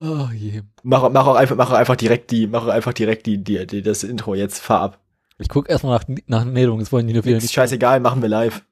[0.00, 0.62] Oh je.
[0.82, 3.66] Mach, mach, auch einfach, mach auch einfach direkt die, mach auch einfach direkt die, die,
[3.66, 4.98] die das Intro jetzt, fahr ab.
[5.38, 7.52] Ich gucke erstmal nach, nach Meldungen, das wollen die nur wieder Ist nicht.
[7.54, 8.62] scheißegal, machen wir live.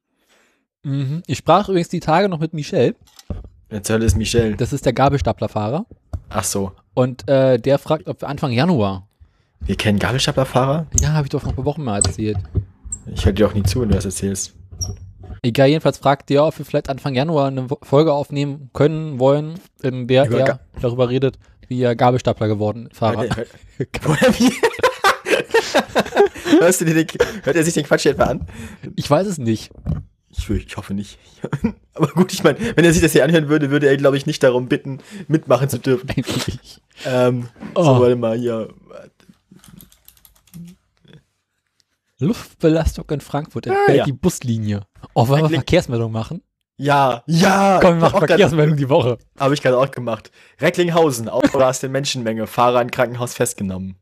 [0.82, 1.22] Mhm.
[1.26, 2.94] Ich sprach übrigens die Tage noch mit Michel,
[3.70, 4.54] Jetzt soll es Michelle.
[4.56, 5.86] das ist der Gabelstaplerfahrer.
[6.28, 6.72] Ach so.
[6.94, 9.08] Und äh, der fragt, ob wir Anfang Januar.
[9.60, 10.86] Wir kennen Gabelstaplerfahrer?
[11.00, 12.36] Ja, habe ich doch vor ein paar Wochen mal erzählt.
[13.14, 14.54] Ich höre dir auch nie zu, wenn du das erzählst.
[15.42, 20.06] Egal, jedenfalls fragt der, ob wir vielleicht Anfang Januar eine Folge aufnehmen können, wollen, in
[20.06, 21.38] der Über er darüber redet,
[21.68, 23.22] wie er Gabelstapler geworden Fahrer.
[23.22, 23.36] Hört,
[23.76, 24.52] hört, Woher wie?
[26.60, 27.06] Hörst du den,
[27.42, 28.46] hört er sich den Quatsch etwa an?
[28.96, 29.70] Ich weiß es nicht.
[30.30, 31.18] Ich, ich hoffe nicht.
[31.94, 34.26] Aber gut, ich meine, wenn er sich das hier anhören würde, würde er, glaube ich,
[34.26, 36.10] nicht darum bitten, mitmachen zu dürfen.
[36.10, 36.80] Eigentlich.
[37.06, 37.82] Ähm, Oh.
[37.82, 38.68] So, warte mal hier.
[42.20, 44.04] Luftbelastung in Frankfurt entfällt ja.
[44.04, 44.82] die Buslinie.
[45.14, 46.42] Oh, wollen wir Eigentlich- Verkehrsmeldung machen?
[46.76, 47.78] Ja, ja.
[47.80, 49.18] Komm, wir machen Verkehrsmeldung die Woche.
[49.38, 50.32] Habe ich gerade auch gemacht.
[50.60, 53.96] Recklinghausen, Ausrast in Menschenmenge, Fahrer in Krankenhaus festgenommen.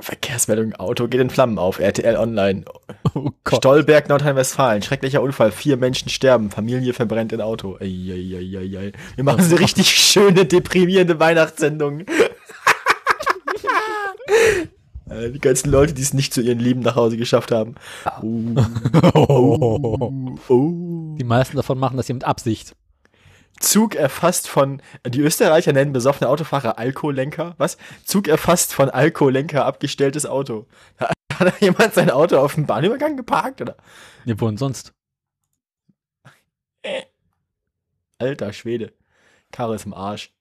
[0.00, 2.64] Verkehrsmeldung, Auto geht in Flammen auf, RTL Online.
[3.14, 3.58] Oh Gott.
[3.58, 7.76] Stolberg, Nordrhein-Westfalen, schrecklicher Unfall, vier Menschen sterben, Familie verbrennt in Auto.
[7.80, 8.92] Eieieiei.
[9.16, 12.04] Wir machen so richtig schöne, deprimierende Weihnachtssendung.
[15.10, 17.74] Äh, Die ganzen Leute, die es nicht zu ihren Lieben nach Hause geschafft haben.
[18.22, 18.54] Oh,
[20.48, 21.14] oh.
[21.18, 22.74] Die meisten davon machen das hier mit Absicht.
[23.60, 27.54] Zug erfasst von, die Österreicher nennen besoffene Autofahrer Alkoholenker.
[27.58, 27.76] Was?
[28.04, 30.66] Zug erfasst von Alkoholenker abgestelltes Auto.
[31.00, 33.76] Hat da jemand sein Auto auf dem Bahnübergang geparkt, oder?
[34.24, 34.92] Ne, wo denn sonst?
[38.18, 38.92] Alter Schwede.
[39.52, 40.32] Karre ist im Arsch.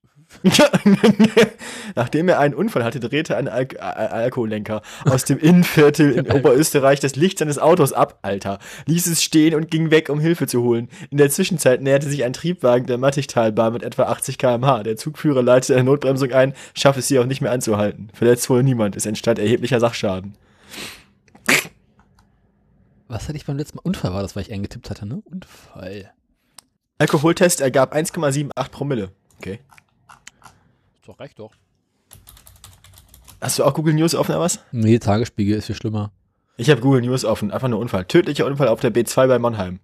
[1.95, 6.99] Nachdem er einen Unfall hatte, drehte ein Al Al Alkoholenker aus dem Innenviertel in Oberösterreich
[6.99, 10.61] das Licht seines Autos ab, Alter, ließ es stehen und ging weg, um Hilfe zu
[10.63, 10.89] holen.
[11.09, 14.83] In der Zwischenzeit näherte sich ein Triebwagen der Mattigtalbahn mit etwa 80 km/h.
[14.83, 18.09] Der Zugführer leitete eine Notbremsung ein, schaffte es sie auch nicht mehr anzuhalten.
[18.13, 20.37] Verletzt wohl niemand, es entstand erheblicher Sachschaden.
[23.07, 23.83] Was hatte ich beim letzten Mal?
[23.83, 25.21] Unfall war das, weil ich eingetippt hatte, ne?
[25.23, 26.11] Unfall.
[26.97, 29.11] Alkoholtest ergab 1,78 Promille.
[29.37, 29.59] Okay.
[31.07, 31.51] Doch, reicht doch.
[33.39, 34.59] Hast du auch Google News offen oder was?
[34.73, 36.11] Nee, Tagesspiegel ist viel schlimmer.
[36.57, 38.03] Ich habe Google News offen, einfach nur Unfall.
[38.03, 39.79] Tödlicher Unfall auf der B2 bei Monheim.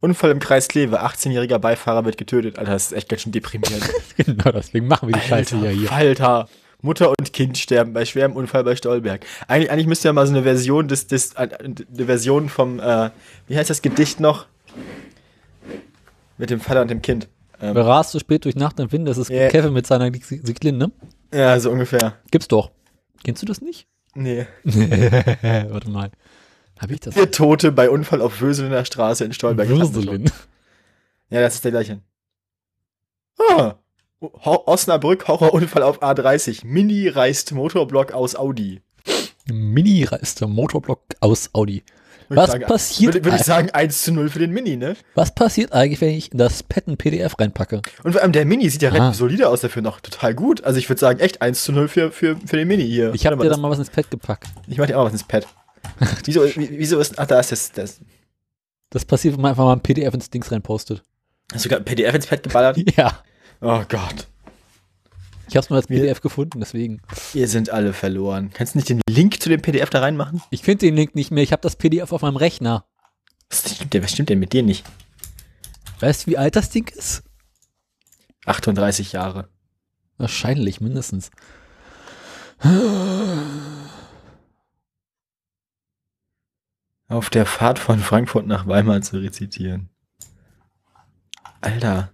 [0.00, 2.58] Unfall im Kreis Kleve, 18-jähriger Beifahrer wird getötet.
[2.58, 3.90] Alter, das ist echt ganz schön deprimierend.
[4.16, 5.92] genau, deswegen machen wir die Scheiße ja hier.
[5.92, 6.48] Alter,
[6.80, 9.26] Mutter und Kind sterben bei schwerem Unfall bei Stolberg.
[9.48, 13.10] Eigentlich, eigentlich müsste ja mal so eine Version des, des äh, eine Version vom, äh,
[13.48, 14.46] wie heißt das Gedicht noch?
[16.38, 17.28] Mit dem Vater und dem Kind.
[17.64, 19.48] Ähm, Wer rast so spät durch Nacht und Wind, das ist Ja.
[19.48, 20.92] Kevin mit seiner Siglin, ne?
[21.32, 22.18] ja, so ungefähr.
[22.30, 22.70] Gibt's doch.
[23.24, 23.88] Kennst du das nicht?
[24.16, 24.46] Nee.
[24.62, 26.10] Warte mal.
[26.78, 27.14] Hab ich das?
[27.14, 29.68] Vier Tote bei Unfall auf Wöselener Straße in Stolberg.
[29.68, 30.30] Würselin.
[31.30, 32.00] Ja, das ist der gleiche.
[33.38, 33.74] Ah.
[34.20, 36.64] Osnabrück, Horrorunfall auf A30.
[36.64, 38.82] Mini reißt Motorblock aus Audi.
[39.50, 41.82] Mini der Motorblock aus Audi.
[42.28, 44.96] Würde Was sagen, passiert, Würde, würde ich sagen, 1 zu 0 für den Mini, ne?
[45.14, 47.82] was passiert eigentlich, wenn ich in das Pad ein PDF reinpacke?
[48.02, 48.92] Und vor allem der Mini sieht ja Ah.
[48.94, 50.00] relativ solide aus dafür noch.
[50.00, 50.64] Total gut.
[50.64, 53.12] Also ich würde sagen, echt 1 zu 0 für, für, für den Mini hier.
[53.14, 54.46] Ich habe dir mal, da mal was ins Pad gepackt.
[54.68, 55.46] ich mach dir auch mal was ins Pad.
[56.24, 58.00] wieso, wie- wieso ist, ach, da ist das, das.
[58.90, 61.02] Das passiert, wenn man einfach mal ein PDF ins Dings reinpostet.
[61.52, 62.78] Hast du gerade ein PDF ins Pad geballert?
[62.96, 63.18] Ja.
[63.60, 64.26] Oh Gott.
[65.48, 67.00] Ich habe es nur als PDF gefunden, deswegen.
[67.34, 68.50] Ihr sind alle verloren.
[68.52, 70.42] Kannst du nicht den Link zu dem PDF da reinmachen?
[70.50, 71.42] Ich finde den Link nicht mehr.
[71.42, 72.86] Ich habe das PDF auf meinem Rechner.
[73.50, 74.84] Was stimmt denn, was stimmt denn mit dir nicht?
[76.00, 77.22] Weißt du, wie alt das Ding ist?
[78.46, 79.48] 38 Jahre.
[80.16, 81.30] Wahrscheinlich, mindestens.
[87.08, 89.90] Auf der Fahrt von Frankfurt nach Weimar zu rezitieren.
[91.60, 92.13] Alter.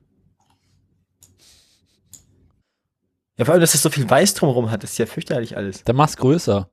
[3.40, 5.82] Ja, vor allem, dass es so viel Weiß drumherum hat, ist ja fürchterlich alles.
[5.84, 6.70] Der mach's größer.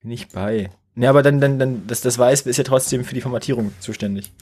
[0.00, 0.68] Bin ich bei.
[0.96, 4.32] Ne, aber dann, dann, dann, das, das Weiß ist ja trotzdem für die Formatierung zuständig.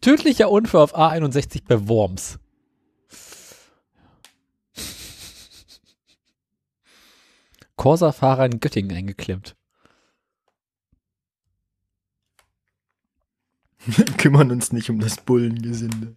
[0.00, 2.38] Tödlicher Unfall auf A61 bei Worms.
[7.76, 9.56] Corsa-Fahrer in Göttingen eingeklemmt.
[13.84, 16.16] Wir kümmern uns nicht um das Bullengesinde.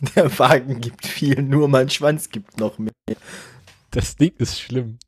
[0.16, 2.92] Der Wagen gibt viel, nur mein Schwanz gibt noch mehr.
[3.90, 4.98] Das Ding ist schlimm.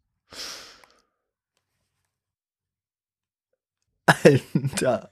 [4.25, 5.11] Alter.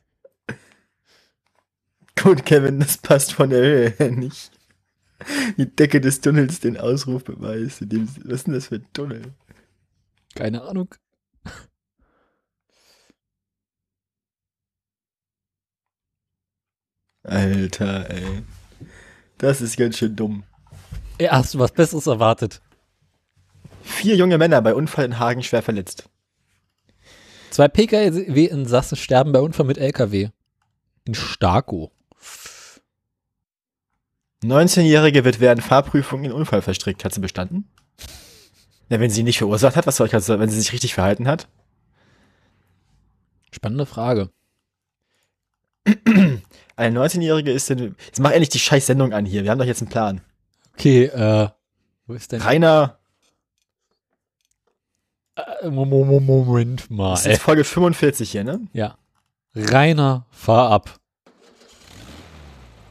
[2.20, 4.50] Gut, Kevin, das passt von der Höhe her nicht.
[5.58, 7.80] Die Decke des Tunnels den Ausrufbeweis.
[7.82, 9.34] in dem- Was ist denn das für ein Tunnel?
[10.34, 10.94] Keine Ahnung.
[17.24, 18.42] Alter, ey.
[19.38, 20.44] Das ist ganz schön dumm.
[21.20, 22.60] Ja, hast du was Besseres erwartet?
[23.82, 26.08] Vier junge Männer bei Unfall in Hagen schwer verletzt.
[27.50, 30.28] Zwei PKW-Insassen sterben bei Unfall mit LKW.
[31.04, 31.90] In Starko.
[34.44, 37.04] 19-Jährige wird während Fahrprüfung in Unfall verstrickt.
[37.04, 37.68] Hat sie bestanden?
[38.88, 40.94] Ja, wenn sie ihn nicht verursacht hat, was soll ich also, wenn sie sich richtig
[40.94, 41.48] verhalten hat?
[43.50, 44.30] Spannende Frage.
[46.78, 47.96] Eine 19-Jährige ist denn.
[48.06, 49.42] Jetzt mach endlich die scheiß Sendung an hier.
[49.42, 50.20] Wir haben doch jetzt einen Plan.
[50.74, 51.48] Okay, äh,
[52.06, 52.40] wo ist denn?
[52.40, 52.98] Rainer,
[55.36, 57.10] Äh, Mo- Mo- Mo- Moment mal.
[57.10, 58.60] das ist Folge 45 hier, ne?
[58.72, 58.96] Ja.
[59.56, 60.98] Rainer, fahr ab.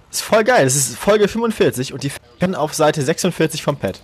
[0.10, 0.64] Das ist voll geil.
[0.66, 4.02] Das ist Folge 45 und die können auf Seite 46 vom Pad.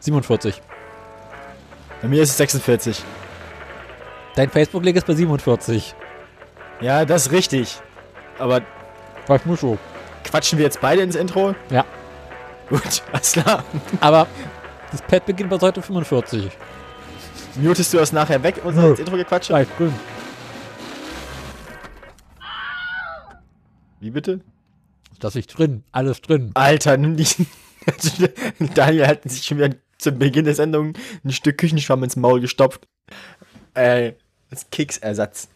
[0.00, 0.60] 47.
[2.00, 3.02] Bei mir ist es 46.
[4.36, 5.94] Dein Facebook-Link ist bei 47.
[6.80, 7.80] Ja, das ist richtig.
[8.42, 8.60] Aber
[9.28, 9.78] Was muss so?
[10.24, 11.54] quatschen wir jetzt beide ins Intro?
[11.70, 11.84] Ja.
[12.68, 13.64] Gut, alles klar.
[14.00, 14.26] Aber
[14.90, 16.50] das Pad beginnt bei Seite 45.
[17.56, 18.90] Mutest du das nachher weg, unser Nö.
[18.90, 19.50] ins Intro gequatscht?
[19.50, 19.92] Nein, drin.
[24.00, 24.40] Wie bitte?
[25.20, 25.84] Das ist drin.
[25.92, 26.50] Alles drin.
[26.54, 27.36] Alter, nimm dich.
[28.74, 30.94] Daniel hat sich schon wieder zum Beginn der Sendung
[31.24, 32.88] ein Stück Küchenschwamm ins Maul gestopft.
[33.74, 34.14] Äh,
[34.50, 35.48] als Keksersatz.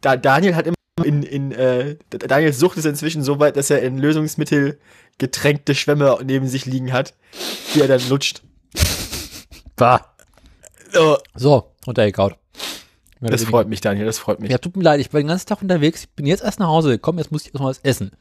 [0.00, 3.82] Da, Daniel hat immer in, in äh, Daniels Sucht ist inzwischen so weit, dass er
[3.82, 4.78] in Lösungsmittel
[5.18, 7.14] getränkte Schwämme neben sich liegen hat,
[7.74, 8.42] die er dann lutscht.
[9.76, 10.14] Bah.
[10.96, 12.36] Oh, So, runtergekaut.
[13.20, 14.50] Mehr das oder freut mich, Daniel, das freut mich.
[14.50, 16.02] Ja, tut mir leid, ich war den ganzen Tag unterwegs.
[16.04, 18.12] Ich bin jetzt erst nach Hause gekommen, jetzt muss ich erstmal was essen.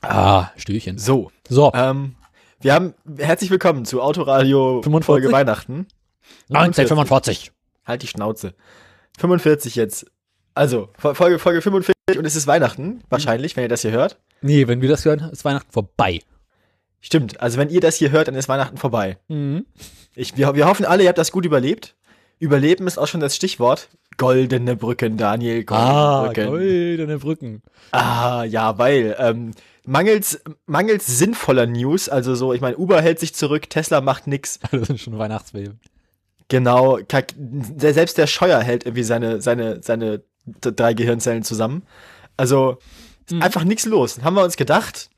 [0.00, 0.98] Ah, Stühlchen.
[0.98, 2.16] So, So, ähm,
[2.60, 5.06] wir haben herzlich willkommen zu Autoradio 45?
[5.06, 5.86] Folge Weihnachten.
[6.48, 7.52] 1945.
[7.84, 8.54] Halt die Schnauze.
[9.18, 10.06] 45 jetzt.
[10.54, 14.18] Also, Fol- Folge, Folge 45 und es ist Weihnachten, wahrscheinlich, wenn ihr das hier hört.
[14.42, 16.20] Nee, wenn wir das hören, ist Weihnachten vorbei.
[17.00, 19.18] Stimmt, also wenn ihr das hier hört, dann ist Weihnachten vorbei.
[19.28, 19.64] Mhm.
[20.14, 21.96] Ich, wir, wir hoffen alle, ihr habt das gut überlebt.
[22.38, 23.88] Überleben ist auch schon das Stichwort.
[24.18, 26.46] Goldene Brücken, Daniel, goldene Ah, Brücken.
[26.48, 27.62] goldene Brücken.
[27.92, 29.52] Ah, ja, weil ähm,
[29.86, 34.58] mangels, mangels sinnvoller News, also so, ich meine, Uber hält sich zurück, Tesla macht nix.
[34.70, 35.76] Das sind schon Weihnachtsfilme.
[36.48, 36.98] Genau,
[37.78, 41.82] selbst der Scheuer hält irgendwie seine, seine, seine drei Gehirnzellen zusammen.
[42.36, 42.78] Also,
[43.26, 43.42] ist Hm.
[43.42, 44.20] einfach nichts los.
[44.22, 45.08] Haben wir uns gedacht,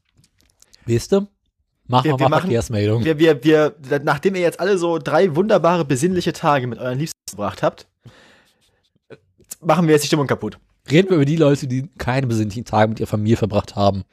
[0.87, 1.27] Weißt du?
[1.87, 3.05] Machen Wir- wir, wir mal machen- Verkehrsmeldung.
[3.05, 3.75] wir, wir, wir,
[4.05, 7.87] nachdem ihr jetzt alle so drei wunderbare, besinnliche Tage mit euren Liebsten verbracht habt,
[9.61, 10.59] machen wir jetzt die Stimmung kaputt.
[10.91, 14.05] Reden wir über die Leute, die keine besinnlichen Tage mit ihrer Familie verbracht haben.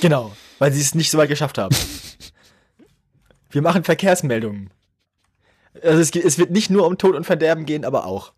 [0.00, 1.74] Genau, weil sie es nicht so weit geschafft haben.
[3.50, 4.70] wir machen Verkehrsmeldungen.
[5.82, 8.32] Also es, es wird nicht nur um Tod und Verderben gehen, aber auch.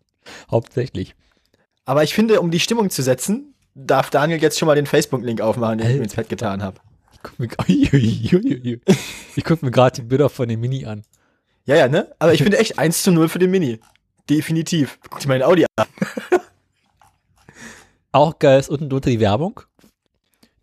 [0.51, 1.15] Hauptsächlich.
[1.89, 5.41] Aber ich finde, um die Stimmung zu setzen, darf Daniel jetzt schon mal den Facebook-Link
[5.41, 6.03] aufmachen, den ich mir Alter.
[6.03, 6.79] ins Pad getan habe.
[7.13, 7.47] Ich guck mir,
[9.43, 11.01] guck gerade die Bilder von dem Mini an.
[11.65, 12.13] Ja, ja, ne?
[12.19, 13.79] Aber ich finde echt 1 zu 0 für den Mini.
[14.29, 14.99] Definitiv.
[15.09, 15.87] Guck dir mal den Audi an.
[18.11, 19.61] Auch geil ist unten drunter die Werbung.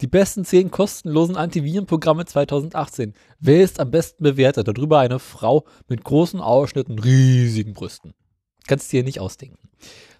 [0.03, 3.15] Die besten 10 kostenlosen Antivirenprogramme 2018.
[3.41, 4.69] Wer ist am besten bewertet?
[4.69, 8.15] Darüber eine Frau mit großen Ausschnitten, riesigen Brüsten.
[8.69, 9.59] Kannst dir nicht ausdenken.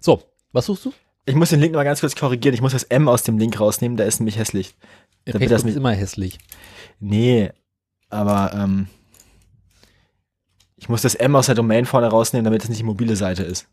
[0.01, 0.21] So,
[0.51, 0.93] was suchst du?
[1.25, 2.53] Ich muss den Link mal ganz kurz korrigieren.
[2.53, 4.75] Ich muss das M aus dem Link rausnehmen, der ist nämlich hässlich.
[5.25, 6.37] Ja, Damit das ist immer hässlich.
[6.99, 7.51] Nee,
[8.09, 8.87] aber ähm,
[10.77, 13.43] ich muss das M aus der Domain vorne rausnehmen, damit es nicht die mobile Seite
[13.43, 13.67] ist.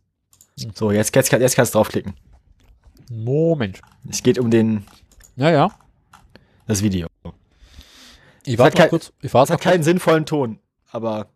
[0.75, 2.15] So, jetzt, jetzt, jetzt kannst du draufklicken.
[3.11, 3.81] Moment.
[4.09, 4.85] Es geht um den,
[5.37, 5.71] Ja, ja.
[6.67, 7.07] das Video.
[8.45, 9.13] Ich warte noch kurz.
[9.21, 10.59] Ich Es warte hat noch, kurz- keinen sinnvollen Ton,
[10.91, 11.29] aber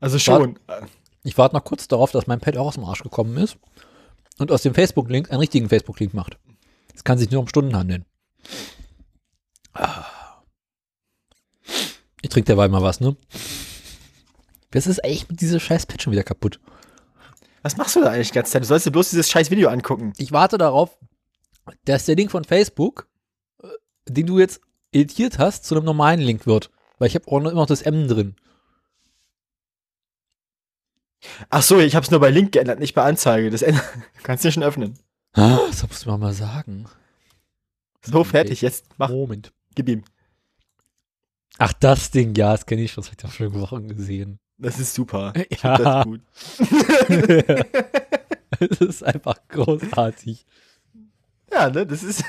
[0.00, 0.58] also schon.
[1.22, 3.56] ich warte noch kurz darauf, dass mein Pad auch aus dem Arsch gekommen ist
[4.38, 6.38] und aus dem Facebook-Link einen richtigen Facebook-Link macht.
[6.94, 8.04] Es kann sich nur um Stunden handeln.
[9.72, 10.06] Ah.
[12.22, 13.16] Ich trinke derweil mal was, ne?
[14.70, 16.60] Das ist echt mit dieser scheiß Pad schon wieder kaputt.
[17.62, 18.62] Was machst du da eigentlich die ganze Zeit?
[18.62, 20.12] Du sollst dir bloß dieses scheiß Video angucken.
[20.18, 20.98] Ich warte darauf,
[21.84, 23.08] dass der Link von Facebook,
[23.62, 23.68] äh,
[24.08, 24.60] den du jetzt
[24.92, 26.70] editiert hast, zu einem normalen Link wird.
[26.98, 28.36] Weil ich habe auch noch immer noch das M drin.
[31.50, 33.50] Ach so, ich hab's nur bei Link geändert, nicht bei Anzeige.
[33.50, 33.84] Das ändert,
[34.22, 34.98] kannst du schon öffnen.
[35.32, 36.86] Das musst du mir mal sagen.
[38.02, 39.52] So, fertig, jetzt mach, Moment.
[39.74, 40.04] gib ihm.
[41.58, 43.04] Ach, das Ding, ja, das kenne ich schon.
[43.04, 44.38] Das ich auch schon Wochen gesehen.
[44.58, 45.32] Das ist super.
[45.50, 46.20] Das Ja, ist gut.
[48.60, 50.46] es ist einfach großartig.
[51.52, 52.24] Ja, ne, das ist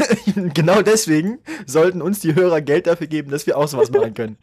[0.54, 4.38] genau deswegen sollten uns die Hörer Geld dafür geben, dass wir auch sowas machen können.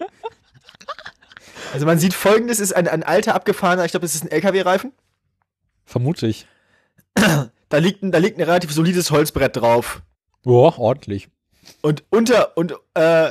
[1.74, 4.92] Also man sieht folgendes, ist ein, ein alter abgefahrener, ich glaube, das ist ein LKW-Reifen.
[5.84, 6.46] Vermute ich.
[7.14, 10.00] Dann da liegt, ein, da liegt ein relativ solides Holzbrett drauf.
[10.44, 11.28] Boah, ordentlich.
[11.82, 13.30] Und unter, und, äh,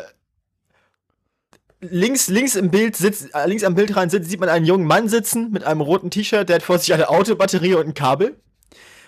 [1.79, 5.07] links, links im Bild sitzt, äh, links am Bildrand sitzt, sieht man einen jungen Mann
[5.07, 8.31] sitzen mit einem roten T-Shirt, der hat vor sich eine Autobatterie und ein Kabel.
[8.31, 8.35] Und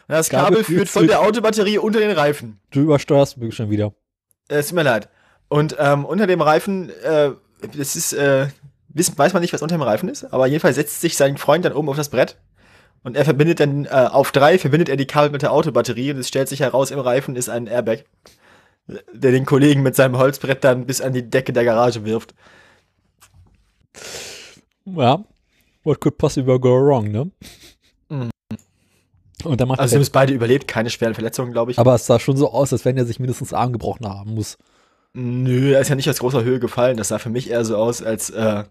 [0.08, 2.62] das Kabel Kabel, führt von der Autobatterie unter den Reifen.
[2.72, 3.94] Du übersteuerst mich schon wieder.
[4.48, 5.10] Äh, Es tut mir leid.
[5.50, 7.32] Und ähm, unter dem Reifen, äh,
[7.76, 8.48] das ist, äh,
[8.96, 11.66] wissen, weiß man nicht, was unter dem Reifen ist, aber jedenfalls setzt sich sein Freund
[11.66, 12.38] dann oben auf das Brett
[13.04, 16.18] und er verbindet dann äh, auf drei, verbindet er die Kabel mit der Autobatterie und
[16.18, 18.06] es stellt sich heraus, im Reifen ist ein Airbag,
[19.14, 22.34] der den Kollegen mit seinem Holzbrett dann bis an die Decke der Garage wirft.
[24.86, 25.24] Ja.
[25.84, 27.32] What could possibly go wrong, ne?
[28.10, 28.30] Mhm.
[29.44, 31.78] Und dann macht Also sie haben es beide überlebt, keine schweren Verletzungen, glaube ich.
[31.80, 34.58] Aber es sah schon so aus, als wenn er sich mindestens Arm gebrochen haben muss.
[35.14, 36.98] Nö, er ist ja nicht aus großer Höhe gefallen.
[36.98, 38.64] Das sah für mich eher so aus, als äh,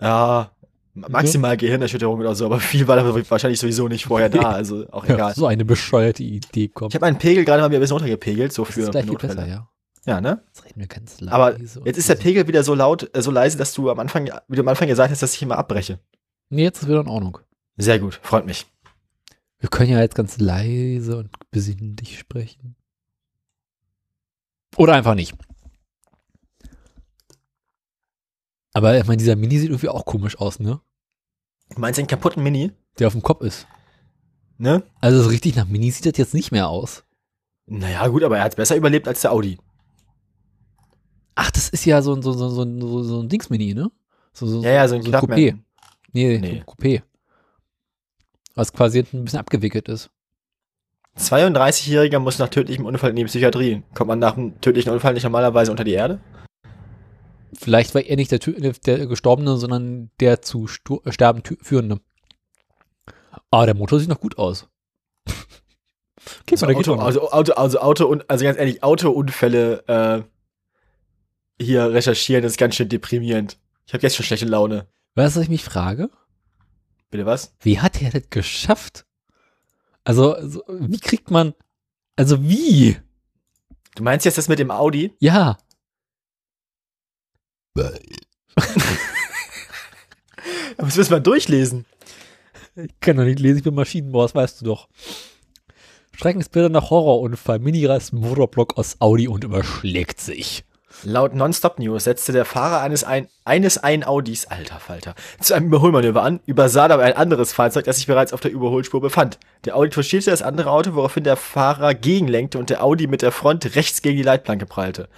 [0.00, 0.50] ja,
[0.94, 5.04] maximal Gehirnerschütterung oder so, aber viel war da wahrscheinlich sowieso nicht vorher da, also auch
[5.08, 5.34] Ja, egal.
[5.34, 6.92] so eine bescheuerte Idee kommt.
[6.92, 9.04] Ich habe meinen Pegel gerade mal wieder ein bisschen runtergepegelt, so das für ist gleich
[9.04, 9.34] viel Notfälle.
[9.34, 9.68] besser, ja.
[10.04, 10.42] Ja, ne?
[10.48, 11.32] Jetzt reden wir ganz leise.
[11.32, 12.16] Aber jetzt ist der.
[12.16, 14.88] Pegel wieder so laut, äh, so leise, dass du am Anfang, wie du am Anfang
[14.88, 16.00] gesagt hast, dass ich immer abbreche.
[16.50, 17.38] Nee, jetzt ist wieder in Ordnung.
[17.76, 18.66] Sehr gut, freut mich.
[19.60, 22.74] Wir können ja jetzt ganz leise und besinnlich sprechen.
[24.76, 25.34] Oder einfach nicht.
[28.72, 30.80] Aber ich meine, dieser Mini sieht irgendwie auch komisch aus, ne?
[31.70, 32.72] Du meinst den kaputten Mini?
[32.98, 33.66] Der auf dem Kopf ist.
[34.58, 34.82] Ne?
[35.00, 37.04] Also so richtig nach Mini sieht das jetzt nicht mehr aus.
[37.66, 39.58] Naja, gut, aber er hat besser überlebt als der Audi.
[41.34, 43.90] Ach, das ist ja so, ein- so, so, so, ein- so, so ein Dings-Mini, ne?
[44.32, 45.14] So, so, Ja, ja, so ein so ein.
[45.20, 45.58] Coupé.
[46.12, 46.38] Nee, Nee.
[46.38, 47.02] so ein Coupé.
[48.54, 50.10] Was quasi ein bisschen abgewickelt ist.
[51.18, 53.82] 32-Jähriger muss nach tödlichem Unfall in die Psychiatrie.
[53.94, 56.20] Kommt man nach einem tödlichen Unfall nicht normalerweise unter die Erde?
[57.54, 62.00] Vielleicht war er nicht der, Tö- der Gestorbene, sondern der zu Stu Sterben tü- führende.
[63.50, 64.68] Aber der Motor sieht noch gut aus.
[66.50, 70.26] Also Auto, also Auto, also Auto und also ganz ehrlich, Autounfälle
[71.58, 73.58] äh, hier recherchieren, das ist ganz schön deprimierend.
[73.86, 74.86] Ich habe jetzt schon schlechte Laune.
[75.16, 76.10] Weißt du, was ich mich frage?
[77.10, 77.54] Bitte was?
[77.60, 79.04] Wie hat er das geschafft?
[80.04, 81.54] Also, so, wie kriegt man,
[82.16, 82.96] also wie?
[83.96, 85.12] Du meinst jetzt das mit dem Audi?
[85.18, 85.58] Ja,
[90.76, 91.84] Das müssen wir durchlesen.
[92.74, 94.88] ich kann doch nicht lesen, ich bin Maschinenbauer, das weißt du doch.
[96.16, 97.58] Schreckensbilder nach Horrorunfall.
[97.58, 100.64] Mini reißt Motorblock aus Audi und überschlägt sich.
[101.04, 105.66] Laut Nonstop News setzte der Fahrer eines ein, eines einen Audis, alter Falter, zu einem
[105.66, 109.38] Überholmanöver an, übersah dabei ein anderes Fahrzeug, das sich bereits auf der Überholspur befand.
[109.64, 113.32] Der Audi touchierte das andere Auto, woraufhin der Fahrer gegenlenkte und der Audi mit der
[113.32, 115.08] Front rechts gegen die Leitplanke prallte.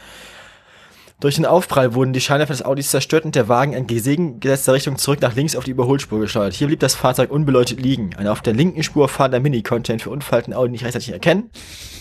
[1.25, 4.99] Durch den Aufprall wurden die Scheinwerfer des Audis zerstört und der Wagen in gegengesetzter Richtung
[4.99, 6.53] zurück nach links auf die Überholspur gesteuert.
[6.53, 8.15] Hier blieb das Fahrzeug unbeleuchtet liegen.
[8.17, 11.51] Ein auf der linken Spur fahrender Mini konnte den verunfallten Audi nicht rechtzeitig erkennen.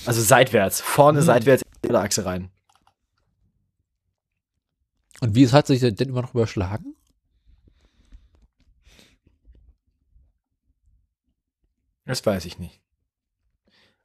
[0.06, 2.51] Also seitwärts, vorne seitwärts in die Achse rein.
[5.22, 6.94] Und wie hat sich der denn immer noch überschlagen?
[12.03, 12.83] Das weiß ich nicht.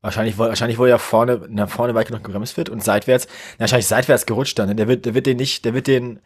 [0.09, 3.27] Wahrscheinlich, wahrscheinlich, wo er vorne, nach vorne weit genug gebremst wird und seitwärts,
[3.59, 4.69] na, wahrscheinlich seitwärts gerutscht dann.
[4.71, 4.75] ne?
[4.75, 6.21] Der wird, der wird den nicht, der wird den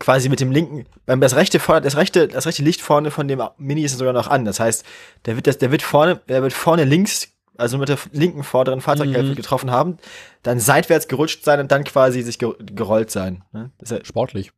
[0.00, 3.28] quasi mit dem linken, beim das rechte vorne, das rechte, das rechte Licht vorne von
[3.28, 4.44] dem Mini ist sogar noch an.
[4.44, 4.84] Das heißt,
[5.26, 8.80] der wird das, der wird vorne, der wird vorne links, also mit der linken vorderen
[8.80, 9.36] Fahrzeughälfte Mhm.
[9.36, 9.98] getroffen haben,
[10.42, 13.44] dann seitwärts gerutscht sein und dann quasi sich ge gerollt sein.
[13.52, 13.70] Ne?
[13.78, 14.50] Das ist ja, Sportlich.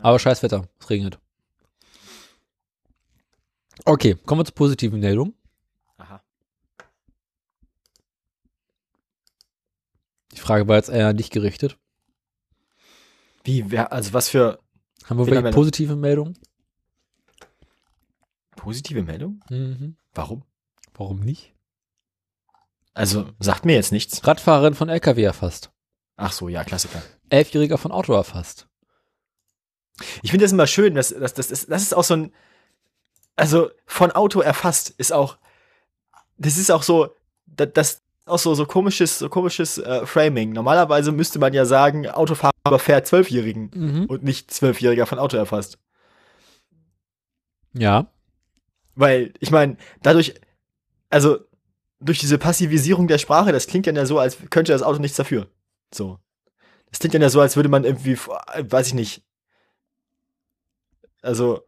[0.00, 1.18] Aber scheiß Wetter, es regnet.
[3.84, 5.34] Okay, kommen wir zur positiven Meldung.
[5.98, 6.22] aha.
[10.40, 11.76] Die Frage war jetzt eher an dich gerichtet.
[13.44, 14.58] Wie, wer, also was für
[15.04, 16.34] Haben wir welche positive Meldung?
[18.56, 19.42] positive Meldung?
[19.50, 19.96] Mhm.
[20.14, 20.42] Warum?
[20.94, 21.52] Warum nicht?
[22.94, 24.26] Also, sagt mir jetzt nichts.
[24.26, 25.72] Radfahrerin von LKW erfasst.
[26.16, 27.02] Ach so, ja, Klassiker.
[27.28, 28.66] Elfjähriger von Auto erfasst.
[30.22, 32.34] Ich finde das immer schön, dass, dass, dass, dass, das ist auch so ein,
[33.36, 35.36] also von Auto erfasst ist auch,
[36.38, 40.52] das ist auch so, das, das ist auch so, so komisches, so komisches äh, Framing.
[40.52, 44.04] Normalerweise müsste man ja sagen, Autofahrer fährt Zwölfjährigen Mhm.
[44.06, 45.78] und nicht Zwölfjähriger von Auto erfasst.
[47.72, 48.06] Ja.
[48.94, 50.34] Weil, ich meine, dadurch,
[51.08, 51.38] also
[52.00, 55.16] durch diese Passivisierung der Sprache, das klingt dann ja so, als könnte das Auto nichts
[55.16, 55.48] dafür.
[55.94, 56.18] So.
[56.90, 58.12] Das klingt dann ja so, als würde man irgendwie,
[58.54, 59.22] äh, weiß ich nicht.
[61.22, 61.60] Also,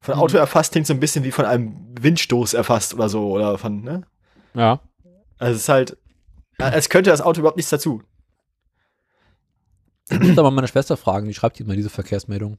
[0.00, 0.20] von Mhm.
[0.20, 3.82] Auto erfasst klingt so ein bisschen wie von einem Windstoß erfasst oder so, oder von,
[3.82, 4.02] ne?
[4.54, 4.80] Ja.
[5.38, 5.96] Also, es ist halt,
[6.58, 8.02] als könnte das Auto überhaupt nichts dazu.
[10.08, 12.58] Ich muss da mal meine Schwester fragen, die schreibt immer diese Verkehrsmeldung.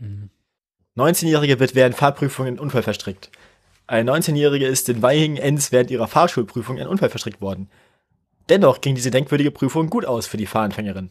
[0.00, 0.30] Mhm.
[0.96, 3.30] 19-Jährige wird während Fahrprüfung in Unfall verstrickt.
[3.86, 7.68] Eine 19-Jährige ist in Weihingen-Enz während ihrer Fahrschulprüfung in Unfall verstrickt worden.
[8.48, 11.10] Dennoch ging diese denkwürdige Prüfung gut aus für die Fahranfängerin.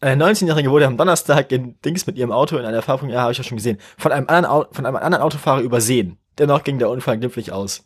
[0.00, 3.32] Eine 19-Jährige wurde am Donnerstag in Dings mit ihrem Auto in einer Fahrprüfung, ja, habe
[3.32, 6.18] ich ja schon gesehen, von einem, anderen Au von einem anderen Autofahrer übersehen.
[6.38, 7.84] Dennoch ging der Unfall glimpflich aus.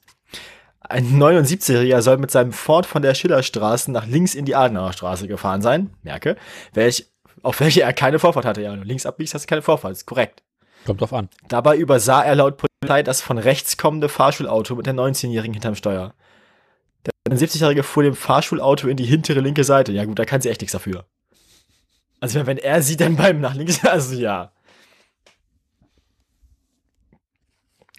[0.80, 5.26] Ein 79-Jähriger soll mit seinem Ford von der Schillerstraße nach links in die Adenauer Straße
[5.26, 5.90] gefahren sein.
[6.02, 6.36] Merke,
[6.74, 7.10] welch,
[7.42, 8.62] auf welche er keine Vorfahrt hatte.
[8.62, 9.92] Ja, links abbiegst, hast du keine Vorfahrt.
[9.92, 10.42] ist korrekt.
[10.84, 11.28] Kommt drauf an.
[11.48, 16.14] Dabei übersah er laut Polizei das von rechts kommende Fahrschulauto mit der 19-Jährigen hinterm Steuer.
[17.04, 19.92] Der 70-Jährige fuhr dem Fahrschulauto in die hintere linke Seite.
[19.92, 21.06] Ja gut, da kann sie echt nichts dafür.
[22.20, 24.52] Also wenn er sie dann beim nach links, also ja.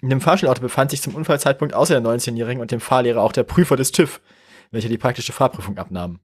[0.00, 3.42] In dem Fahrschulauto befand sich zum Unfallzeitpunkt außer der 19-Jährigen und dem Fahrlehrer auch der
[3.42, 4.20] Prüfer des TÜV,
[4.70, 6.20] welcher die praktische Fahrprüfung abnahm.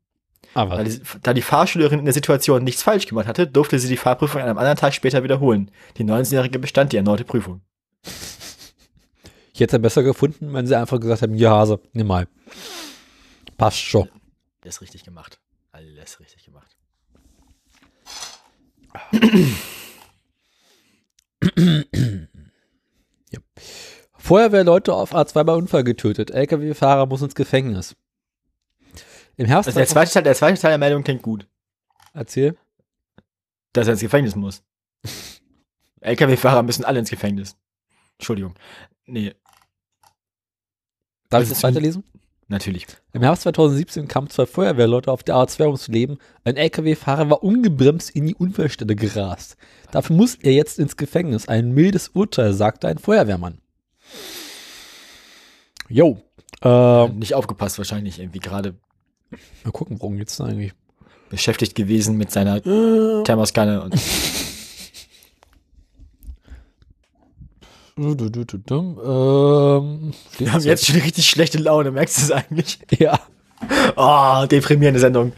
[0.54, 3.88] Aber Da die, da die Fahrschülerin in der Situation nichts falsch gemacht hatte, durfte sie
[3.88, 5.70] die Fahrprüfung an einem anderen Tag später wiederholen.
[5.96, 7.62] Die 19-Jährige bestand die erneute Prüfung.
[8.04, 12.28] ich hätte es ja besser gefunden, wenn sie einfach gesagt haben, ja, Hase, nimm mal.
[13.56, 14.08] Passt schon.
[14.62, 15.40] Alles richtig gemacht.
[15.72, 16.76] Alles richtig gemacht.
[24.16, 26.30] Feuerwehrleute auf A2 bei Unfall getötet.
[26.30, 27.96] LKW-Fahrer muss ins Gefängnis.
[29.36, 29.68] Im Herbst.
[29.68, 31.46] Also der zweite Teil, der zweite Teil der Meldung klingt gut.
[32.12, 32.56] Erzähl.
[33.72, 34.62] Dass er ins Gefängnis muss.
[36.00, 37.56] LKW-Fahrer müssen alle ins Gefängnis.
[38.18, 38.54] Entschuldigung.
[39.06, 39.34] Nee,
[41.34, 42.04] Darf ich Das weiterlesen?
[42.48, 42.86] Natürlich.
[43.12, 46.18] Im Herbst 2017 kamen zwei Feuerwehrleute auf der A2 ums Leben.
[46.44, 49.56] Ein LKW-Fahrer war ungebremst in die Unfallstelle gerast.
[49.90, 51.48] Dafür muss er jetzt ins Gefängnis.
[51.48, 53.58] Ein mildes Urteil, sagte ein Feuerwehrmann.
[55.88, 56.18] Jo.
[56.62, 58.74] Ähm, Nicht aufgepasst wahrscheinlich irgendwie gerade
[59.64, 60.72] mal gucken, worum geht's da eigentlich?
[61.30, 62.62] beschäftigt gewesen mit seiner
[63.24, 64.12] Thermoskanne und Du, du,
[67.22, 67.83] du, du, du.
[67.96, 68.14] Ähm,
[70.38, 72.78] wir haben jetzt schon richtig schlechte Laune, merkst du es eigentlich?
[72.98, 73.18] Ja.
[73.96, 75.32] Oh, deprimierende Sendung.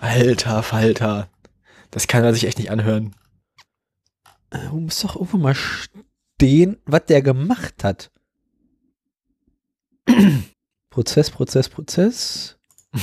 [0.00, 1.30] Alter Falter.
[1.90, 3.14] Das kann man sich echt nicht anhören.
[4.50, 8.10] Äh, muss doch irgendwo mal stehen, was der gemacht hat.
[10.90, 12.58] Prozess, Prozess, Prozess.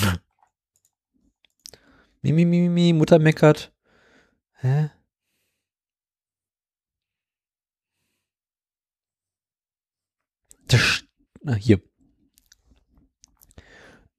[2.24, 3.74] Mi, mi, mi, mi, mi, Mutter meckert.
[4.60, 4.92] Hä?
[10.61, 10.61] Das, st-
[11.44, 11.80] na, hier.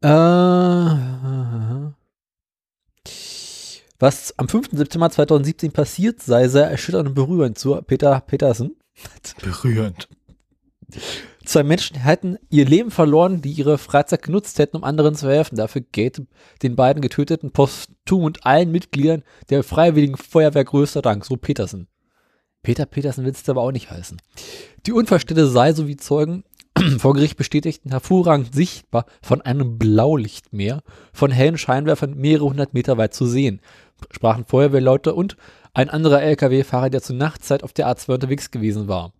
[0.02, 0.08] Äh,
[3.98, 4.70] was am 5.
[4.72, 8.76] September 2017 passiert sei, sei erschütternd und berührend zu Peter Petersen.
[9.40, 10.08] Berührend.
[11.44, 15.56] Zwei Menschen hätten ihr Leben verloren, die ihre Freizeit genutzt hätten, um anderen zu helfen.
[15.56, 16.22] Dafür geht
[16.62, 21.88] den beiden Getöteten posthum und allen Mitgliedern der Freiwilligen Feuerwehr größter Dank, so Petersen.
[22.62, 24.20] Peter Petersen will es aber auch nicht heißen.
[24.86, 26.44] Die Unfallstelle sei, so wie Zeugen
[26.98, 33.14] vor Gericht bestätigten, hervorragend sichtbar von einem Blaulichtmeer von hellen Scheinwerfern mehrere hundert Meter weit
[33.14, 33.60] zu sehen,
[34.10, 35.36] sprachen Feuerwehrleute und
[35.74, 39.12] ein anderer LKW-Fahrer, der zur Nachtzeit auf der A2 unterwegs gewesen war.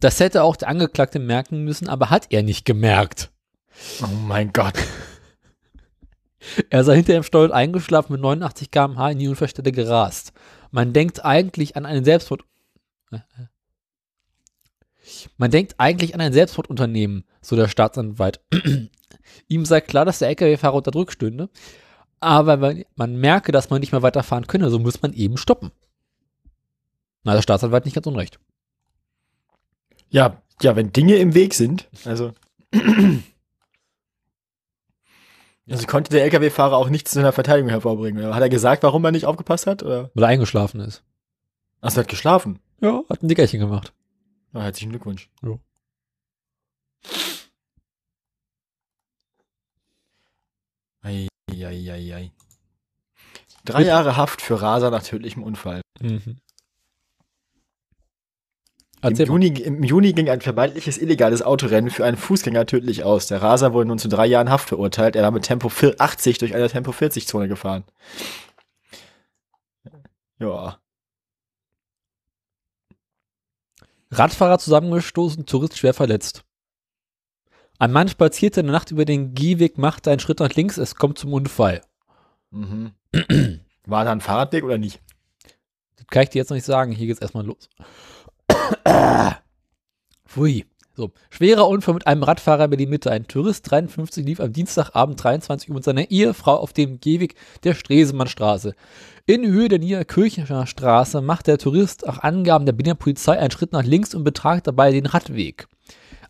[0.00, 3.30] Das hätte auch der Angeklagte merken müssen, aber hat er nicht gemerkt.
[4.02, 4.74] Oh mein Gott.
[6.68, 10.33] Er sei hinter dem Steuer eingeschlafen mit 89 km/h in die Unfallstelle gerast.
[10.74, 12.42] Man denkt eigentlich an einen Selbstmord.
[15.36, 18.40] Man denkt eigentlich an ein Selbstmordunternehmen, so der Staatsanwalt.
[19.48, 21.48] Ihm sei klar, dass der LKW-Fahrer unter Druck stünde,
[22.18, 25.70] aber wenn man merke, dass man nicht mehr weiterfahren könne, so muss man eben stoppen.
[27.22, 28.40] Na, der Staatsanwalt nicht ganz unrecht.
[30.08, 32.32] Ja, ja, wenn Dinge im Weg sind, also.
[35.70, 38.22] Also konnte der LKW-Fahrer auch nichts zu seiner Verteidigung hervorbringen.
[38.22, 38.34] oder?
[38.34, 39.82] Hat er gesagt, warum er nicht aufgepasst hat?
[39.82, 40.10] Oder?
[40.14, 41.02] Weil er eingeschlafen ist.
[41.80, 42.60] Achso, er hat geschlafen.
[42.80, 43.92] Ja, hat ein Dickerchen gemacht.
[44.52, 45.30] Oh, herzlichen Glückwunsch.
[45.42, 45.58] Ja.
[51.02, 52.32] Ei, ei, ei, ei.
[53.64, 55.80] Drei Jahre Haft für Raser nach tödlichem Unfall.
[56.00, 56.36] Mhm.
[59.04, 59.26] Im Erzähl.
[59.26, 63.26] Juni, Im Juni ging ein vermeintliches illegales Autorennen für einen Fußgänger tödlich aus.
[63.26, 65.14] Der Raser wurde nun zu drei Jahren Haft verurteilt.
[65.14, 67.84] Er war mit Tempo 4 80 durch eine Tempo 40-Zone gefahren.
[70.38, 70.78] Ja.
[74.10, 76.42] Radfahrer zusammengestoßen, Tourist schwer verletzt.
[77.78, 80.94] Ein Mann spazierte in der Nacht über den Gehweg, machte einen Schritt nach links, es
[80.94, 81.82] kommt zum Unfall.
[82.50, 82.92] Mhm.
[83.84, 85.02] War da ein Fahrradweg oder nicht?
[85.96, 87.68] Das kann ich dir jetzt noch nicht sagen, hier geht's erstmal los.
[90.26, 90.66] Pfui.
[90.96, 93.10] So, schwerer Unfall mit einem Radfahrer über die Mitte.
[93.10, 97.74] Ein Tourist 53 lief am Dienstagabend 23 Uhr mit seiner Ehefrau auf dem Gehweg der
[97.74, 98.74] Stresemannstraße.
[99.26, 103.72] In Höhe der Niederkirchener Straße macht der Tourist nach Angaben der Berliner Polizei einen Schritt
[103.72, 105.66] nach links und betrat dabei den Radweg.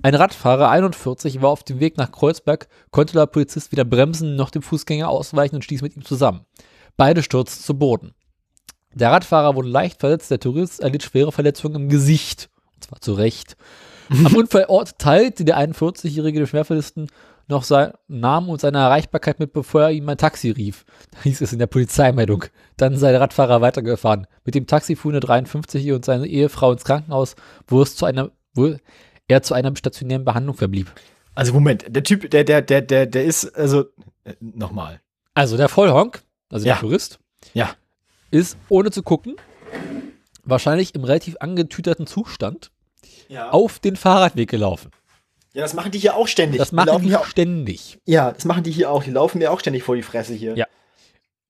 [0.02, 4.50] Ein Radfahrer, 41, war auf dem Weg nach Kreuzberg, konnte der Polizist weder bremsen noch
[4.50, 6.46] dem Fußgänger ausweichen und stieß mit ihm zusammen.
[6.96, 8.14] Beide stürzten zu Boden.
[8.94, 12.48] Der Radfahrer wurde leicht verletzt, der Tourist erlitt schwere Verletzungen im Gesicht.
[12.74, 13.56] Und zwar zu Recht.
[14.10, 17.08] Am Unfallort teilte der 41-jährige dem Schwerverletzten
[17.46, 20.84] noch seinen Namen und seine Erreichbarkeit mit, bevor er ihm ein Taxi rief.
[21.10, 22.44] Da hieß es in der Polizeimeldung.
[22.78, 24.26] Dann sei der Radfahrer weitergefahren.
[24.44, 28.30] Mit dem Taxi fuhren der 53-jährige und seine Ehefrau ins Krankenhaus, wo es zu einer,
[28.54, 28.74] wo
[29.28, 30.90] er zu einer stationären Behandlung verblieb.
[31.34, 33.86] Also Moment, der Typ, der, der, der, der, der ist, also,
[34.24, 35.00] äh, nochmal.
[35.34, 36.74] Also der Vollhonk, also Ja.
[36.74, 37.18] der Tourist,
[37.52, 37.70] Ja.
[38.34, 39.36] Ist ohne zu gucken,
[40.44, 42.70] wahrscheinlich im relativ angetüterten Zustand,
[43.28, 43.50] Ja.
[43.50, 44.90] auf den Fahrradweg gelaufen.
[45.54, 46.58] ja, das machen die hier auch ständig.
[46.58, 47.98] Das die machen die hier auch, ständig.
[48.06, 49.04] Ja, das machen die hier auch.
[49.04, 50.56] Die laufen mir auch ständig vor die Fresse hier.
[50.56, 50.66] Ja.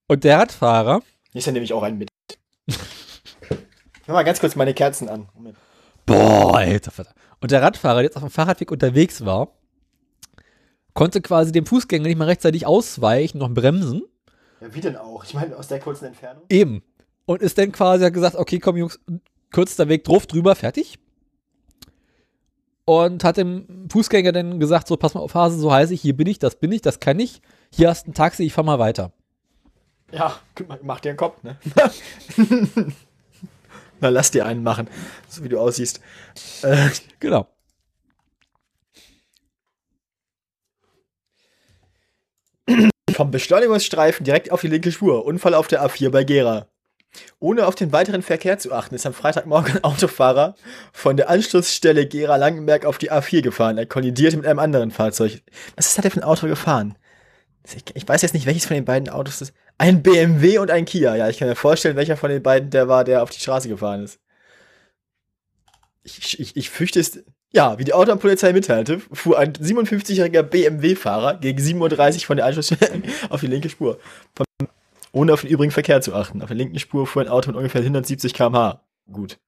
[0.07, 1.01] Und der Radfahrer,
[1.33, 2.11] Hier ist ja nämlich auch ein mit.
[2.66, 2.77] Ich
[4.09, 5.29] mach mal ganz kurz meine Kerzen an.
[5.35, 5.57] Moment.
[6.07, 7.14] boah, alter Vater.
[7.40, 9.49] Und der Radfahrer, der jetzt auf dem Fahrradweg unterwegs war,
[10.92, 14.03] konnte quasi dem Fußgänger nicht mal rechtzeitig ausweichen, noch bremsen.
[14.64, 15.24] Ja, wie denn auch?
[15.24, 16.44] Ich meine, aus der kurzen Entfernung.
[16.48, 16.83] Eben.
[17.27, 18.98] Und ist dann quasi gesagt, okay, komm Jungs,
[19.50, 20.98] kürzester Weg drauf, drüber, fertig.
[22.87, 26.16] Und hat dem Fußgänger dann gesagt, so, pass mal auf Hase, so heiß ich, hier
[26.16, 27.40] bin ich, das bin ich, das kann ich.
[27.72, 29.12] Hier hast du ein Taxi, ich fahr mal weiter.
[30.12, 30.38] Ja,
[30.83, 31.59] mach dir einen Kopf, ne?
[34.00, 34.88] Na, lass dir einen machen,
[35.29, 36.00] so wie du aussiehst.
[36.62, 36.88] Äh,
[37.20, 37.48] Genau.
[43.14, 45.24] Vom Beschleunigungsstreifen direkt auf die linke Spur.
[45.24, 46.68] Unfall auf der A4 bei Gera.
[47.38, 50.57] Ohne auf den weiteren Verkehr zu achten, ist am Freitagmorgen ein Autofahrer
[50.92, 53.79] von der Anschlussstelle Gera-Langenberg auf die A4 gefahren.
[53.79, 55.42] Er kollidierte mit einem anderen Fahrzeug.
[55.77, 56.96] Was hat er für ein Auto gefahren?
[57.94, 59.55] Ich, weiß jetzt nicht, welches von den beiden Autos ist.
[59.79, 61.16] Ein BMW und ein Kia.
[61.16, 63.68] Ja, ich kann mir vorstellen, welcher von den beiden der war, der auf die Straße
[63.68, 64.20] gefahren ist.
[66.03, 67.24] Ich, ich, ich fürchte es.
[67.55, 73.03] Ja, wie die Autopolizei mitteilte, fuhr ein 57-jähriger BMW-Fahrer gegen 7.30 Uhr von der Anschlussstelle
[73.31, 74.01] auf die linke Spur.
[74.35, 74.45] Von,
[75.12, 76.43] ohne auf den übrigen Verkehr zu achten.
[76.43, 78.81] Auf der linken Spur fuhr ein Auto mit ungefähr 170 km/h.
[79.12, 79.38] Gut.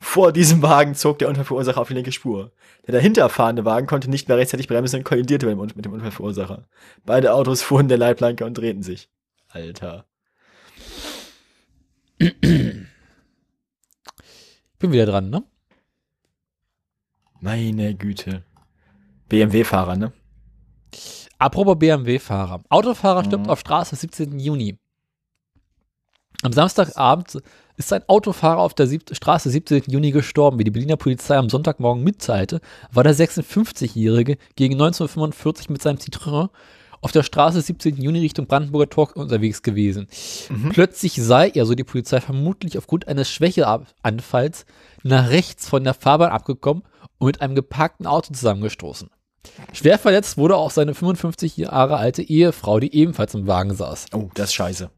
[0.00, 2.52] Vor diesem Wagen zog der Unfallverursacher auf die linke Spur.
[2.86, 6.68] Der dahinter fahrende Wagen konnte nicht mehr rechtzeitig bremsen und kollidierte mit dem, Unfallverursacher.
[7.06, 9.08] Beide Autos fuhren der Leitplanke und drehten sich.
[9.48, 10.04] Alter.
[12.18, 12.86] Bin
[14.78, 15.42] wieder dran, ne?
[17.44, 18.42] Meine Güte.
[19.28, 20.12] BMW-Fahrer, ne?
[21.38, 22.62] Apropos BMW-Fahrer.
[22.70, 23.50] Autofahrer stirbt Mhm.
[23.50, 24.38] auf Straße 17.
[24.38, 24.78] Juni.
[26.42, 27.42] Am Samstagabend
[27.76, 29.90] ist ein Autofahrer auf der sieb Straße 17.
[29.90, 30.58] Juni gestorben.
[30.58, 36.48] Wie die Berliner Polizei am Sonntagmorgen mitteilte, war der 56-Jährige gegen 1945 mit seinem Citroën
[37.04, 37.96] auf der Straße 17.
[38.00, 40.08] Juni Richtung Brandenburger Tor unterwegs gewesen.
[40.70, 44.64] Plötzlich sei er, so die Polizei, vermutlich aufgrund eines Schwächeanfalls
[45.02, 46.82] nach rechts von der Fahrbahn abgekommen
[47.18, 49.10] und mit einem geparkten Auto zusammengestoßen.
[49.74, 54.06] Schwer verletzt wurde auch seine 55 Jahre alte Ehefrau, die ebenfalls im Wagen saß.
[54.14, 54.90] Oh, das ist scheiße.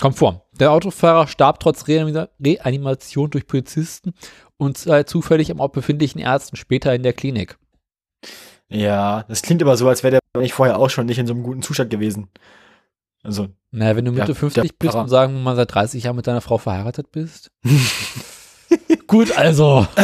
[0.00, 0.46] Kommt vor.
[0.58, 4.14] Der Autofahrer starb trotz Reanima- Reanimation durch Polizisten
[4.56, 7.58] und sei zufällig am Ort befindlichen Ärzten später in der Klinik.
[8.70, 11.34] Ja, das klingt aber so, als wäre der nicht vorher auch schon nicht in so
[11.34, 12.28] einem guten Zustand gewesen.
[13.22, 16.02] Also, Naja, wenn du Mitte Ja, 50 der bist und sagen wir mal seit 30
[16.02, 17.52] Jahren mit deiner Frau verheiratet bist.
[19.06, 19.86] Gut, also.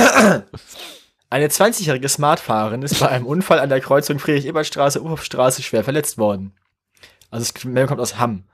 [1.31, 6.55] Eine 20-jährige Smartfahrerin ist bei einem Unfall an der Kreuzung Friedrich-Ebert-Straße, Urhofstraße schwer verletzt worden.
[7.31, 8.45] Also das Meldung kommt aus Hamm.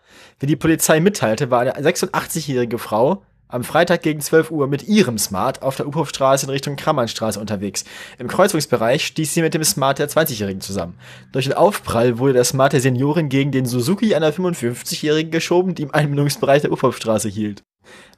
[0.40, 5.18] Wie die Polizei mitteilte, war eine 86-jährige Frau am Freitag gegen 12 Uhr mit ihrem
[5.18, 7.84] Smart auf der Urhofstraße in Richtung Krammernstraße unterwegs.
[8.18, 10.98] Im Kreuzungsbereich stieß sie mit dem Smart der 20-Jährigen zusammen.
[11.32, 15.82] Durch den Aufprall wurde der Smart der Seniorin gegen den Suzuki einer 55-Jährigen geschoben, die
[15.82, 17.62] im Einbindungsbereich der Urhofstraße hielt.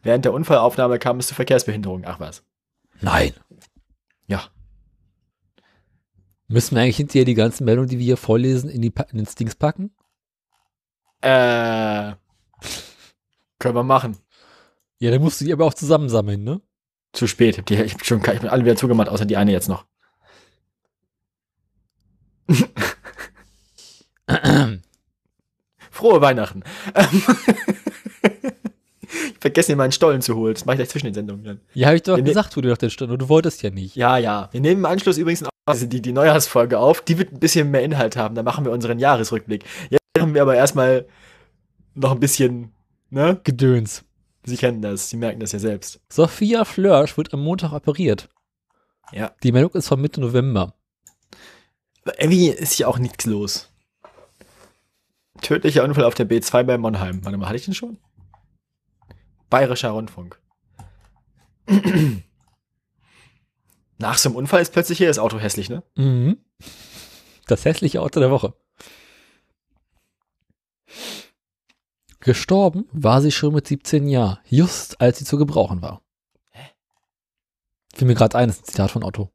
[0.03, 2.05] Während der Unfallaufnahme kam es zu Verkehrsbehinderung.
[2.07, 2.45] Ach was.
[3.01, 3.33] Nein.
[4.27, 4.45] Ja.
[6.49, 9.27] Müssen wir eigentlich hinterher die ganzen Meldungen, die wir hier vorlesen, in, die, in den
[9.27, 9.91] Stings packen?
[11.21, 12.13] Äh.
[13.59, 14.17] Können wir machen.
[14.99, 16.61] Ja, dann musst du die aber auch zusammensammeln, ne?
[17.13, 17.63] Zu spät.
[17.71, 19.85] Ich hab, hab schon ich hab alle wieder zugemacht, außer die eine jetzt noch.
[25.91, 26.63] Frohe Weihnachten.
[29.09, 30.55] Ich vergesse mir meinen Stollen zu holen.
[30.55, 31.61] Das mache ich gleich zwischen den Sendungen dann.
[31.75, 32.91] Ja, habe ich doch Wir ne- gesagt, wo du doch den.
[33.09, 33.95] Und du wolltest ja nicht.
[33.95, 34.49] Ja, ja.
[34.51, 37.03] Wir nehmen im Anschluss übrigens auch die, die Neujahrsfolge auf.
[37.03, 38.35] Die wird ein bisschen mehr Inhalt haben.
[38.35, 39.65] Da machen wir unseren Jahresrückblick.
[39.91, 41.07] Jetzt machen wir aber erstmal
[41.95, 42.73] noch ein bisschen,
[43.11, 43.41] ne?
[43.45, 44.05] Gedöns.
[44.47, 45.11] Sie kennen das.
[45.11, 46.01] Sie merken das ja selbst.
[46.09, 48.29] Sophia Flörsch wird am Montag operiert.
[49.13, 49.33] Ja.
[49.43, 50.75] Die Meldung ist von Mitte November.
[52.05, 53.73] Aber irgendwie ist hier auch nichts los.
[55.43, 57.25] Tödlicher Unfall auf der B2 bei Monheim.
[57.25, 57.99] Warte mal, hatte ich den schon?
[59.51, 60.41] Bayerischer Rundfunk.
[63.99, 65.83] Nach so einem Unfall ist plötzlich hier das Auto hässlich, ne?
[65.97, 66.39] Mhm.
[67.47, 68.55] Das hässliche Auto der Woche.
[72.27, 76.03] Gestorben war sie schon mit 17 Jahren, just als sie zu gebrauchen war.
[76.51, 76.73] Hä?
[77.95, 79.31] Fiel mir gerade ein, das ist ein Zitat von Otto.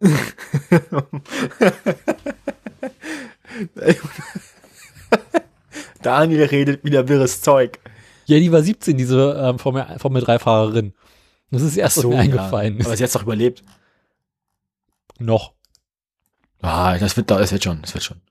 [6.00, 7.78] Daniel redet wieder wirres Zeug.
[8.24, 10.94] Ja, die war 17, diese ähm, Formel, Formel 3-Fahrerin.
[11.50, 12.78] Das ist erst was mir eingefallen.
[12.78, 12.86] Ja.
[12.86, 13.62] Aber sie hat doch überlebt.
[15.18, 15.52] Noch.
[16.62, 18.22] Ah, das wird, das wird schon, das wird schon.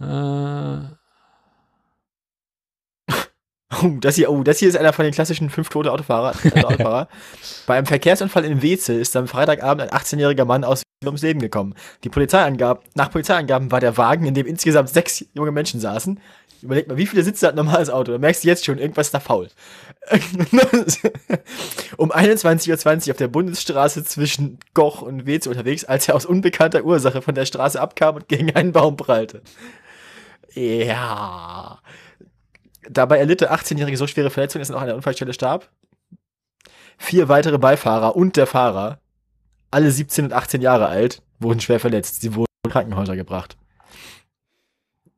[0.00, 0.80] Äh,
[3.82, 6.34] Oh, das hier, oh, das hier ist einer von den klassischen fünf tote Autofahrer.
[6.42, 7.08] Also Autofahrer.
[7.66, 11.74] Bei einem Verkehrsunfall in Wetzel ist am Freitagabend ein 18-jähriger Mann aus ums Leben gekommen.
[12.04, 16.20] Die Polizeiangaben, nach Polizeiangaben war der Wagen, in dem insgesamt sechs junge Menschen saßen.
[16.62, 18.12] Überleg mal, wie viele Sitze hat ein normales Auto?
[18.12, 19.48] Da merkst du jetzt schon, irgendwas ist da faul.
[21.96, 26.84] um 21.20 Uhr auf der Bundesstraße zwischen Goch und Wetzel unterwegs, als er aus unbekannter
[26.84, 29.40] Ursache von der Straße abkam und gegen einen Baum prallte.
[30.54, 31.80] Ja.
[32.88, 35.70] Dabei erlitt der 18-Jährige so schwere Verletzungen, dass er noch an der Unfallstelle starb.
[36.98, 39.00] Vier weitere Beifahrer und der Fahrer,
[39.70, 42.20] alle 17 und 18 Jahre alt, wurden schwer verletzt.
[42.20, 43.56] Sie wurden in Krankenhäuser gebracht.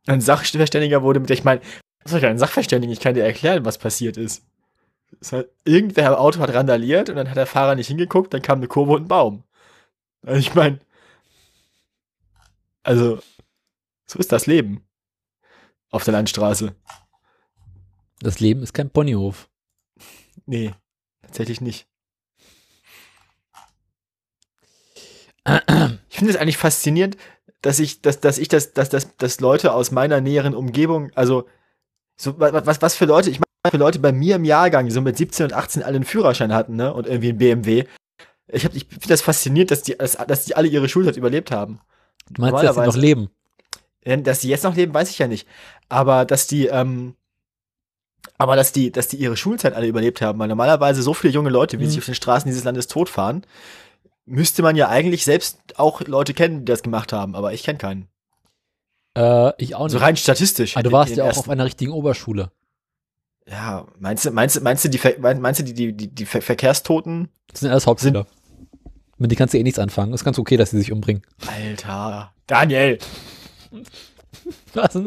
[0.07, 1.61] Ein Sachverständiger wurde mit, ich meine,
[2.03, 2.93] was soll ich ein Sachverständiger?
[2.93, 4.45] Ich kann dir erklären, was passiert ist.
[5.31, 8.59] Hat, irgendwer im Auto hat randaliert und dann hat der Fahrer nicht hingeguckt, dann kam
[8.59, 9.45] eine Kurve und ein Baum.
[10.25, 10.79] Also ich meine,
[12.83, 13.21] also,
[14.07, 14.85] so ist das Leben.
[15.93, 16.75] Auf der Landstraße.
[18.21, 19.49] das Leben ist kein Ponyhof.
[20.47, 20.73] Nee,
[21.23, 21.87] tatsächlich nicht.
[26.09, 27.17] Ich finde es eigentlich faszinierend,
[27.63, 31.47] dass ich, dass, dass ich das, dass, dass, dass Leute aus meiner näheren Umgebung, also
[32.17, 35.01] so, was, was für Leute, ich meine, für Leute bei mir im Jahrgang, die so
[35.01, 36.93] mit 17 und 18 alle einen Führerschein hatten, ne?
[36.95, 37.85] Und irgendwie einen BMW.
[38.49, 41.51] Ich, hab- ich finde das faszinierend, dass die, dass, dass die alle ihre Schulzeit überlebt
[41.51, 41.81] haben.
[42.31, 43.31] Du meinst, dass sie noch leben?
[44.05, 45.47] Dass die jetzt noch leben, weiß ich ja nicht.
[45.89, 47.15] Aber dass die, ähm,
[48.39, 51.51] aber dass die, dass die ihre Schulzeit alle überlebt haben, weil normalerweise so viele junge
[51.51, 51.89] Leute, wie Mhm.
[51.91, 53.47] sich auf den Straßen dieses Landes totfahren,
[54.25, 57.79] müsste man ja eigentlich selbst auch Leute kennen, die das gemacht haben, aber ich kenne
[57.79, 58.09] keinen.
[59.17, 59.95] Äh, ich auch nicht.
[59.95, 60.77] Also rein statistisch.
[60.77, 62.51] Aber du warst ja auch auf ersten- einer richtigen Oberschule.
[63.47, 66.41] Ja, meinst du, meinst du, meinst du die, meinst du die, die, die, die Ver
[66.43, 67.29] Verkehrstoten?
[67.49, 68.27] Das sind alles Hauptschüler.
[69.19, 70.13] Mit denen kannst du eh nichts anfangen.
[70.15, 71.23] Ist ganz okay, dass sie sich umbringen.
[71.47, 72.33] Alter.
[72.47, 72.99] Daniel!
[74.75, 74.99] Was?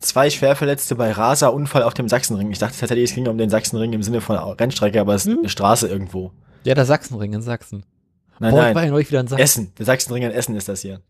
[0.00, 2.50] Zwei Schwerverletzte bei Raser-Unfall auf dem Sachsenring.
[2.50, 5.32] Ich dachte tatsächlich, es ging um den Sachsenring im Sinne von Rennstrecke, aber es ist
[5.32, 5.38] Hm.
[5.40, 6.32] eine Straße irgendwo.
[6.64, 7.84] Ja, der Sachsenring in Sachsen.
[8.38, 8.90] Nein, Boah, ich nein.
[8.90, 9.42] neulich wieder in Sachsen.
[9.42, 9.72] Essen.
[9.78, 11.00] Der Sachsenring in Essen ist das hier.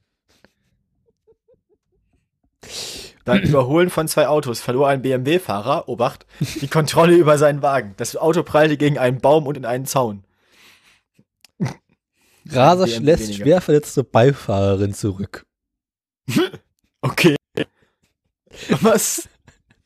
[3.25, 6.27] Beim Überholen von zwei Autos verlor ein BMW-Fahrer, Obacht,
[6.61, 7.95] die Kontrolle über seinen Wagen.
[7.97, 10.24] Das Auto prallte gegen einen Baum und in einen Zaun.
[12.49, 13.45] Raser BMW lässt weniger.
[13.45, 15.47] schwer verletzte Beifahrerin zurück.
[17.05, 17.37] Okay.
[18.81, 19.29] Was?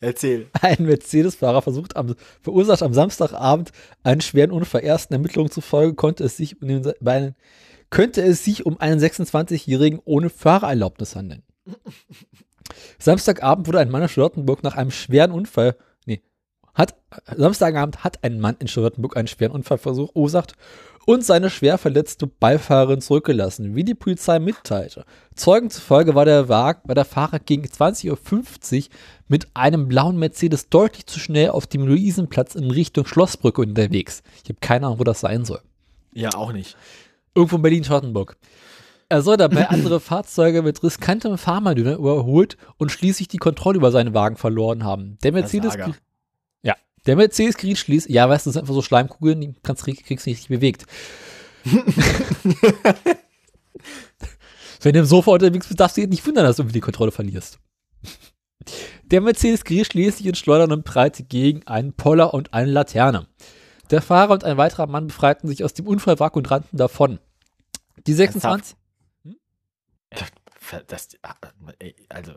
[0.01, 0.47] Erzähl.
[0.61, 3.73] Ein Mercedes-Fahrer versucht am, verursacht am Samstagabend
[4.05, 4.83] einen schweren Unfall.
[4.83, 7.35] Ersten Ermittlungen zufolge konnte es sich um den, einen,
[7.90, 11.42] könnte es sich um einen 26-Jährigen ohne Fahrerlaubnis handeln.
[13.01, 15.75] Samstagabend wurde ein Mann in Charlottenburg nach einem schweren Unfall,
[16.07, 16.23] nee,
[16.75, 16.94] hat,
[17.37, 20.55] Samstagabend hat ein Mann in Charlottenburg einen schweren Unfall verursacht
[21.09, 25.07] und seine schwer verletzte Beifahrerin zurückgelassen, wie die Polizei mitteilte.
[25.35, 28.88] Zeugen zufolge war der, Wagen, war der Fahrer gegen 20.50 Uhr
[29.27, 34.23] mit einem blauen Mercedes deutlich zu schnell auf dem Luisenplatz in Richtung Schlossbrücke unterwegs.
[34.44, 35.62] Ich habe keine Ahnung, wo das sein soll.
[36.12, 36.77] Ja, auch nicht.
[37.35, 38.37] Irgendwo in Berlin-Charlottenburg.
[39.09, 44.12] Er soll dabei andere Fahrzeuge mit riskantem Fahrmanöver überholt und schließlich die Kontrolle über seinen
[44.12, 45.16] Wagen verloren haben.
[45.23, 45.75] Der Mercedes,
[47.09, 50.09] der Mercedes geriet schließlich, ja, weißt du, das sind einfach so Schleimkugeln, die kannst, kriegst
[50.09, 50.85] du nicht richtig bewegt.
[54.83, 56.81] Wenn du im Sofa unterwegs bist, darfst du dich nicht wundern, dass du irgendwie die
[56.81, 57.61] Kontrolle verlierst.
[59.05, 63.27] Der Mercedes geriet schließlich in Schleudern und Breite gegen einen Poller und eine Laterne.
[63.90, 67.21] Der Fahrer und ein weiterer Mann befreiten sich aus dem Unfallwrack und rannten davon.
[68.07, 68.77] Die 26,
[70.87, 71.37] Das, ah,
[71.79, 72.35] ey, also,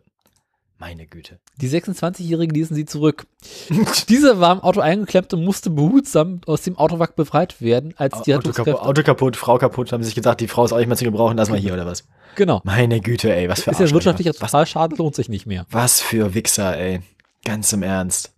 [0.82, 1.40] meine Güte.
[1.58, 3.28] die 26-Jährige ließen sie zurück.
[4.10, 8.34] Diese war im Auto eingeklemmt und musste behutsam aus dem Autowrack befreit werden, als die
[8.34, 8.76] Auto kaputt.
[8.82, 11.38] Auto kaputt, Frau kaputt, haben sich gesagt, die Frau ist auch nicht mehr zu gebrauchen,
[11.38, 12.08] lass mal hier oder was?
[12.36, 12.62] Genau.
[12.64, 15.68] Meine Güte, ey, was für Ist ja wirtschaftlich was, total schade, lohnt sich nicht mehr.
[15.70, 17.02] was für Wichser, ey.
[17.46, 18.36] Ganz im Ernst.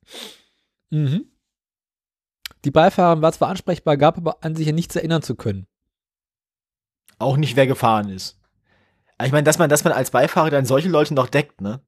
[0.89, 1.25] Mhm.
[2.65, 5.65] Die Beifahrerin war zwar ansprechbar, gab aber an sich ja nichts erinnern zu können.
[7.19, 8.37] Auch nicht, wer gefahren ist.
[9.23, 11.81] Ich meine, dass man, dass man als Beifahrer dann solche Leute noch deckt, ne?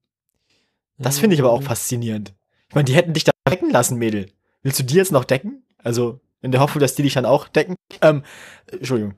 [0.98, 2.34] Das finde ich aber auch faszinierend.
[2.68, 4.30] Ich meine, die hätten dich da decken lassen, Mädel.
[4.62, 5.62] Willst du die jetzt noch decken?
[5.78, 7.76] Also, in der Hoffnung, dass die dich dann auch decken.
[8.00, 8.22] Ähm,
[8.70, 9.14] Entschuldigung.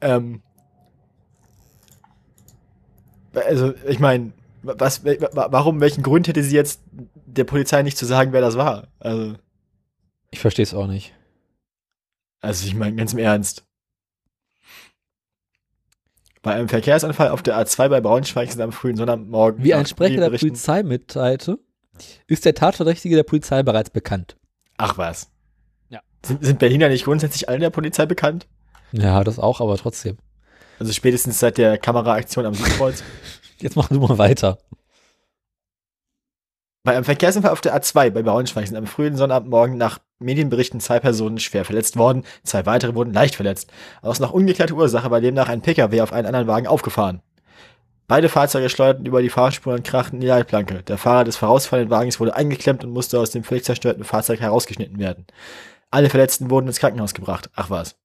[0.00, 0.42] Ähm,
[3.34, 6.80] also, ich meine, was, warum, welchen Grund hätte sie jetzt
[7.26, 8.88] der Polizei nicht zu sagen, wer das war?
[8.98, 9.34] Also,
[10.30, 11.14] Ich verstehe es auch nicht.
[12.40, 13.64] also ich meine, ganz im Ernst.
[16.42, 19.64] Bei einem Verkehrsunfall auf der A2 bei Braunschweig sind am frühen Sonnabendmorgen.
[19.64, 21.58] Wie ein Sprecher der Polizei mitteilte,
[22.26, 24.36] ist der Tatverdächtige der Polizei bereits bekannt.
[24.76, 25.30] Ach was.
[25.88, 26.00] Ja.
[26.24, 28.46] Sind, sind Berliner nicht grundsätzlich allen der Polizei bekannt?
[28.92, 30.16] Ja, das auch, aber trotzdem.
[30.78, 33.02] Also spätestens seit der Kameraaktion am Südkreuz.
[33.60, 34.58] Jetzt machen wir mal weiter.
[36.88, 40.98] Bei einem Verkehrsunfall auf der A2 bei Braunschweig sind am frühen Sonnabendmorgen nach Medienberichten zwei
[40.98, 43.70] Personen schwer verletzt worden, zwei weitere wurden leicht verletzt.
[44.00, 47.20] Aus noch ungeklärter Ursache war demnach ein Pkw auf einen anderen Wagen aufgefahren.
[48.06, 50.82] Beide Fahrzeuge schleuderten über die Fahrspur und krachten in die Leitplanke.
[50.82, 54.98] Der Fahrer des vorausfallenden Wagens wurde eingeklemmt und musste aus dem völlig zerstörten Fahrzeug herausgeschnitten
[54.98, 55.26] werden.
[55.90, 57.50] Alle Verletzten wurden ins Krankenhaus gebracht.
[57.54, 57.96] Ach was.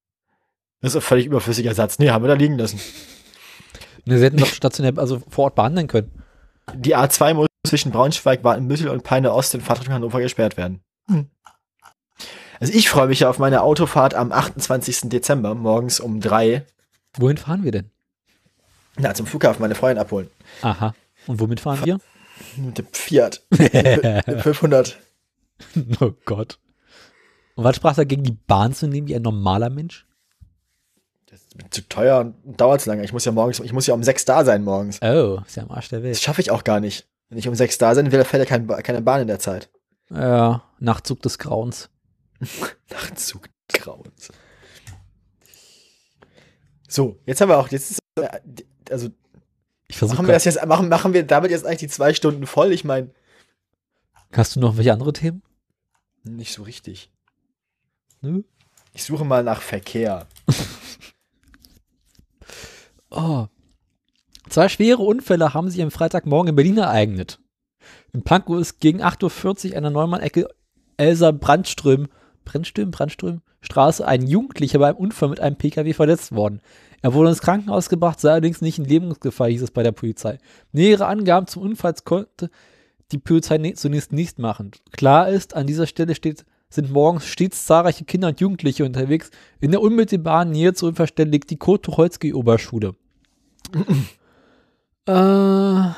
[0.81, 1.99] Das ist ein völlig überflüssiger Satz.
[1.99, 2.81] Nee, haben wir da liegen lassen.
[4.03, 6.21] Ne, Sie hätten doch stationär, also vor Ort behandeln können.
[6.75, 10.81] Die A2 muss zwischen Braunschweig, Watenbüttel und Peine Ost in Fahrtrichtung Hannover gesperrt werden.
[12.59, 15.09] Also ich freue mich ja auf meine Autofahrt am 28.
[15.09, 16.65] Dezember morgens um drei.
[17.17, 17.89] Wohin fahren wir denn?
[18.97, 20.29] Na, zum Flughafen meine Freundin abholen.
[20.61, 20.93] Aha.
[21.27, 21.99] Und womit fahren wir?
[22.57, 23.41] Mit dem Fiat.
[23.49, 24.97] Mit 500.
[25.99, 26.59] oh Gott.
[27.55, 30.05] Und was sprach dagegen, die Bahn zu nehmen wie ein normaler Mensch?
[31.27, 33.03] Das ist zu teuer und dauert zu lange.
[33.03, 34.99] Ich muss ja morgens, ich muss ja um sechs da sein morgens.
[35.01, 36.19] Oh, ist ja am Arsch der Das Welt.
[36.21, 37.07] schaffe ich auch gar nicht.
[37.33, 39.71] Wenn ich um sechs da sein will, fährt ja kein, keine Bahn in der Zeit.
[40.11, 41.89] Ja, Nachtzug des Grauens.
[42.91, 44.29] Nachtzug Grauens.
[46.87, 47.99] So, jetzt haben wir auch, jetzt ist,
[48.91, 49.09] also
[49.87, 50.17] Ich versuche.
[50.17, 52.71] machen wir das jetzt, machen, machen wir damit jetzt eigentlich die zwei Stunden voll?
[52.71, 53.09] Ich meine,
[54.31, 55.41] Hast du noch welche andere Themen?
[56.23, 57.11] nicht so richtig.
[58.21, 58.43] Nö.
[58.93, 60.27] Ich suche mal nach Verkehr.
[63.09, 63.47] Oh.
[64.53, 67.39] Zwei schwere Unfälle haben sich am Freitagmorgen in Berlin ereignet.
[68.13, 70.47] In Pankow ist gegen 8.40 Uhr an der Neumann-Ecke
[70.95, 72.07] Elsa Brandström,
[72.45, 76.61] Brandström, Brandström, Straße ein Jugendlicher beim Unfall mit einem Pkw verletzt worden.
[77.01, 80.37] Er wurde ins Krankenhaus gebracht, sei allerdings nicht in Lebensgefahr, hieß es bei der Polizei.
[80.71, 82.51] Nähere Angaben zum Unfall konnte
[83.11, 84.69] die Polizei ne zunächst nicht machen.
[84.91, 89.31] Klar ist, an dieser Stelle steht, sind morgens stets zahlreiche Kinder und Jugendliche unterwegs.
[89.61, 92.93] In der unmittelbaren Nähe zur Unfallstelle liegt die Kurt-Tucholsky-Oberschule.
[95.05, 95.91] Äh,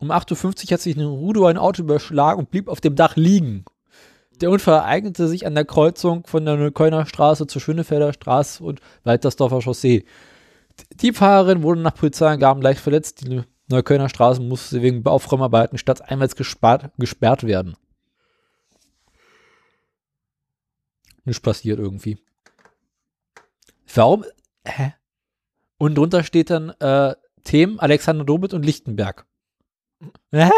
[0.00, 3.16] um 8.50 Uhr hat sich ein Rudo ein Auto überschlagen und blieb auf dem Dach
[3.16, 3.64] liegen.
[4.40, 8.80] Der Unfall ereignete sich an der Kreuzung von der Neuköllner Straße zur Schönefelder Straße und
[9.04, 10.04] Leitersdorfer Chaussee.
[11.00, 13.26] Die Fahrerin wurde nach Polizeiangaben leicht verletzt.
[13.26, 17.76] Die Neuköllner Straße musste wegen Aufräumarbeiten stadteinwärts gespart, gesperrt werden.
[21.24, 22.18] Nicht passiert irgendwie.
[23.94, 24.24] Warum?
[24.66, 24.94] Hä?
[25.84, 29.26] Und drunter steht dann äh, Themen Alexander Dobit und Lichtenberg.
[30.32, 30.48] Hä?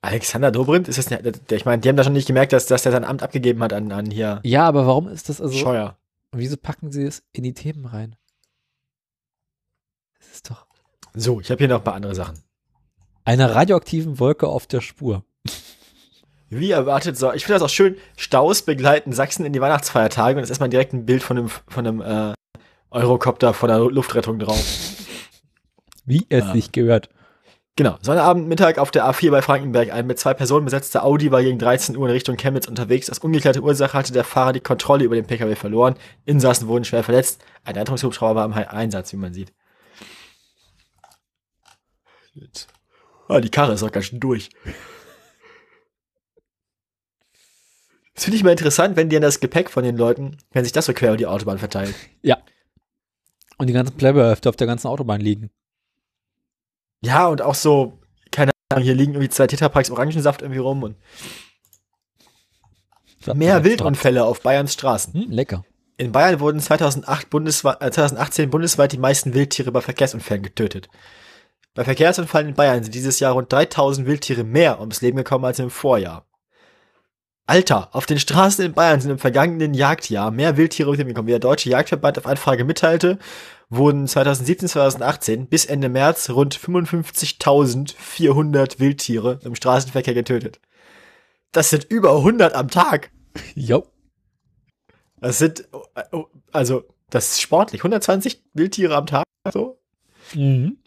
[0.00, 1.22] Alexander Dobrindt, ist das der,
[1.56, 3.72] ich meine, die haben da schon nicht gemerkt, dass, dass der sein Amt abgegeben hat
[3.72, 5.56] an, an hier Ja, aber warum ist das also?
[5.56, 5.96] Scheuer.
[6.32, 8.16] Wieso packen sie es in die Themen rein?
[10.18, 10.66] Das ist doch
[11.14, 12.40] So, ich habe hier noch ein paar andere Sachen.
[13.24, 15.24] eine radioaktiven Wolke auf der Spur.
[16.48, 20.40] Wie erwartet, so, ich finde das auch schön, Staus begleiten Sachsen in die Weihnachtsfeiertage und
[20.40, 22.34] das ist erstmal direkt ein Bild von einem, von einem äh,
[22.90, 24.64] Eurocopter von der Luftrettung drauf.
[26.04, 26.52] Wie es Ja.
[26.52, 27.10] sich gehört.
[27.76, 29.92] Genau, Sonnabend, Mittag auf der A4 bei Frankenberg.
[29.92, 33.08] Ein mit zwei Personen besetzter Audi war gegen 13 Uhr in Richtung Chemnitz unterwegs.
[33.08, 35.94] Aus ungeklärter Ursache hatte der Fahrer die Kontrolle über den Pkw verloren.
[36.24, 37.40] Insassen wurden schwer verletzt.
[37.64, 39.52] Ein Rettungshubschrauber war im Einsatz, wie man sieht.
[42.34, 42.66] Jetzt.
[43.28, 44.48] Ah, die Karre ist auch ganz schön durch.
[48.14, 50.72] Das finde ich mal interessant, wenn die dann das Gepäck von den Leuten, wenn sich
[50.72, 51.94] das so quer über die Autobahn verteilt.
[53.58, 55.50] Und die ganzen Plebberhälfte auf der ganzen Autobahn liegen.
[57.00, 57.98] Ja, und auch so,
[58.30, 60.96] keine Ahnung, hier liegen irgendwie zwei Tetrapacks Orangensaft irgendwie rum und
[63.34, 65.12] mehr Wildunfälle auf Bayerns Straßen.
[65.12, 65.64] Hm, lecker.
[65.96, 70.88] In Bayern wurden 2008 bundesweit, äh, 2018 bundesweit die meisten Wildtiere bei Verkehrsunfällen getötet.
[71.74, 75.58] Bei Verkehrsunfällen in Bayern sind dieses Jahr rund 3000 Wildtiere mehr ums Leben gekommen als
[75.58, 76.24] im Vorjahr.
[77.46, 81.28] Alter, auf den Straßen in Bayern sind im vergangenen Jagdjahr mehr Wildtiere ums Leben gekommen.
[81.28, 83.18] Wie der Deutsche Jagdverband auf Anfrage mitteilte,
[83.70, 90.60] wurden 2017, 2018 bis Ende März rund 55.400 Wildtiere im Straßenverkehr getötet.
[91.52, 93.10] Das sind über 100 am Tag.
[93.54, 93.86] Jo.
[95.20, 95.68] Das sind,
[96.52, 97.80] also, das ist sportlich.
[97.80, 99.80] 120 Wildtiere am Tag, so.
[100.34, 100.78] Mhm.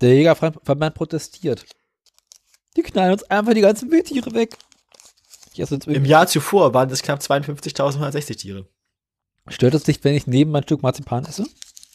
[0.00, 1.64] Der Jägerverband protestiert.
[2.76, 4.56] Die knallen uns einfach die ganzen Wildtiere weg.
[5.86, 8.66] Im Jahr zuvor waren es knapp 52.160 Tiere.
[9.48, 11.46] Stört es dich, wenn ich neben ein Stück Marzipan esse?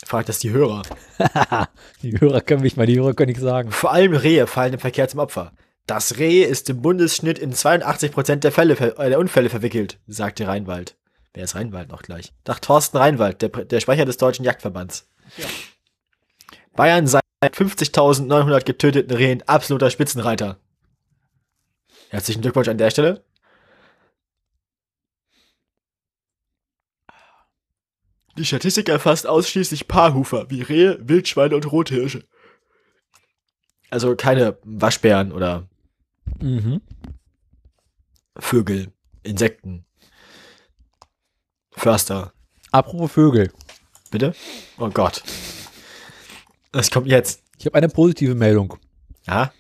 [0.10, 0.82] Fragt das die Hörer.
[2.02, 3.70] die Hörer können mich mal, die Hörer können nichts sagen.
[3.70, 5.52] Vor allem Rehe fallen im Verkehr zum Opfer.
[5.86, 10.98] Das Reh ist im Bundesschnitt in 82% der Fälle äh, der Unfälle verwickelt, sagte Reinwald.
[11.36, 12.34] Wer ist Reinwald noch gleich?
[12.48, 15.08] Nach Thorsten Reinwald, der, der Sprecher des Deutschen Jagdverbands.
[16.76, 20.58] Bayern sei mit 50.900 getöteten Rehen absoluter Spitzenreiter.
[22.10, 23.24] Herzlichen Glückwunsch an der Stelle.
[28.40, 32.24] Die Statistik erfasst ausschließlich Paarhufer, wie Rehe, Wildschweine und Rothirsche.
[33.90, 35.68] Also keine Waschbären oder
[36.40, 36.80] Mhm.
[38.38, 39.86] Vögel, Insekten,
[41.72, 42.32] Förster.
[42.72, 43.52] Apropos Vögel.
[44.10, 44.34] Bitte?
[44.78, 45.22] Oh Gott.
[46.72, 47.44] Das kommt jetzt.
[47.58, 48.78] Ich habe eine positive Meldung.
[49.28, 49.52] Ja?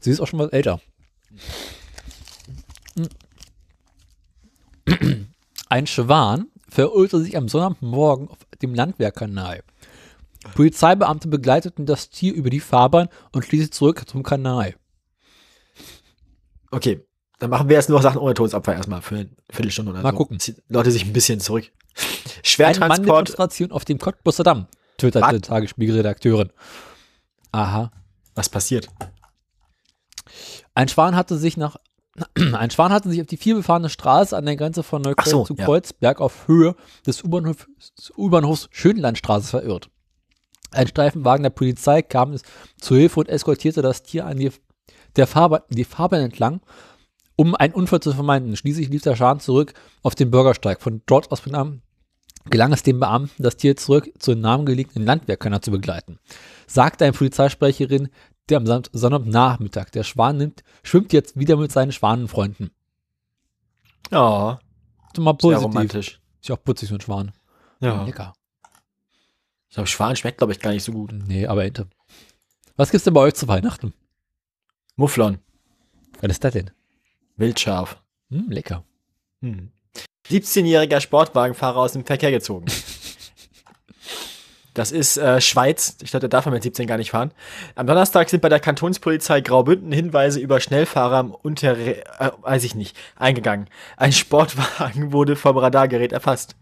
[0.00, 0.80] Sie ist auch schon was älter.
[5.68, 9.62] Ein Schwan verirrte sich am Sonntagmorgen auf dem Landwehrkanal.
[10.56, 14.74] Polizeibeamte begleiteten das Tier über die Fahrbahn und schließlich zurück zum Kanal.
[16.72, 17.06] Okay.
[17.38, 20.16] Dann machen wir jetzt nur Sachen ohne Todesopfer erstmal für eine Viertelstunde oder Mal so.
[20.16, 20.40] gucken.
[20.40, 21.70] Ziehen Leute sich ein bisschen zurück.
[22.42, 22.88] Schwertransport.
[22.98, 24.66] Manndemonstration auf dem Cottbusser Damm,
[24.98, 25.40] twitterte?
[25.40, 26.50] Tagesspiegelredakteurin.
[27.52, 27.92] Aha.
[28.34, 28.88] Was passiert?
[30.74, 31.76] Ein Schwan hatte sich nach
[32.54, 35.54] ein Schwan hatte sich auf die vielbefahrene Straße an der Grenze von Neukölln so, zu
[35.54, 35.64] ja.
[35.64, 37.68] Kreuzberg auf Höhe des U-Bahnhof,
[38.16, 39.90] U-Bahnhofs Schönlandstraße verirrt.
[40.70, 42.42] Ein Streifenwagen der Polizei kam es
[42.80, 44.50] zu Hilfe und eskortierte das Tier an die,
[45.16, 46.60] der Fahrbahn, die Fahrbahn entlang,
[47.36, 48.56] um einen Unfall zu vermeiden.
[48.56, 50.80] Schließlich lief der Schwan zurück auf den Bürgersteig.
[50.80, 51.42] Von dort aus
[52.50, 56.18] gelang es dem Beamten, das Tier zurück zu den namengelegenen Landwehrkanal zu begleiten.
[56.66, 58.08] Sagte eine Polizeisprecherin,
[58.48, 59.90] der am Son- Sonntagnachmittag.
[59.90, 62.70] Der Schwan nimmt, schwimmt jetzt wieder mit seinen Schwanenfreunden.
[64.10, 64.60] Ja,
[65.06, 65.64] Ist doch mal sehr positiv.
[65.64, 66.20] romantisch.
[66.40, 67.32] Ist ja auch putzig, so ein Schwan.
[67.80, 68.04] Ja.
[68.04, 68.32] Lecker.
[69.68, 71.12] Ich glaube, Schwan schmeckt, glaube ich, gar nicht so gut.
[71.12, 71.88] Nee, aber Ente.
[72.76, 73.92] Was gibt's denn bei euch zu Weihnachten?
[74.96, 75.38] Mufflon.
[76.20, 76.70] Was ist das denn?
[77.36, 78.00] Wildschaf.
[78.30, 78.84] Hm, lecker.
[79.40, 79.70] Hm.
[80.28, 82.66] 17-jähriger Sportwagenfahrer aus dem Verkehr gezogen.
[84.74, 85.96] Das ist äh, Schweiz.
[86.02, 87.30] Ich glaube, da darf man mit 17 gar nicht fahren.
[87.76, 92.02] Am Donnerstag sind bei der Kantonspolizei Graubünden Hinweise über Schnellfahrer am Unter, äh,
[92.42, 93.68] weiß ich nicht, eingegangen.
[93.96, 96.56] Ein Sportwagen wurde vom Radargerät erfasst.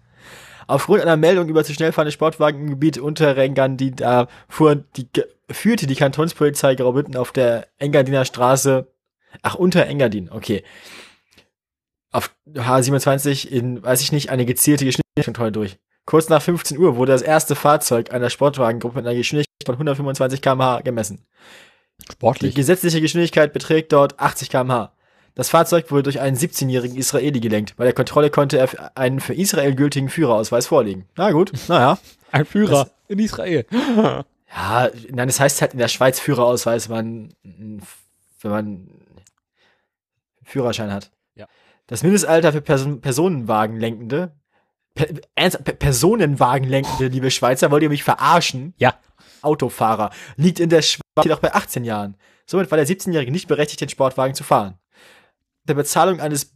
[0.66, 5.08] Aufgrund einer Meldung über zu schnell fahrende Sportwagen im Gebiet Unterrengern, die da fuhren, die,
[5.50, 8.86] führte die Kantonspolizei Graubünden auf der Engadiner Straße,
[9.42, 10.62] ach, unter Engadin, okay,
[12.12, 15.78] auf H27 in, weiß ich nicht, eine gezielte Geschwindigkeitskontrolle durch.
[16.04, 20.42] Kurz nach 15 Uhr wurde das erste Fahrzeug einer Sportwagengruppe mit einer Geschwindigkeit von 125
[20.42, 21.24] km/h gemessen.
[22.00, 22.54] Die Sportlich.
[22.54, 24.92] gesetzliche Geschwindigkeit beträgt dort 80 km/h.
[25.34, 27.76] Das Fahrzeug wurde durch einen 17-jährigen Israeli gelenkt.
[27.76, 31.06] Bei der Kontrolle konnte er einen für Israel gültigen Führerausweis vorlegen.
[31.16, 31.98] Na gut, naja.
[32.32, 33.66] Ein Führer in Israel.
[34.54, 37.82] Ja, nein, das heißt halt in der Schweiz Führerausweis, wenn man,
[38.42, 39.24] wenn man einen
[40.44, 41.10] Führerschein hat.
[41.34, 41.46] Ja.
[41.86, 44.32] Das Mindestalter für Person Personenwagenlenkende,
[44.94, 45.08] per,
[45.48, 48.74] Personenwagenlenkende, liebe Schweizer, wollt ihr mich verarschen?
[48.76, 48.98] Ja.
[49.42, 52.16] Autofahrer liegt in der Schweiz jedoch bei 18 Jahren.
[52.46, 54.78] Somit war der 17-Jährige nicht berechtigt, den Sportwagen zu fahren.
[55.64, 56.54] Der Bezahlung eines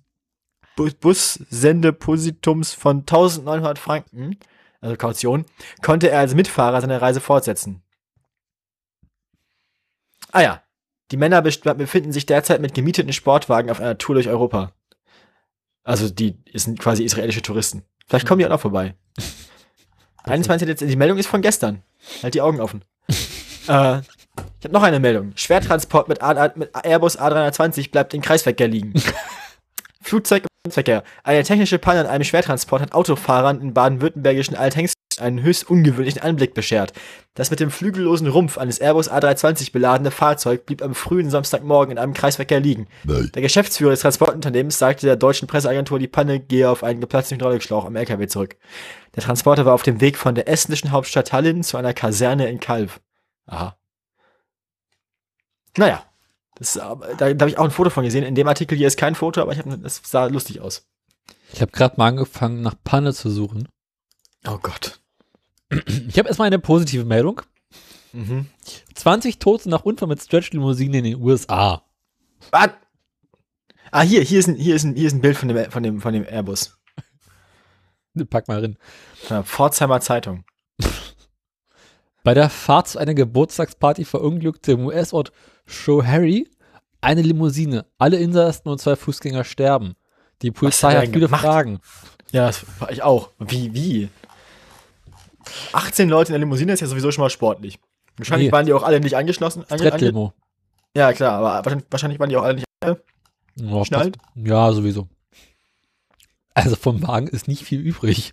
[0.76, 4.38] Bu Bussendepositums von 1900 Franken,
[4.80, 5.46] also Kaution,
[5.82, 7.82] konnte er als Mitfahrer seine Reise fortsetzen.
[10.32, 10.62] Ah ja,
[11.12, 14.72] die Männer befinden sich derzeit mit gemieteten Sportwagen auf einer Tour durch Europa.
[15.82, 17.84] Also die sind quasi israelische Touristen.
[18.06, 18.94] Vielleicht kommen die auch noch vorbei.
[20.24, 20.66] 21.
[20.66, 21.82] Dezember, die Meldung ist von gestern.
[22.22, 22.82] Halt die Augen offen.
[23.08, 24.00] äh,
[24.58, 25.32] ich habe noch eine Meldung.
[25.36, 28.92] Schwertransport mit, A mit Airbus A320 bleibt im Kreisverkehr liegen.
[30.02, 31.04] Flugzeug im Kreisverkehr.
[31.24, 36.54] Eine technische Panne an einem Schwertransport hat Autofahrern in baden-württembergischen Althengst einen höchst ungewöhnlichen Anblick
[36.54, 36.92] beschert.
[37.34, 41.98] Das mit dem flügellosen Rumpf eines Airbus A320 beladene Fahrzeug blieb am frühen Samstagmorgen in
[41.98, 42.86] einem Kreisverkehr liegen.
[43.04, 47.84] Der Geschäftsführer des Transportunternehmens sagte der deutschen Presseagentur, die Panne gehe auf einen geplatzten Hydraulikschlauch
[47.84, 48.56] am LKW zurück.
[49.14, 52.60] Der Transporter war auf dem Weg von der estnischen Hauptstadt Tallinn zu einer Kaserne in
[52.60, 53.00] Kalv.
[53.46, 53.76] Aha.
[55.76, 56.04] Naja,
[56.56, 58.24] das, äh, da, da habe ich auch ein Foto von gesehen.
[58.24, 60.86] In dem Artikel hier ist kein Foto, aber ich hab, das sah lustig aus.
[61.52, 63.68] Ich habe gerade mal angefangen, nach Panne zu suchen.
[64.46, 65.00] Oh Gott.
[66.08, 67.42] Ich habe erstmal eine positive Meldung.
[68.12, 68.46] Mhm.
[68.94, 71.82] 20 Tote nach Unfall mit Stretch-Limousinen in den USA.
[72.50, 72.70] Was?
[73.90, 75.82] Ah, hier, hier ist ein, hier ist ein, hier ist ein Bild von dem, von
[75.82, 76.76] dem, von dem Airbus.
[78.30, 78.78] Pack mal rein.
[79.28, 80.44] Ja, Pforzheimer Zeitung.
[82.24, 85.32] Bei der Fahrt zu einer Geburtstagsparty verunglückte im US-Ort
[85.66, 86.48] Show Harry
[87.00, 87.86] eine Limousine.
[87.98, 89.94] Alle Insassen und zwei Fußgänger sterben.
[90.42, 91.42] Die hat Polizei hat denn viele gemacht?
[91.42, 91.80] Fragen.
[92.32, 93.30] Ja, das war ich auch.
[93.38, 94.08] Wie, wie?
[95.72, 97.78] 18 Leute in der Limousine ist ja sowieso schon mal sportlich.
[98.16, 98.52] Wahrscheinlich Nee.
[98.52, 99.64] waren die auch alle nicht angeschlossen.
[99.68, 100.32] Ange, ange,
[100.96, 102.66] ja, klar, aber wahrscheinlich, wahrscheinlich waren die auch alle nicht.
[102.82, 104.16] Ja, Schnallt?
[104.18, 104.30] passt.
[104.34, 105.08] Ja, sowieso.
[106.54, 108.32] Also vom Wagen ist nicht viel übrig.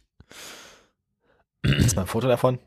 [1.62, 2.60] Ist mal ein Foto davon.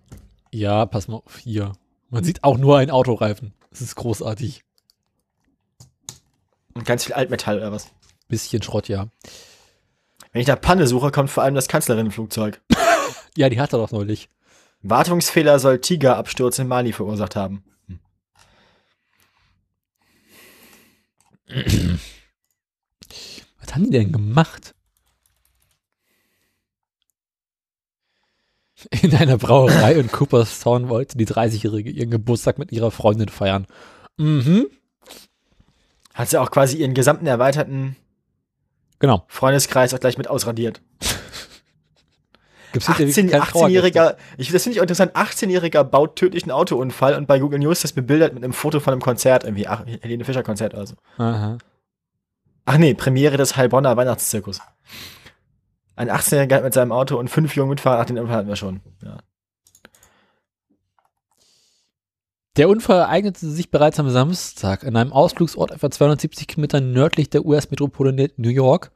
[0.53, 1.73] Ja, pass mal auf hier.
[2.11, 3.55] Man sieht auch nur einen Autoreifen.
[3.71, 4.63] Das ist großartig.
[6.75, 7.89] Und ganz viel Altmetall oder was.
[8.29, 9.09] Bisschen Schrott, ja.
[10.33, 12.61] Wenn ich nach Panne suche, kommt vor allem das Kanzlerinnenflugzeug.
[13.39, 14.31] Ja, die hat er doch neulich.
[14.83, 17.65] Wartungsfehler soll Tigerabsturz in Mali verursacht haben.
[23.61, 24.75] Was haben die denn gemacht?
[28.91, 33.67] In einer Brauerei in Cooperstown wollte die 30-Jährige ihren Geburtstag mit ihrer Freundin feiern.
[34.17, 34.67] Mhm.
[36.15, 37.97] Hat sie auch quasi ihren gesamten erweiterten
[38.99, 39.25] Genau.
[39.29, 40.81] Freundeskreis auch gleich mit ausradiert.
[42.79, 47.15] Gibt's hinterher 18 keine 18-jähriger, ich, das finde ich auch interessant, 18-jähriger baut tödlichen Autounfall
[47.15, 50.25] und bei Google News das bebildert mit einem Foto von einem Konzert, irgendwie, ach, Helene
[50.25, 50.95] Fischer Konzert oder so.
[51.19, 51.59] Aha.
[52.65, 54.61] Ach nee, Premiere des Heilbronner Weihnachtszirkus.
[55.95, 58.81] Ein 18-Jähriger mit seinem Auto und fünf jungen Mitfahrer, ach, den Unfall hatten wir schon.
[59.03, 59.19] Ja.
[62.57, 67.45] Der Unfall ereignete sich bereits am Samstag an einem Ausflugsort etwa 270 Kilometer nördlich der
[67.45, 68.93] US-Metropole New York.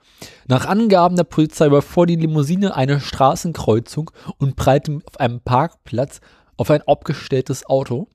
[0.46, 6.22] Nach Angaben der Polizei überfuhr die Limousine eine Straßenkreuzung und prallte auf einem Parkplatz
[6.56, 8.08] auf ein abgestelltes Auto.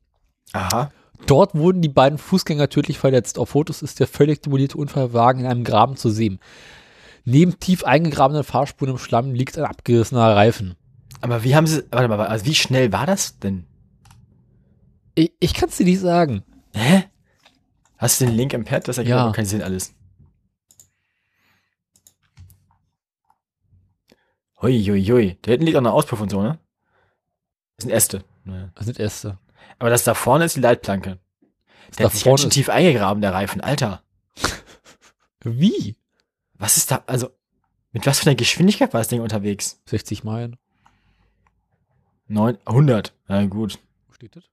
[0.54, 0.90] Aha.
[1.28, 3.38] Dort wurden die beiden Fußgänger tödlich verletzt.
[3.38, 6.40] Auf Fotos ist der völlig demolierte Unfallwagen in einem Graben zu sehen.
[7.24, 10.76] Neben tief eingegrabenen Fahrspuren im Schlamm liegt ein abgerissener Reifen.
[11.22, 13.68] Aber wie haben sie, warte mal, also wie schnell war das denn?
[15.16, 16.44] Ich, ich kann es dir nicht sagen.
[16.74, 17.06] Hä?
[17.98, 18.88] Hast du den Link im Pad?
[18.88, 19.32] Das ergibt Ja.
[19.32, 19.94] keinen Sinn alles.
[24.62, 25.38] Hui, hui, hui.
[25.42, 26.60] Da hinten liegt auch eine Auspuff und so, ne?
[27.78, 28.24] Das sind Äste.
[28.46, 28.70] Naja.
[28.76, 29.38] Das sind Äste.
[29.80, 31.20] Aber das da vorne ist die Leitplanke.
[31.88, 33.62] Das Der da hat sich ganz schön tief eingegraben, der Reifen.
[33.62, 34.02] Alter,
[35.44, 35.96] wie?
[36.54, 37.30] was ist da, also,
[37.92, 39.82] mit was für einer Geschwindigkeit war das Ding unterwegs?
[39.88, 40.58] 60 Meilen.
[42.28, 43.14] Neun, 100.
[43.28, 43.78] Na gut.
[44.08, 44.46] Wo steht das?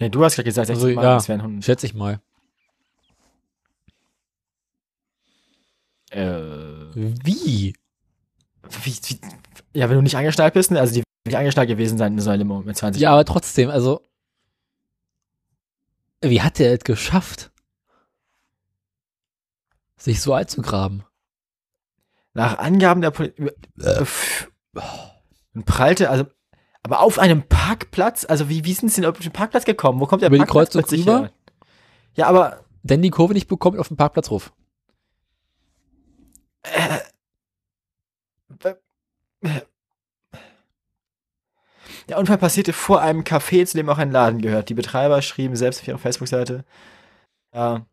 [0.00, 1.14] Nee, du hast gerade gesagt, 60 Also, Mal, ja.
[1.14, 1.64] das wären 100.
[1.64, 2.20] Schätze ich mal.
[6.10, 6.40] Äh,
[6.94, 7.74] Wie?
[8.68, 9.20] wie, wie,
[9.74, 10.80] ja, wenn du nicht angeschnallt bist, ne?
[10.80, 13.00] also die nicht angeschnallt gewesen sein in so einer Limo mit 20.
[13.00, 14.00] Ja, aber trotzdem, also.
[16.22, 17.50] Wie hat der es geschafft?
[19.96, 21.04] Sich so einzugraben?
[22.32, 23.52] Nach Angaben der Polizei.
[25.54, 26.24] Und prallte, also,
[26.82, 30.00] aber auf einem Parkplatz, also wie, wie sind sie denn auf den Parkplatz gekommen?
[30.00, 31.20] Wo kommt der Über die Parkplatz Kreuzung plötzlich rüber?
[31.20, 31.32] her?
[32.14, 34.52] Ja, aber Denn die Kurve nicht bekommt auf dem Parkplatzruf.
[42.08, 44.68] der Unfall passierte vor einem Café, zu dem auch ein Laden gehört.
[44.68, 46.64] Die Betreiber schrieben selbst auf ihrer Facebook-Seite.
[47.54, 47.86] Ja.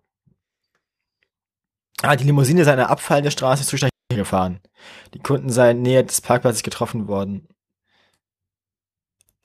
[2.01, 4.59] Ah, die Limousine sei eine abfallende Straße zu Strecke gefahren.
[5.13, 7.47] Die Kunden seien näher des Parkplatzes getroffen worden.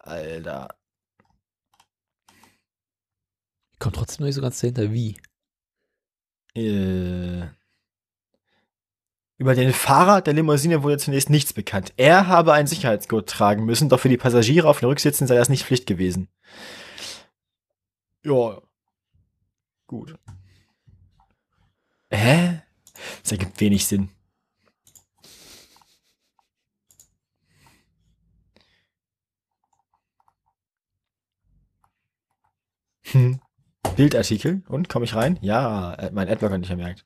[0.03, 0.77] Alter.
[3.73, 5.17] Ich komme trotzdem noch nicht so ganz dahinter, wie.
[6.55, 7.47] Äh.
[9.39, 11.93] Über den Fahrer der Limousine wurde zunächst nichts bekannt.
[11.97, 15.49] Er habe ein Sicherheitsgurt tragen müssen, doch für die Passagiere auf den Rücksitzen sei das
[15.49, 16.29] nicht Pflicht gewesen.
[18.25, 18.61] Ja.
[19.87, 20.17] Gut.
[22.11, 22.63] Hä?
[23.23, 24.11] Das ergibt wenig Sinn.
[33.13, 33.41] Hm.
[33.97, 34.63] Bildartikel.
[34.69, 35.39] Und, komme ich rein?
[35.41, 37.05] Ja, äh, mein Adblocker nicht vermerkt.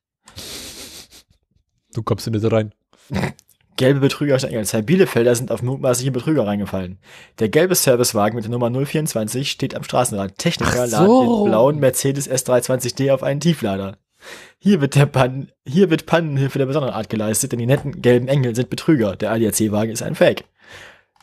[1.93, 2.73] Du kommst in diese rein.
[3.77, 4.65] Gelbe Betrüger steigen.
[4.65, 6.99] Zwei Bielefelder sind auf mutmaßliche Betrüger reingefallen.
[7.39, 10.39] Der gelbe Servicewagen mit der Nummer 024 steht am Straßenrand.
[10.39, 11.45] Techniker Ach laden so.
[11.45, 13.99] den blauen Mercedes S320d auf einen Tieflader.
[14.59, 18.29] Hier wird, der Pannen, hier wird Pannenhilfe der besonderen Art geleistet, denn die netten gelben
[18.29, 19.15] Engel sind Betrüger.
[19.15, 20.45] Der ADAC-Wagen ist ein Fake.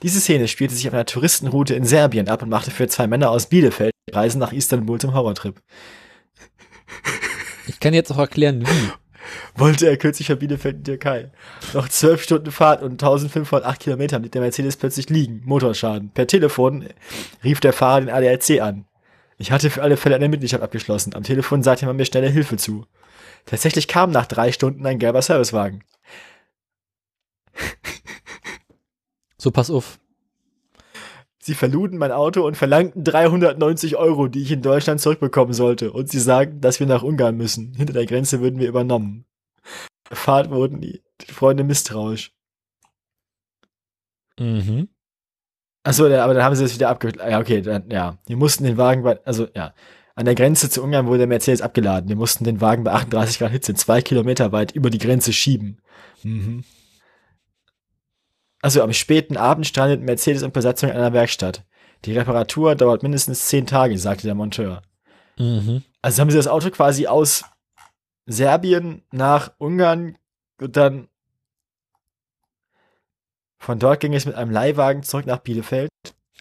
[0.02, 3.30] Diese Szene spielte sich auf einer Touristenroute in Serbien ab und machte für zwei Männer
[3.30, 5.62] aus Bielefeld die Reisen nach Istanbul zum Horrortrip.
[7.68, 8.92] Ich kann jetzt auch erklären, wie.
[9.56, 11.32] wollte er kürzlich von Bielefeld in die Türkei.
[11.74, 15.42] Noch zwölf Stunden Fahrt und 1508 Kilometer blieb der Mercedes plötzlich liegen.
[15.46, 16.12] Motorschaden.
[16.14, 16.90] Per Telefon
[17.44, 18.86] rief der Fahrer den ADAC an.
[19.38, 21.16] Ich hatte für alle Fälle eine Mitgliedschaft abgeschlossen.
[21.16, 22.86] Am Telefon sagte man mir schnelle Hilfe zu.
[23.46, 25.84] Tatsächlich kam nach drei Stunden ein gelber Servicewagen.
[29.44, 30.00] So, pass auf.
[31.38, 35.92] Sie verluden mein Auto und verlangten 390 Euro, die ich in Deutschland zurückbekommen sollte.
[35.92, 37.74] Und sie sagten, dass wir nach Ungarn müssen.
[37.74, 39.26] Hinter der Grenze würden wir übernommen.
[40.10, 42.32] Der Fahrt wurden die, die Freunde misstrauisch.
[44.40, 44.88] Mhm.
[45.84, 47.12] Achso, aber dann haben sie es wieder abge...
[47.18, 48.18] Ja, okay, dann, ja.
[48.30, 49.20] Die mussten den Wagen bei...
[49.26, 49.74] Also, ja.
[50.16, 52.08] An der Grenze zu Ungarn wurde der Mercedes abgeladen.
[52.08, 55.82] Wir mussten den Wagen bei 38 Grad Hitze zwei Kilometer weit über die Grenze schieben.
[56.24, 56.64] Mhm.
[58.64, 61.66] Also am späten Abend strandet Mercedes und Besatzung in einer Werkstatt.
[62.06, 64.82] Die Reparatur dauert mindestens zehn Tage, sagte der Monteur.
[65.38, 65.84] Mhm.
[66.02, 67.44] Also haben sie das Auto quasi aus
[68.26, 70.18] Serbien nach Ungarn
[70.62, 71.10] und dann
[73.58, 75.90] von dort ging es mit einem Leihwagen zurück nach Bielefeld.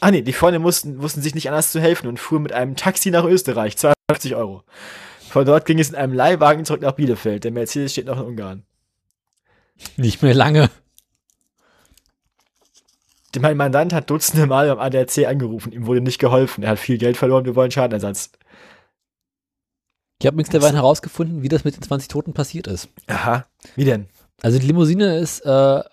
[0.00, 2.76] Ah nee, die Freunde mussten, wussten sich nicht anders zu helfen und fuhren mit einem
[2.76, 4.62] Taxi nach Österreich, 250 Euro.
[5.28, 7.42] Von dort ging es in einem Leihwagen zurück nach Bielefeld.
[7.42, 8.64] Der Mercedes steht noch in Ungarn.
[9.96, 10.70] Nicht mehr lange.
[13.40, 15.72] Mein Mandant hat dutzende Mal beim ADAC angerufen.
[15.72, 16.62] Ihm wurde nicht geholfen.
[16.62, 17.44] Er hat viel Geld verloren.
[17.44, 18.30] Wir wollen Schadenersatz.
[20.20, 22.88] Ich habe derweil herausgefunden, wie das mit den 20 Toten passiert ist.
[23.08, 23.44] Aha.
[23.74, 24.06] Wie denn?
[24.42, 25.84] Also die Limousine ist äh, eine,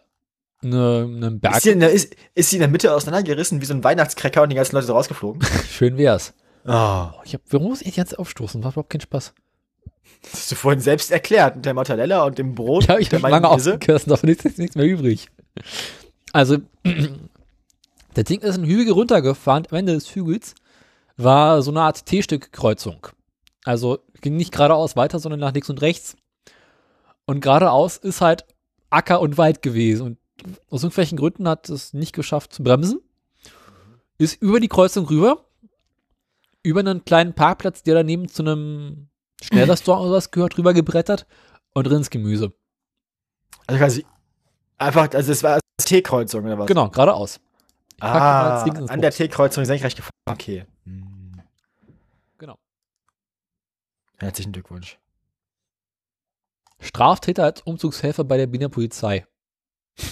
[0.62, 1.56] eine Berg.
[1.56, 4.44] Ist sie, in der, ist, ist sie in der Mitte auseinandergerissen wie so ein Weihnachtskrecker
[4.44, 5.42] und die ganzen Leute sind rausgeflogen?
[5.70, 6.34] Schön wär's.
[6.66, 6.72] Oh.
[6.72, 8.62] Oh, ich hab, warum muss ich jetzt aufstoßen?
[8.62, 9.34] Macht überhaupt keinen Spaß.
[10.22, 11.56] Das hast du vorhin selbst erklärt.
[11.56, 12.84] Mit der Mortadella und dem Brot.
[12.88, 15.30] Ja, ich habe lange aufgegessen, davon ist jetzt nichts mehr übrig.
[16.32, 16.58] Also,
[18.16, 19.68] der Ding ist ein Hügel runtergefahren.
[19.70, 20.56] Am Ende des Hügels
[21.18, 23.08] war so eine Art T-Stück-Kreuzung.
[23.66, 26.16] Also ging nicht geradeaus weiter, sondern nach links und rechts.
[27.26, 28.46] Und geradeaus ist halt
[28.90, 30.06] Acker und Wald gewesen.
[30.08, 30.18] Und
[30.70, 33.02] aus irgendwelchen Gründen hat es nicht geschafft zu bremsen.
[34.18, 35.46] Ist über die Kreuzung rüber.
[36.64, 39.10] Über einen kleinen Parkplatz, der daneben zu einem
[39.42, 41.26] Schnellrestaurant oder was gehört, rüber gebrettert
[41.74, 42.54] und drin ins Gemüse.
[43.68, 44.06] Also quasi
[44.80, 46.68] einfach, also es war T-Kreuzung oder was?
[46.68, 47.40] Genau, geradeaus.
[47.98, 49.12] Ich Ah, an der.
[49.12, 50.12] T-Kreuzung senkrecht gefahren.
[50.26, 50.66] Okay.
[50.86, 51.42] Hm.
[52.38, 52.58] Genau.
[54.18, 54.98] Herzlichen Glückwunsch.
[56.80, 59.28] Straftäter als Umzugshelfer bei der Berliner Polizei.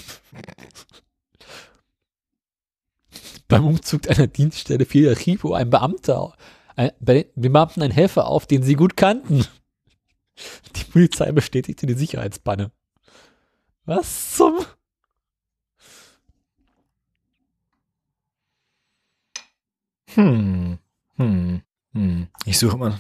[3.48, 6.36] Beim Umzug einer Dienststelle fiel der Ripo ein Beamter,
[6.76, 9.46] ein, bei den Beamten ein Helfer auf, den sie gut kannten.
[10.76, 12.72] Die Polizei bestätigte die Sicherheitspanne.
[13.88, 14.66] Was zum?
[20.14, 20.78] Hm.
[21.16, 21.62] Hm.
[21.94, 22.28] Hm.
[22.46, 23.00] Ich suche immer.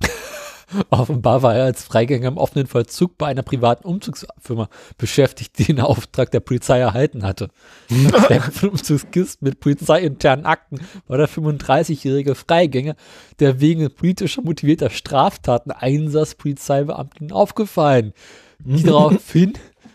[0.90, 4.68] Offenbar war er als Freigänger im offenen Vollzug bei einer privaten Umzugsfirma
[4.98, 7.50] beschäftigt, die den Auftrag der Polizei erhalten hatte.
[8.28, 12.96] Der Umzugskisten mit polizeiinternen Akten war der 35-jährige Freigänger,
[13.38, 18.12] der wegen politischer motivierter Straftaten Einsatz Polizeibeamten aufgefallen.
[18.64, 19.54] Die daraufhin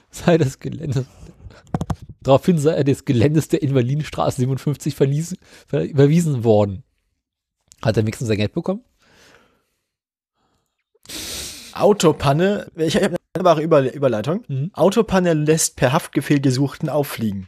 [0.09, 1.05] sei das Gelände
[2.25, 5.37] Daraufhin sei er des Geländes der Invalidenstraße 57 verließen,
[5.67, 6.83] ver überwiesen worden.
[7.83, 8.81] Hat er wenigstens sein Geld bekommen?
[11.73, 12.71] Autopanne.
[12.77, 14.43] Ich habe eine wunderbare Über Überleitung.
[14.47, 14.71] Mhm.
[14.73, 17.47] Autopanne lässt per Haftbefehl Gesuchten auffliegen.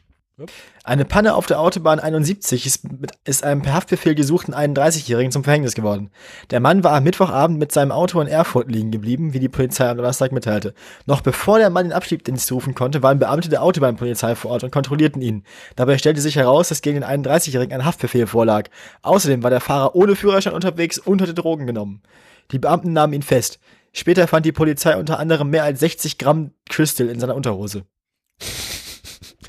[0.83, 5.43] Eine Panne auf der Autobahn 71 ist, mit, ist einem per Haftbefehl gesuchten 31-Jährigen zum
[5.43, 6.11] Verhängnis geworden.
[6.51, 9.89] Der Mann war am Mittwochabend mit seinem Auto in Erfurt liegen geblieben, wie die Polizei
[9.89, 10.75] am Donnerstag mitteilte.
[11.07, 14.69] Noch bevor der Mann den Abschiebdienst rufen konnte, waren Beamte der Autobahnpolizei vor Ort und
[14.69, 15.43] kontrollierten ihn.
[15.75, 18.69] Dabei stellte sich heraus, dass gegen den 31-Jährigen ein Haftbefehl vorlag.
[19.01, 22.03] Außerdem war der Fahrer ohne Führerschein unterwegs und hatte Drogen genommen.
[22.51, 23.59] Die Beamten nahmen ihn fest.
[23.91, 27.85] Später fand die Polizei unter anderem mehr als 60 Gramm Crystal in seiner Unterhose.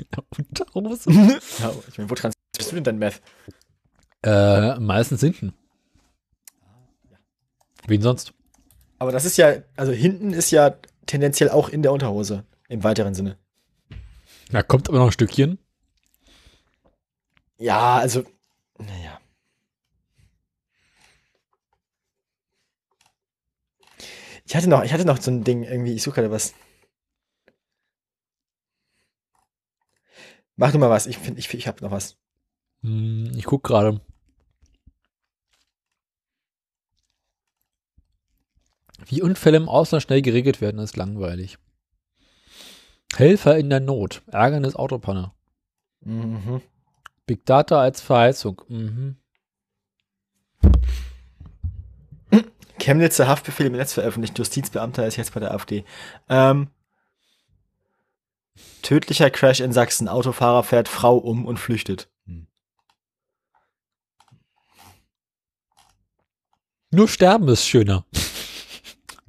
[0.73, 1.11] Unterhose?
[1.11, 3.21] Ja, ich meine, wo transportierst du denn dein Meth?
[4.23, 5.53] Äh, meistens hinten.
[7.87, 8.33] Wen sonst?
[8.99, 10.75] Aber das ist ja, also hinten ist ja
[11.05, 13.37] tendenziell auch in der Unterhose, im weiteren Sinne.
[14.51, 15.57] Da kommt aber noch ein Stückchen.
[17.57, 18.23] Ja, also,
[18.77, 19.19] naja.
[24.45, 26.53] Ich hatte noch, ich hatte noch so ein Ding irgendwie, ich suche gerade was.
[30.59, 32.17] Mach du mal was, ich finde, ich, ich habe noch was.
[32.81, 34.01] Hm, ich guck gerade.
[39.05, 41.59] Wie Unfälle im Ausland schnell geregelt werden, ist langweilig.
[43.15, 44.21] Helfer in der Not.
[44.27, 45.31] Ärgernis Autopanne.
[46.01, 46.61] Mhm.
[47.25, 48.61] Big Data als Verheißung.
[48.67, 49.15] Mhm.
[52.79, 54.37] Chemnitzer Haftbefehl im Netz veröffentlicht.
[54.37, 55.85] Justizbeamter ist jetzt bei der AfD.
[56.27, 56.67] Ähm,
[58.81, 60.07] tödlicher Crash in Sachsen.
[60.07, 62.09] Autofahrer fährt Frau um und flüchtet.
[66.91, 68.05] Nur sterben ist schöner.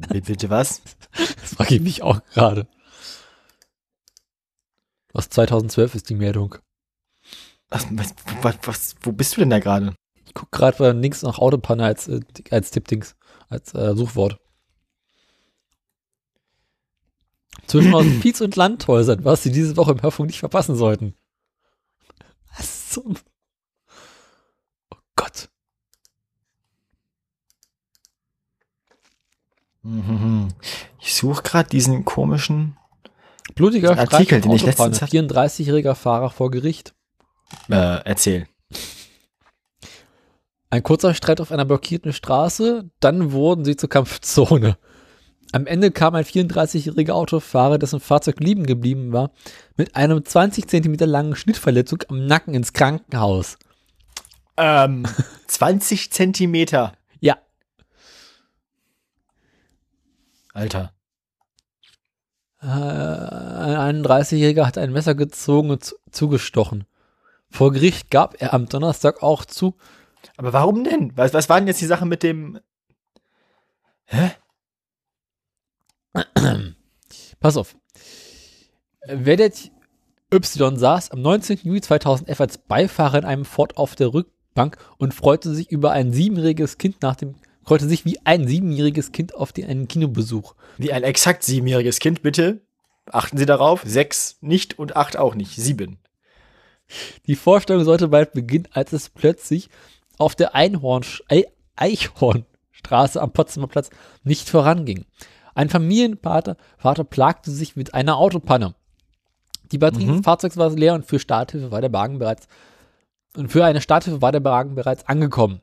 [0.09, 0.83] Bitte, was?
[1.13, 2.69] Das frage ich mich auch gerade.
[5.13, 6.55] Aus 2012 ist die Meldung.
[7.69, 8.15] Was, was,
[8.63, 9.95] was, wo bist du denn da gerade?
[10.25, 12.21] Ich gucke gerade links nach Autopanne als, äh,
[12.51, 13.17] als Tippdings,
[13.49, 14.39] als äh, Suchwort.
[17.71, 21.15] Zwischen Hospiz und Landhäusern, was Sie diese Woche im Hörfunk nicht verpassen sollten.
[22.57, 23.15] Was zum...
[24.93, 25.49] Oh Gott.
[29.83, 30.49] Mhm.
[30.99, 32.77] Ich suche gerade diesen komischen.
[33.55, 36.97] Blutiger Artikel, Streit den ich letztens- 34-jähriger Fahrer vor Gericht.
[37.69, 38.49] Äh, erzähl.
[40.71, 44.77] Ein kurzer Streit auf einer blockierten Straße, dann wurden sie zur Kampfzone.
[45.53, 49.33] Am Ende kam ein 34-jähriger Autofahrer, dessen Fahrzeug liegen geblieben war,
[49.77, 53.57] mit einem 20 Zentimeter langen Schnittverletzung am Nacken ins Krankenhaus.
[54.57, 55.07] Ähm,
[55.49, 56.93] 20 Zentimeter.
[57.21, 57.37] Ja,
[60.53, 60.93] Alter.
[62.61, 66.85] äh, ein 31-Jähriger hat ein Messer gezogen und zu- zugestochen.
[67.51, 69.77] Vor Gericht gab er am Donnerstag auch zu,
[70.37, 71.13] Aber warum denn?
[71.17, 72.61] Was, was war denn jetzt die Sache mit dem.
[74.05, 74.33] Hä?
[77.41, 77.77] Pass auf.
[79.07, 79.71] Vedet
[80.33, 81.61] Y saß am 19.
[81.65, 86.13] Juli 2011 als Beifahrer in einem Ford auf der Rückbank und freute sich über ein
[86.13, 87.35] siebenjähriges Kind nach dem,
[87.65, 90.55] freute sich wie ein siebenjähriges Kind auf den, einen Kinobesuch.
[90.79, 92.61] Wie ein exakt siebenjähriges Kind, bitte.
[93.07, 93.83] Achten Sie darauf.
[93.85, 95.57] Sechs nicht und acht auch nicht.
[95.57, 95.99] Sieben.
[97.27, 99.69] Die Vorstellung sollte bald beginnen, als es plötzlich
[100.19, 101.47] auf der Einhorn, Ei-
[101.77, 103.91] Eichhornstraße am Potsdamer Platz
[104.23, 105.07] nicht voranging.
[105.55, 108.75] Ein Familienvater Vater plagte sich mit einer Autopanne.
[109.73, 112.49] Die Batterie des Fahrzeugs war leer und für Starthilfe war der Wagen bereits
[113.37, 115.63] und für eine Starthilfe war der Wagen bereits angekommen.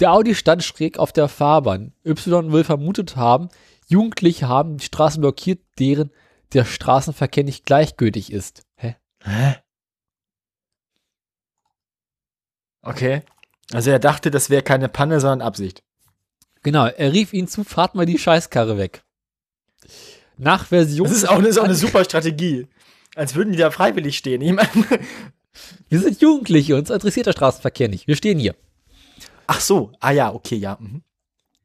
[0.00, 1.92] Der Audi stand schräg auf der Fahrbahn.
[2.04, 3.48] Y will vermutet haben,
[3.86, 6.10] Jugendliche haben die Straße blockiert, deren
[6.52, 8.62] der Straßenverkehr nicht gleichgültig ist.
[8.76, 8.96] Hä?
[9.22, 9.56] Hä?
[12.82, 13.22] Okay.
[13.72, 15.82] Also er dachte, das wäre keine Panne, sondern Absicht.
[16.64, 19.04] Genau, er rief ihn zu, fahrt mal die Scheißkarre weg.
[20.36, 21.06] Nach Version.
[21.06, 22.66] Das ist auch eine, ist auch eine super Strategie.
[23.14, 24.40] Als würden die da freiwillig stehen.
[24.40, 24.68] Ich meine,
[25.88, 28.08] Wir sind Jugendliche, uns interessiert der Straßenverkehr nicht.
[28.08, 28.54] Wir stehen hier.
[29.46, 29.92] ach so.
[30.00, 30.76] Ah ja, okay, ja.
[30.80, 31.02] Mhm.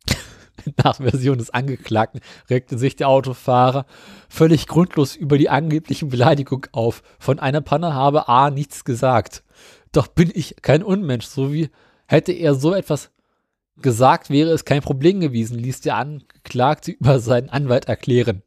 [0.83, 3.85] Nach Version des Angeklagten regte sich der Autofahrer
[4.27, 7.01] völlig grundlos über die angebliche Beleidigung auf.
[7.17, 9.43] Von einer Panne habe A nichts gesagt.
[9.91, 11.69] Doch bin ich kein Unmensch, so wie
[12.05, 13.09] hätte er so etwas
[13.82, 18.43] gesagt, wäre es kein Problem gewesen, ließ der Angeklagte über seinen Anwalt erklären.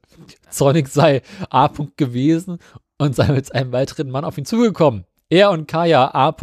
[0.51, 1.71] Zornig sei A.
[1.97, 2.59] gewesen
[2.99, 5.05] und sei mit einem weiteren Mann auf ihn zugekommen.
[5.29, 6.37] Er und Kaya A.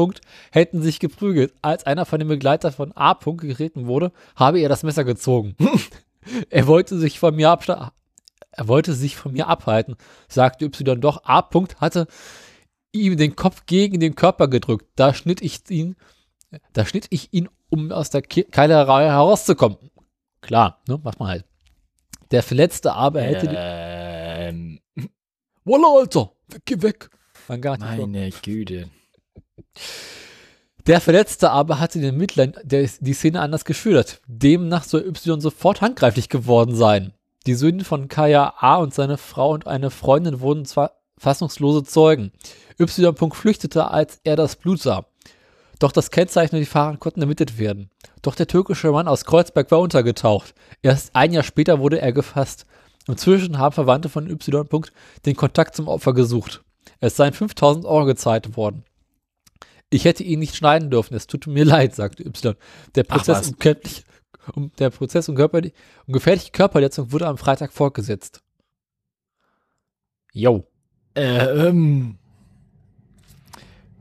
[0.52, 1.54] hätten sich geprügelt.
[1.62, 3.14] Als einer von den Begleitern von A.
[3.14, 5.56] geritten wurde, habe er das Messer gezogen.
[6.50, 7.94] er wollte sich von mir absta
[8.52, 9.96] er wollte sich von mir abhalten,
[10.28, 11.24] sagte Y doch.
[11.24, 11.48] A.
[11.80, 12.08] hatte
[12.92, 14.88] ihm den Kopf gegen den Körper gedrückt.
[14.96, 15.96] Da schnitt ich ihn,
[16.74, 19.78] da schnitt ich ihn, um aus der Ke- Keilerei herauszukommen.
[20.42, 21.46] Klar, ne, macht man halt.
[22.32, 24.80] Der Verletzte aber hätte die, Ähm,
[25.66, 27.10] Wolle, Alter, weg, geh weg.
[27.80, 28.90] Meine Güte.
[30.88, 34.22] Der Verletzte aber hatte den Mittlern der die Szene anders geschildert.
[34.28, 37.14] Demnach soll Y sofort handgreiflich geworden sein.
[37.46, 38.78] Die Söhne von Kaya A.
[38.78, 42.32] und seine Frau und eine Freundin wurden zwar fassungslose Zeugen.
[42.80, 43.32] Y.
[43.34, 45.06] flüchtete, als er das Blut sah.
[45.80, 47.90] Doch das Kennzeichen und die Fahrer konnten ermittelt werden.
[48.22, 50.54] Doch der türkische Mann aus Kreuzberg war untergetaucht.
[50.82, 52.66] Erst ein Jahr später wurde er gefasst.
[53.08, 54.86] Inzwischen haben Verwandte von Y.
[55.26, 56.64] den Kontakt zum Opfer gesucht.
[57.00, 58.84] Es seien 5000 Euro gezahlt worden.
[59.90, 62.56] Ich hätte ihn nicht schneiden dürfen, es tut mir leid, sagte Y.
[62.96, 63.48] Der Ach, Prozess, was.
[63.50, 64.04] um, körperlich,
[64.54, 65.74] um, der Prozess um, körperlich,
[66.06, 68.42] um gefährliche Körperverletzung wurde am Freitag fortgesetzt.
[70.34, 70.68] Jo.
[71.16, 72.19] Äh, ähm.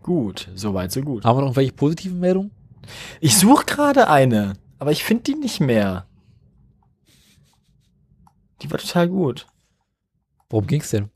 [0.09, 1.27] Gut, soweit, so gut.
[1.27, 2.51] Haben wir noch irgendwelche positiven Meldungen?
[3.21, 6.07] Ich suche gerade eine, aber ich finde die nicht mehr.
[8.63, 9.47] Die war total gut.
[10.49, 11.11] Worum ging's denn?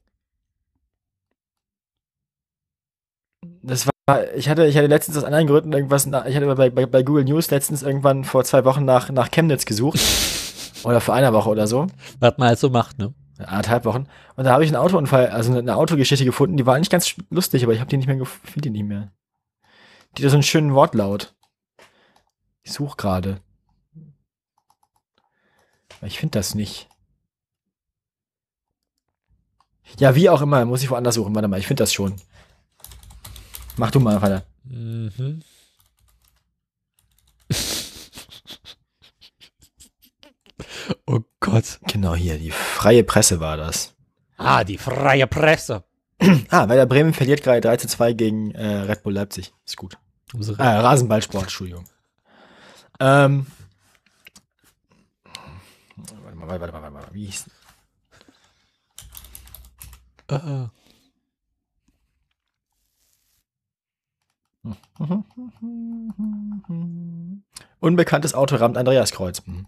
[3.63, 6.69] Das war, ich hatte, ich hatte letztens aus anderen Gründen irgendwas, nach, ich hatte bei,
[6.69, 10.01] bei, bei Google News letztens irgendwann vor zwei Wochen nach, nach Chemnitz gesucht.
[10.85, 11.87] oder vor einer Woche oder so.
[12.21, 13.15] Was man halt so macht, ne?
[13.45, 14.07] Anderthalb Wochen.
[14.37, 17.63] Und da habe ich einen Autounfall, also eine, Autogeschichte gefunden, die war eigentlich ganz lustig,
[17.65, 19.13] aber ich habe die nicht mehr, finde die nicht mehr.
[20.17, 21.35] Die hat so einen schönen Wortlaut.
[22.63, 23.41] Ich suche gerade.
[26.03, 26.89] Ich finde das nicht.
[29.99, 31.35] Ja, wie auch immer, muss ich woanders suchen.
[31.35, 32.17] Warte mal, ich finde das schon.
[33.77, 34.45] Mach du mal, Vater.
[34.65, 35.43] Mhm.
[41.07, 41.79] Oh Gott.
[41.89, 43.95] Genau hier, die freie Presse war das.
[44.37, 45.85] Ah, die freie Presse.
[46.51, 49.53] ah, weil der Bremen verliert gerade 3 zu 2 gegen äh, Red Bull Leipzig.
[49.67, 49.99] Ist gut.
[50.35, 51.85] Unsere- Ah, Rasenballsport, Entschuldigung.
[53.01, 53.47] Ähm.
[56.25, 57.07] Warte mal, warte mal, warte mal.
[57.13, 57.45] Wie hieß
[60.29, 60.67] Äh,
[67.81, 69.43] Unbekanntes Auto rammt Andreas Kreuz.
[69.45, 69.67] Hm.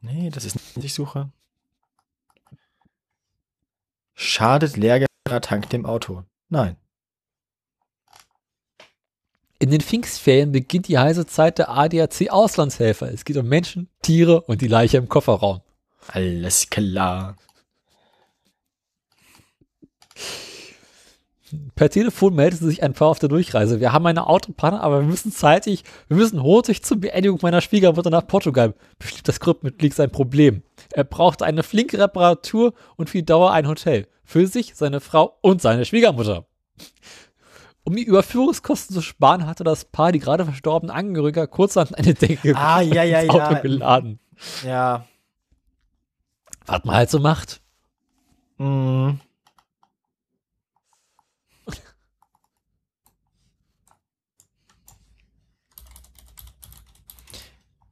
[0.00, 1.30] Nee, das ist nicht, was ich suche.
[4.14, 6.24] Schadet leergeladener Tank dem Auto.
[6.48, 6.76] Nein.
[9.58, 13.12] In den Pfingstferien beginnt die heiße Zeit der ADAC Auslandshelfer.
[13.12, 15.60] Es geht um Menschen, Tiere und die Leiche im Kofferraum.
[16.08, 17.36] Alles klar.
[21.74, 23.80] Per Telefon meldete sich ein Paar auf der Durchreise.
[23.80, 28.10] Wir haben eine Autopanne, aber wir müssen zeitig, wir müssen hurtig zur Beerdigung meiner Schwiegermutter
[28.10, 28.74] nach Portugal.
[28.98, 30.62] Beschrieb das Gruppenmitglied sein Problem.
[30.92, 34.06] Er brauchte eine flinke Reparatur und für die Dauer ein Hotel.
[34.24, 36.46] Für sich, seine Frau und seine Schwiegermutter.
[37.82, 42.54] Um die Überführungskosten zu sparen, hatte das Paar die gerade verstorbenen Angehöriger kurzerhand eine Decke
[42.56, 43.58] Ah, ja, ja, ins Auto ja.
[43.60, 44.20] geladen.
[44.64, 45.06] Ja.
[46.66, 47.60] Was man halt so macht.
[48.58, 49.18] Mhm.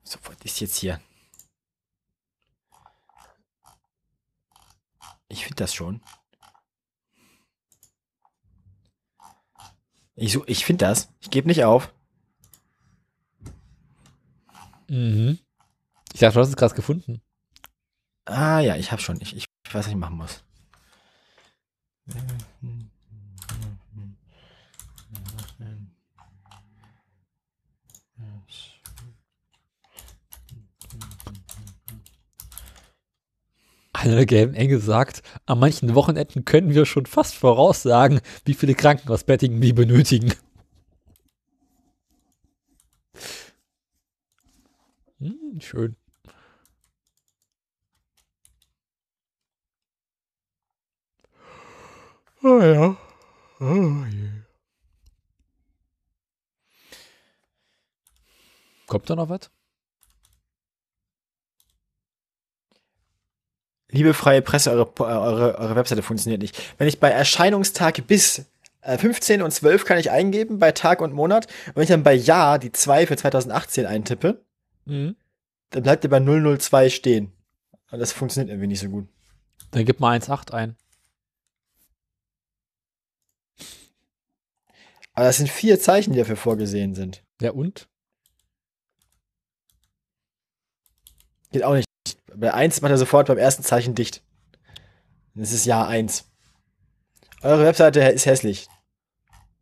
[0.05, 1.01] So, was ist jetzt hier?
[5.28, 6.03] Ich finde das schon.
[10.14, 11.12] Ich, ich finde das.
[11.20, 11.94] Ich gebe nicht auf.
[14.88, 15.38] Mhm.
[16.12, 17.22] Ich dachte, du hast es gerade gefunden.
[18.24, 19.20] Ah ja, ich habe schon.
[19.20, 20.42] Ich, ich weiß, was ich machen muss.
[22.07, 22.24] Einer
[34.05, 39.61] der gelben Engel sagt, an manchen Wochenenden können wir schon fast voraussagen, wie viele Krankenhausbettigen
[39.62, 40.32] wir benötigen.
[45.20, 45.96] Hm, schön.
[52.42, 52.96] Oh ja.
[53.61, 54.28] Oh je.
[58.86, 59.51] Kommt da noch was?
[63.91, 66.61] Liebe freie Presse, eure, eure, eure Webseite funktioniert nicht.
[66.76, 68.45] Wenn ich bei Erscheinungstag bis
[68.82, 72.03] äh, 15 und 12 kann ich eingeben, bei Tag und Monat, und wenn ich dann
[72.03, 74.43] bei Jahr die 2 für 2018 eintippe,
[74.84, 75.16] Mhm.
[75.70, 77.32] dann bleibt ihr bei 002 stehen.
[77.91, 79.07] Und das funktioniert irgendwie nicht so gut.
[79.70, 80.76] Dann gib mal 1,8 ein.
[85.12, 87.22] Aber das sind vier Zeichen, die dafür vorgesehen sind.
[87.41, 87.89] Ja und?
[91.51, 91.88] Geht auch nicht.
[92.41, 94.22] Bei 1 macht er sofort beim ersten Zeichen dicht.
[95.34, 96.30] Das ist Jahr 1.
[97.43, 98.68] Eure Webseite ist hässlich.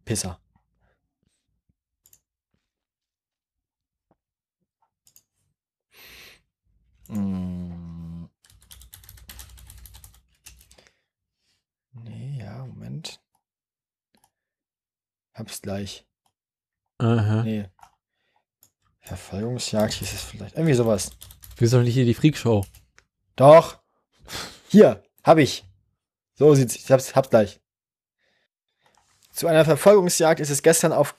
[0.04, 0.38] Pisser.
[7.08, 8.26] Mm.
[11.92, 13.22] Nee, ja, Moment.
[15.32, 16.06] Hab's gleich.
[16.98, 17.42] Aha.
[17.42, 17.70] Nee.
[19.00, 20.56] Verfolgungsjagd hieß es vielleicht.
[20.56, 21.12] Irgendwie sowas.
[21.56, 22.64] Wir sollen nicht hier die Freakshow.
[23.34, 23.78] Doch.
[24.68, 25.64] Hier, hab ich.
[26.34, 26.76] So sieht's.
[26.76, 27.60] Ich hab's, hab's gleich.
[29.32, 31.14] Zu einer Verfolgungsjagd ist es gestern auf,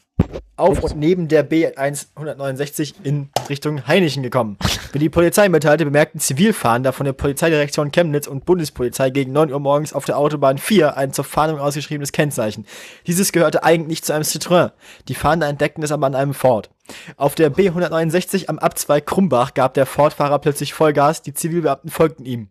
[0.58, 4.58] auf und neben der B169 in Richtung Heinichen gekommen.
[4.92, 9.60] Wie die Polizei mitteilte, bemerkten Zivilfahnder von der Polizeidirektion Chemnitz und Bundespolizei gegen 9 Uhr
[9.60, 12.66] morgens auf der Autobahn 4 ein zur Fahndung ausgeschriebenes Kennzeichen.
[13.06, 14.72] Dieses gehörte eigentlich zu einem Citroën.
[15.08, 16.72] Die Fahnder entdeckten es aber an einem Ford.
[17.18, 22.50] Auf der B169 am Abzweig Krumbach gab der Ford-Fahrer plötzlich Vollgas, die Zivilbeamten folgten ihm.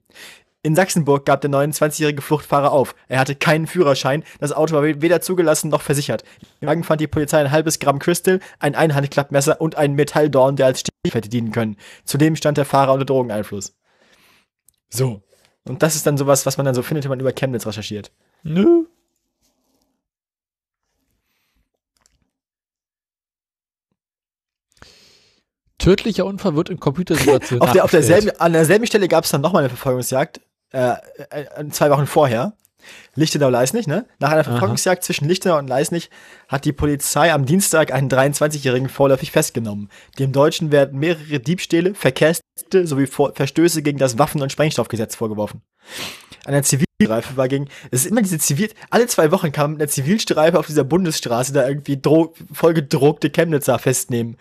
[0.67, 2.97] In Sachsenburg gab der 29-jährige Fluchtfahrer auf.
[3.07, 6.25] Er hatte keinen Führerschein, das Auto war weder zugelassen noch versichert.
[6.61, 10.67] Im Wagen fand die Polizei ein halbes Gramm Crystal, ein Einhandklappmesser und einen Metalldorn, der
[10.67, 11.77] als Stich hätte dienen können.
[12.05, 13.77] Zudem stand der Fahrer unter Drogeneinfluss.
[14.89, 15.23] So.
[15.63, 18.11] Und das ist dann sowas, was man dann so findet, wenn man über Chemnitz recherchiert.
[18.43, 18.87] Nö.
[25.79, 29.43] Tödlicher Unfall wird in Computersituationen Auf, der, auf derselben, an derselben Stelle gab es dann
[29.43, 30.41] nochmal eine Verfolgungsjagd,
[30.73, 30.95] äh,
[31.31, 32.55] äh, zwei Wochen vorher.
[33.15, 34.07] Lichtenau-Leisnig, ne?
[34.19, 36.11] Nach einer Verfolgungsjagd zwischen Lichtenau und Leisnig
[36.49, 39.91] hat die Polizei am Dienstag einen 23-Jährigen vorläufig festgenommen.
[40.19, 45.63] Dem Deutschen werden mehrere Diebstähle, Verkehrsdelikte sowie Verstöße gegen das Waffen- und Sprengstoffgesetz vorgeworfen.
[46.53, 50.59] Der Zivilstreife war gegen, es ist immer diese Zivil, alle zwei Wochen kam eine Zivilstreife
[50.59, 54.37] auf dieser Bundesstraße da irgendwie dro vollgedruckte Chemnitzer festnehmen.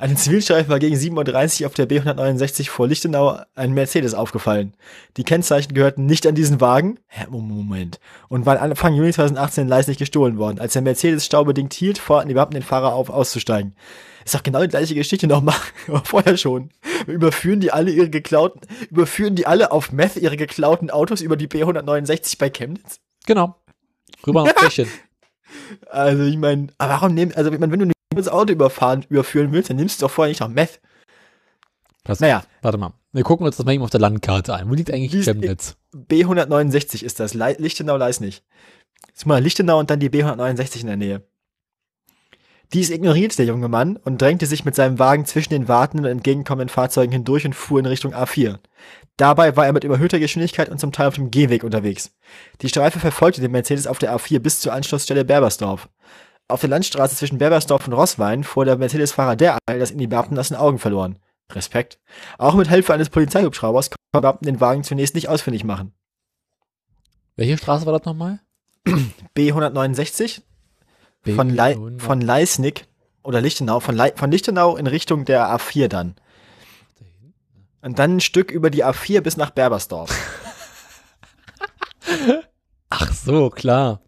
[0.00, 4.74] Der Zivilstreife war gegen 7.30 Uhr auf der B169 vor Lichtenau ein Mercedes aufgefallen.
[5.16, 7.98] Die Kennzeichen gehörten nicht an diesen Wagen, Hä, Moment,
[8.28, 10.60] und waren Anfang Juni 2018 in Leis nicht gestohlen worden.
[10.60, 13.74] Als der Mercedes staubedingt hielt, forderten die Beamten den Fahrer auf, auszusteigen.
[14.24, 15.54] Ist doch genau die gleiche Geschichte nochmal,
[15.88, 16.70] aber vorher schon.
[17.06, 21.48] Überführen die alle ihre geklauten, überführen die alle auf Meth ihre geklauten Autos über die
[21.48, 23.00] B169 bei Chemnitz?
[23.26, 23.56] Genau.
[24.26, 24.88] Rüber nach Tschechien.
[25.90, 29.70] Also ich meine, warum nehmen, also ich mein, wenn du das Auto überfahren, überführen willst,
[29.70, 30.80] dann nimmst du doch vorher nicht noch Meth.
[32.04, 32.92] Pass, Naja, Warte mal.
[33.12, 34.68] Wir gucken uns das mal eben auf der Landkarte an.
[34.68, 35.76] Wo liegt eigentlich Wie ist- Chemnitz?
[35.94, 38.42] B169 ist das, Lei- Lichtenau, Leisnig.
[39.14, 41.22] Ist mal Lichtenau und dann die B169 in der Nähe.
[42.72, 46.10] Dies ignoriert der junge Mann und drängte sich mit seinem Wagen zwischen den wartenden und
[46.10, 48.58] entgegenkommenden Fahrzeugen hindurch und fuhr in Richtung A4.
[49.16, 52.12] Dabei war er mit überhöhter Geschwindigkeit und zum Teil auf dem Gehweg unterwegs.
[52.62, 55.88] Die Streife verfolgte den Mercedes auf der A4 bis zur Anschlussstelle Berbersdorf.
[56.48, 60.38] Auf der Landstraße zwischen Berbersdorf und Rosswein fuhr der Mercedes-Fahrer derart, dass ihn die Beamten
[60.38, 61.18] aus den Augen verloren.
[61.52, 61.98] Respekt.
[62.38, 65.92] Auch mit Hilfe eines Polizeihubschraubers konnten die Beamten den Wagen zunächst nicht ausfindig machen.
[67.36, 68.40] Welche Straße war das nochmal?
[69.36, 70.42] B169
[71.34, 72.00] von, Lei B100.
[72.00, 72.86] von Leisnig
[73.22, 76.14] oder Lichtenau, von, Lei von Lichtenau in Richtung der A4 dann.
[77.82, 80.10] Und dann ein Stück über die A4 bis nach Berbersdorf.
[82.90, 84.00] Ach so, klar.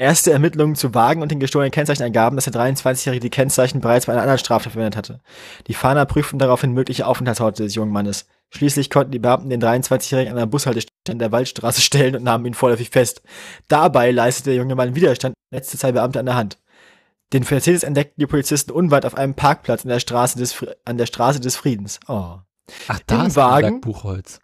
[0.00, 4.06] Erste Ermittlungen zu Wagen und den gestohlenen Kennzeichen ergaben, dass der 23-Jährige die Kennzeichen bereits
[4.06, 5.20] bei einer anderen Straftat verwendet hatte.
[5.66, 8.26] Die Fahnder prüften daraufhin mögliche Aufenthaltsorte des jungen Mannes.
[8.48, 12.46] Schließlich konnten die Beamten den 23-Jährigen an einer Bushaltestelle in der Waldstraße stellen und nahmen
[12.46, 13.20] ihn vorläufig fest.
[13.68, 16.56] Dabei leistete der junge Mann Widerstand und letzte zwei Beamte an der Hand.
[17.34, 20.96] Den Mercedes entdeckten die Polizisten unweit auf einem Parkplatz an der Straße des, Fri- an
[20.96, 22.00] der Straße des Friedens.
[22.08, 22.38] Oh.
[22.88, 23.64] Ach, da Im ist Wagen?
[23.66, 23.80] Wagen?
[23.82, 24.40] Buchholz.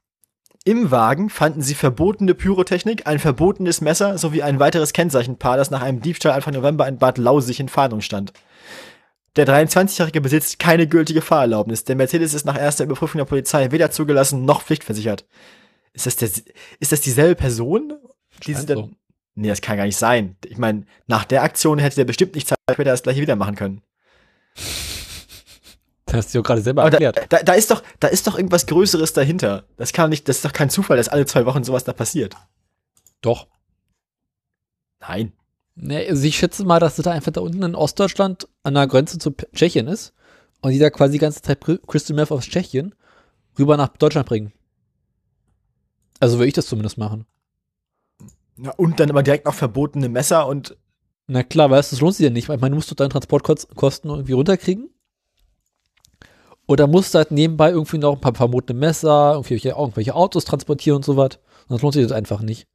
[0.67, 5.81] Im Wagen fanden sie verbotene Pyrotechnik, ein verbotenes Messer sowie ein weiteres Kennzeichenpaar, das nach
[5.81, 8.33] einem Diebstahl Anfang November in Bad Lausig in Fahndung stand.
[9.37, 11.85] Der 23-Jährige besitzt keine gültige Fahrerlaubnis.
[11.85, 15.25] Der Mercedes ist nach erster Überprüfung der Polizei weder zugelassen noch pflichtversichert.
[15.93, 16.31] Ist das, der,
[16.81, 17.93] ist das dieselbe Person?
[18.45, 18.91] Die sie dann, so.
[19.37, 20.35] Nee, das kann gar nicht sein.
[20.45, 23.55] Ich meine, nach der Aktion hätte der bestimmt nicht Zeit später das gleiche wieder machen
[23.55, 23.83] können.
[26.17, 27.33] Hast du ja gerade selber Aber da, erklärt.
[27.33, 29.65] da, da ist doch, da ist doch irgendwas Größeres dahinter.
[29.77, 32.37] Das kann nicht, das ist doch kein Zufall, dass alle zwei Wochen sowas da passiert.
[33.21, 33.47] Doch.
[35.01, 35.33] Nein.
[35.75, 38.87] Ne, also ich schätze mal, dass das da einfach da unten in Ostdeutschland an der
[38.87, 40.15] Grenze zu Tschechien ist
[40.63, 42.95] und die da quasi die ganze Zeit Crystal Meth aus Tschechien
[43.59, 44.53] rüber nach Deutschland bringen.
[46.19, 47.27] Also würde ich das zumindest machen.
[48.57, 50.77] Ja, und dann immer direkt noch verbotene Messer und
[51.27, 52.45] Na klar, weißt du, das lohnt sich ja nicht.
[52.45, 54.89] Ich meine, du musst doch deine Transportkosten irgendwie runterkriegen.
[56.67, 60.97] Oder musst du halt nebenbei irgendwie noch ein paar verbotene Messer, irgendwelche, irgendwelche Autos transportieren
[60.97, 61.39] und so was.
[61.69, 62.67] Sonst lohnt sich das einfach nicht.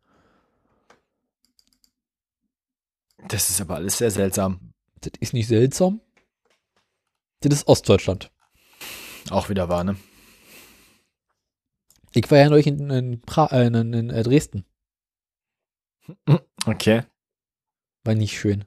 [3.32, 4.74] das ist aber alles sehr seltsam.
[5.00, 6.02] Das ist nicht seltsam.
[7.42, 8.32] Das ist Ostdeutschland.
[9.30, 9.96] Auch wieder wahr, ne?
[12.14, 14.66] Ich war ja neulich in, in, äh, in, in äh, Dresden.
[16.68, 17.02] Okay.
[18.04, 18.66] War nicht schön.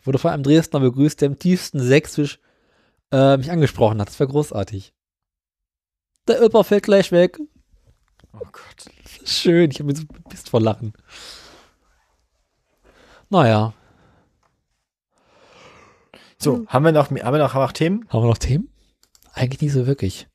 [0.00, 2.40] Ich wurde von einem Dresdner begrüßt, der im tiefsten Sächsisch
[3.12, 4.08] äh, mich angesprochen hat.
[4.08, 4.94] Das war großartig.
[6.26, 7.38] Der Öpper fällt gleich weg.
[8.32, 8.90] Oh Gott.
[9.24, 9.70] Schön.
[9.70, 10.94] Ich habe mich so gepisst vor Lachen.
[13.28, 13.74] Naja.
[16.38, 18.08] So, haben wir noch, haben wir noch, haben wir noch Themen?
[18.08, 18.72] Haben wir noch Themen?
[19.34, 20.28] Eigentlich nicht so wirklich.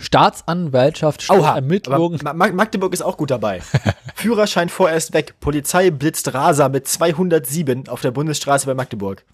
[0.00, 1.22] Staatsanwaltschaft
[1.56, 2.20] Ermittlungen.
[2.22, 3.60] Ma Ma Magdeburg ist auch gut dabei.
[4.14, 5.34] Führerschein vorerst weg.
[5.40, 9.24] Polizei blitzt Raser mit 207 auf der Bundesstraße bei Magdeburg.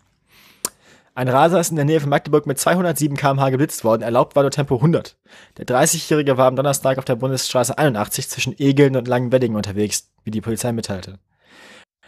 [1.16, 4.02] Ein Raser ist in der Nähe von Magdeburg mit 207 km/h geblitzt worden.
[4.02, 5.16] Erlaubt war nur Tempo 100.
[5.58, 10.32] Der 30-Jährige war am Donnerstag auf der Bundesstraße 81 zwischen Egeln und Langenwedding unterwegs, wie
[10.32, 11.20] die Polizei mitteilte.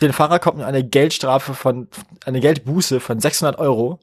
[0.01, 1.89] Den Fahrer kommt eine Geldstrafe von,
[2.25, 4.01] eine Geldbuße von 600 Euro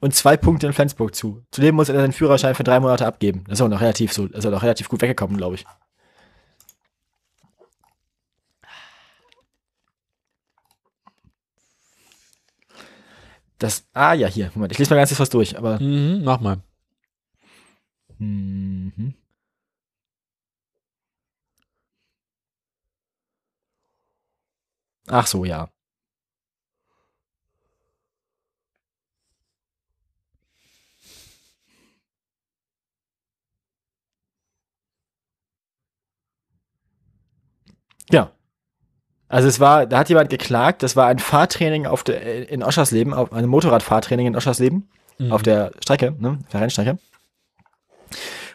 [0.00, 1.42] und zwei Punkte in Flensburg zu.
[1.50, 3.44] Zudem muss er seinen Führerschein für drei Monate abgeben.
[3.48, 5.66] Das ist auch noch relativ so, ist auch noch relativ gut weggekommen, glaube ich.
[13.58, 15.80] Das, ah ja, hier, Moment, ich lese mal ganz kurz was durch, aber.
[15.80, 16.58] Mhm, mach mal.
[18.18, 19.14] Mhm.
[25.08, 25.68] Ach so, ja.
[38.10, 38.30] Ja.
[39.28, 43.12] Also es war, da hat jemand geklagt, das war ein Fahrtraining auf der, in Oschersleben,
[43.12, 44.88] auf einem Motorradfahrtraining in Oschersleben.
[45.18, 45.32] Mhm.
[45.32, 46.98] auf der Strecke, ne, der Rennstrecke.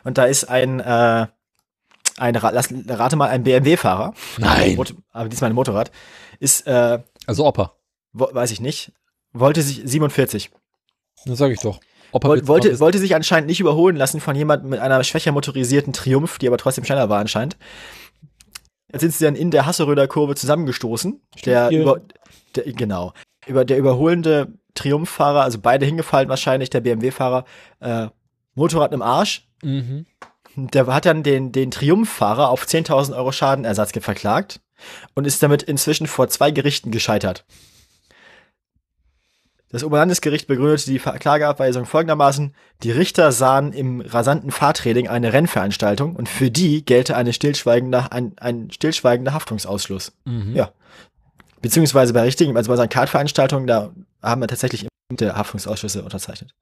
[0.04, 1.28] Und da ist ein, äh,
[2.18, 4.80] ein lass, rate mal, ein BMW-Fahrer, Nein.
[5.12, 5.92] Aber diesmal ein Motorrad,
[6.40, 7.74] ist, äh, Also Opa.
[8.14, 8.92] weiß ich nicht,
[9.34, 10.52] wollte sich 47.
[11.26, 11.80] Das sage ich doch.
[12.12, 15.94] Opa Woll, wollte, wollte sich anscheinend nicht überholen lassen von jemandem mit einer schwächer motorisierten
[15.94, 17.58] Triumph, die aber trotzdem schneller war anscheinend.
[18.94, 21.20] Jetzt sind sie dann in der Hasseröder Kurve zusammengestoßen.
[21.46, 22.00] Der über,
[22.56, 23.14] der, genau.
[23.48, 27.46] Über der überholende Triumphfahrer, also beide hingefallen wahrscheinlich, der BMW-Fahrer,
[27.80, 28.08] äh,
[28.56, 29.48] Motorrad im Arsch.
[29.64, 30.06] Mhm.
[30.56, 34.62] Der hat dann den, den Triumphfahrer auf 10.000 Euro Schadenersatz verklagt
[35.16, 37.46] und ist damit inzwischen vor zwei Gerichten gescheitert.
[39.74, 42.54] Das Oberlandesgericht begründete die Klageabweisung folgendermaßen,
[42.84, 48.34] die Richter sahen im rasanten Fahrtraining eine Rennveranstaltung und für die gelte eine stillschweigende, ein,
[48.38, 50.12] ein stillschweigender Haftungsausschluss.
[50.26, 50.56] Mhm.
[50.56, 50.74] Ja.
[51.64, 53.90] Beziehungsweise bei richtigen, also bei seinen Kartveranstaltungen, da
[54.22, 56.54] haben wir tatsächlich der Haftungsausschlüsse unterzeichnet.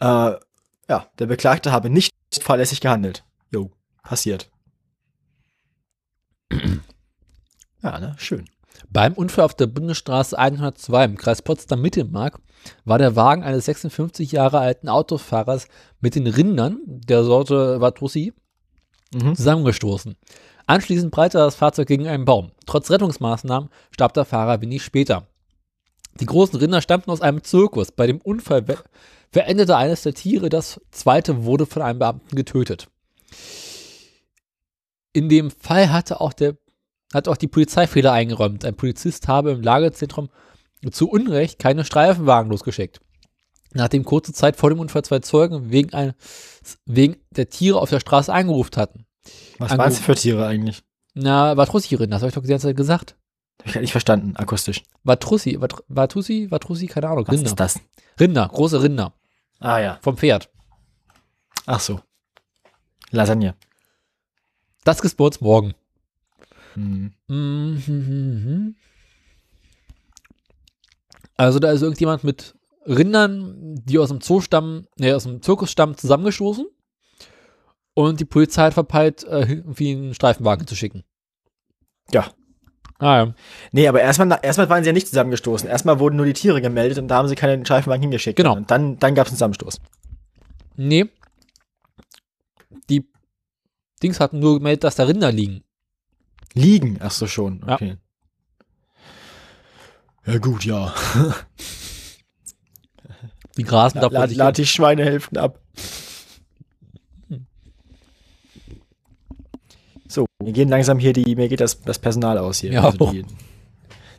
[0.00, 0.32] Äh,
[0.90, 2.12] ja, der Beklagte habe nicht
[2.42, 3.24] fahrlässig gehandelt.
[3.50, 3.70] Jo,
[4.02, 4.50] passiert.
[7.82, 8.14] ja, ne?
[8.18, 8.44] Schön.
[8.96, 12.40] Beim Unfall auf der Bundesstraße 102 im Kreis Potsdam-Mittelmark
[12.86, 15.68] war der Wagen eines 56 Jahre alten Autofahrers
[16.00, 18.32] mit den Rindern der Sorte Vatussi
[19.12, 19.34] Mhm.
[19.34, 20.16] zusammengestoßen.
[20.66, 22.52] Anschließend prallte das Fahrzeug gegen einen Baum.
[22.64, 25.26] Trotz Rettungsmaßnahmen starb der Fahrer wenig später.
[26.18, 27.92] Die großen Rinder stammten aus einem Zirkus.
[27.92, 28.64] Bei dem Unfall
[29.30, 32.88] verendete eines der Tiere, das zweite wurde von einem Beamten getötet.
[35.12, 36.56] In dem Fall hatte auch der
[37.16, 38.64] hat auch die Polizei Fehler eingeräumt.
[38.64, 40.28] Ein Polizist habe im Lagezentrum
[40.90, 43.00] zu Unrecht keine Streifenwagen losgeschickt.
[43.72, 46.14] Nachdem kurze Zeit vor dem Unfall zwei Zeugen wegen, ein,
[46.86, 49.06] wegen der Tiere auf der Straße angerufen hatten.
[49.58, 49.78] Was Angerufen.
[49.78, 50.82] waren es für Tiere eigentlich?
[51.14, 53.16] Na, Vatrussi-Rinder, das habe ich doch die ganze Zeit gesagt.
[53.60, 54.82] Hab ich gar nicht verstanden, akustisch.
[55.04, 57.46] Vatrussi, Vat- Vatussi, Vatrussi, keine Ahnung, Was Rinder.
[57.46, 57.80] ist das?
[58.20, 59.14] Rinder, große Rinder
[59.58, 59.98] Ah ja.
[60.02, 60.50] vom Pferd.
[61.66, 62.00] Ach so.
[63.10, 63.54] Lasagne.
[64.84, 65.74] Das gibt's bei uns morgen.
[66.76, 67.12] Hm.
[67.28, 68.76] Mhm.
[71.36, 72.54] Also da ist irgendjemand mit
[72.86, 76.66] Rindern, die aus dem Zoo stammen, nee, aus dem Zirkus stammen, zusammengestoßen.
[77.94, 81.02] Und die Polizei hat verpeilt, äh, irgendwie einen Streifenwagen zu schicken.
[82.12, 82.30] Ja.
[82.98, 83.34] Ah ja.
[83.72, 85.68] Nee, aber erstmal, erstmal waren sie ja nicht zusammengestoßen.
[85.68, 88.36] Erstmal wurden nur die Tiere gemeldet und da haben sie keinen Streifenwagen hingeschickt.
[88.36, 88.56] Genau.
[88.56, 89.80] Und dann, dann gab es einen Zusammenstoß.
[90.76, 91.06] Nee.
[92.88, 93.08] Die
[94.02, 95.62] Dings hatten nur gemeldet, dass da Rinder liegen.
[96.56, 96.98] Liegen.
[97.00, 97.62] Ach so, schon.
[97.66, 97.74] Ja.
[97.74, 97.96] Okay.
[100.26, 100.92] Ja, gut, ja.
[103.56, 105.60] Die grasen da vor Lad, die Schweinehälften ab.
[110.08, 112.72] So, mir gehen langsam hier die, mir geht das, das Personal aus hier.
[112.72, 113.24] Ja, Also die,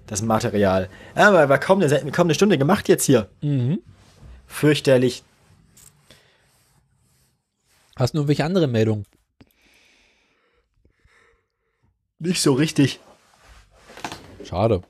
[0.06, 0.90] das Material.
[1.16, 3.30] Ja, aber war kaum eine, kaum eine Stunde gemacht jetzt hier.
[3.42, 3.80] Mhm.
[4.46, 5.24] Fürchterlich.
[7.96, 9.06] Hast du irgendwelche andere Meldungen?
[12.20, 13.00] Nicht so richtig.
[14.44, 14.82] Schade.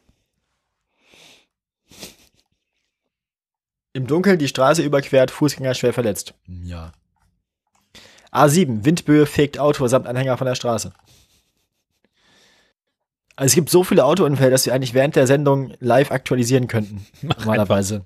[3.94, 6.36] Im Dunkeln die Straße überquert, Fußgänger schwer verletzt.
[6.46, 6.92] Ja.
[8.32, 10.94] A7, Windböe fegt Auto samt Anhänger von der Straße.
[13.36, 17.06] Also es gibt so viele Autounfälle, dass wir eigentlich während der Sendung live aktualisieren könnten.
[17.22, 18.06] Normalerweise.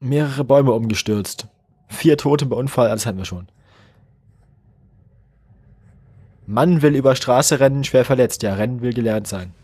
[0.00, 1.48] Mehrere Bäume umgestürzt.
[1.88, 3.48] Vier Tote bei Unfall, das hatten wir schon.
[6.50, 8.42] Mann will über Straße rennen, schwer verletzt.
[8.42, 9.54] Ja, Rennen will gelernt sein.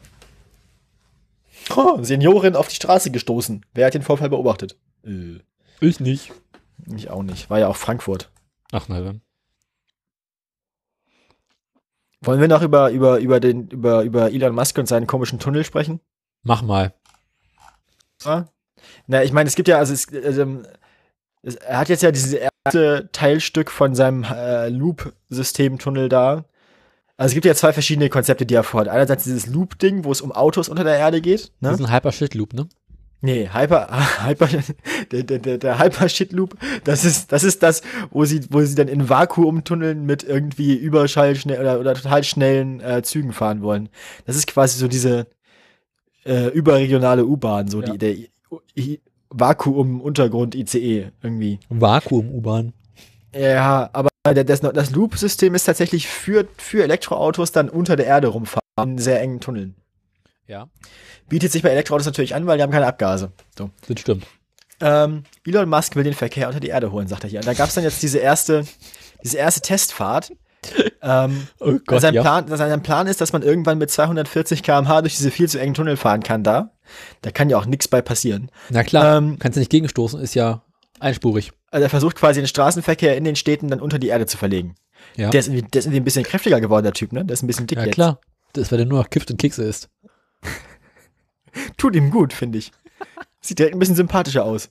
[1.74, 3.66] Oh, Seniorin auf die Straße gestoßen.
[3.74, 4.76] Wer hat den Vorfall beobachtet?
[5.05, 5.41] Äh,
[5.80, 6.32] Ich nicht.
[6.95, 7.51] ich auch nicht.
[7.51, 8.30] War ja auch Frankfurt.
[8.70, 9.20] Ach na dann.
[12.23, 15.65] Wollen wir noch über, über, über, den, über, über Elon Musk und seinen komischen Tunnel
[15.65, 16.01] sprechen?
[16.44, 16.94] Mach mal.
[18.24, 18.47] Ja.
[19.09, 20.62] Na, ich meine, es gibt ja, also, es, also
[21.43, 26.44] es, er hat jetzt ja dieses erste Teilstück von seinem äh, Loop-System-Tunnel da.
[27.16, 28.88] Also es gibt ja zwei verschiedene Konzepte, die er vorhat.
[28.88, 31.51] Einerseits dieses Loop-Ding, wo es um Autos unter der Erde geht.
[31.60, 31.84] Das Ne?
[31.84, 32.68] ist ein Hyper-Shit-Loop, ne?
[33.22, 33.88] Nee, Hyper,
[34.26, 34.48] Hyper,
[35.10, 37.80] der, der, der, Hyper-Shit-Loop, das ist, das ist das,
[38.10, 43.02] wo sie, wo sie dann in Vakuumtunneln mit irgendwie überschallschnell oder, oder total schnellen äh,
[43.02, 43.88] Zügen fahren wollen.
[44.26, 45.26] Das ist quasi so diese
[46.26, 47.97] äh, überregionale U-Bahn, so Ja.
[47.97, 48.16] die, der
[49.30, 51.59] Vakuum-Untergrund-ICE irgendwie.
[51.70, 52.72] Vakuum-U-Bahn.
[53.39, 58.61] Ja, aber das, das Loop-System ist tatsächlich für, für Elektroautos dann unter der Erde rumfahren,
[58.79, 59.77] in sehr engen Tunneln.
[60.47, 60.69] Ja,
[61.29, 63.33] Bietet sich bei Elektroautos natürlich an, weil die haben keine Abgase.
[63.59, 63.71] So.
[63.89, 64.27] das stimmt.
[64.81, 67.41] Ähm, Elon Musk will den Verkehr unter die Erde holen, sagt er hier.
[67.41, 68.65] Und da gab es dann jetzt diese erste,
[69.25, 70.33] diese erste Testfahrt.
[71.03, 75.31] ähm, Oh sein, Plan, sein Plan ist, dass man irgendwann mit 240 km/h durch diese
[75.31, 76.71] viel zu engen Tunnel fahren kann da.
[77.23, 78.51] Da kann ja auch nichts bei passieren.
[78.71, 80.63] Na klar, Ähm, kannst du nicht gegenstoßen, ist ja
[81.01, 81.52] einspurig.
[81.70, 84.74] Also er versucht quasi den Straßenverkehr in den Städten dann unter die Erde zu verlegen.
[85.16, 87.24] Ja, Der, ist irgendwie, der ist irgendwie ein bisschen kräftiger geworden, der Typ, ne?
[87.24, 87.94] Der ist ein bisschen dick ja jetzt.
[87.94, 88.20] klar.
[88.52, 89.89] Das ist, weil der nur noch kifft und Kekse isst.
[91.77, 92.73] Tut ihm gut, finde ich.
[93.40, 94.70] Sieht direkt ein bisschen sympathischer aus.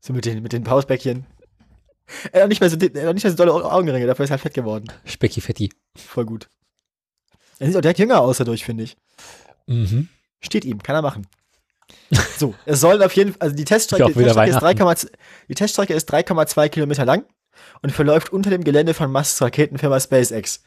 [0.00, 1.26] So mit den, mit den Pausbäckchen.
[2.32, 4.32] Er hat nicht mehr so, er hat nicht mehr so dolle Augenringe, dafür ist er
[4.32, 4.86] halt fett geworden.
[5.04, 5.70] Specki Fetti.
[5.96, 6.48] Voll gut.
[7.58, 8.96] Er sieht auch direkt jünger aus dadurch, finde ich.
[9.66, 10.08] Mhm.
[10.40, 11.26] Steht ihm, kann er machen.
[12.38, 15.08] So, es soll auf jeden Fall, also die Teststrecke, die ist 3,2
[15.48, 17.24] die Teststrecke ist 3,2 Kilometer lang
[17.82, 20.62] und verläuft unter dem Gelände von Musks Raketenfirma SpaceX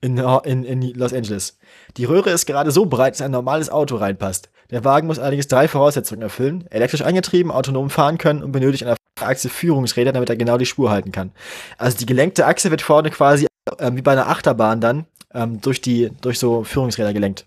[0.00, 1.58] in, in, in Los Angeles.
[1.96, 4.50] Die Röhre ist gerade so breit, dass ein normales Auto reinpasst.
[4.70, 6.66] Der Wagen muss allerdings drei Voraussetzungen erfüllen.
[6.70, 10.66] Elektrisch angetrieben, autonom fahren können und benötigt an der Achse Führungsräder, damit er genau die
[10.66, 11.32] Spur halten kann.
[11.78, 13.46] Also die gelenkte Achse wird vorne quasi
[13.78, 17.46] ähm, wie bei einer Achterbahn dann ähm, durch die durch so Führungsräder gelenkt.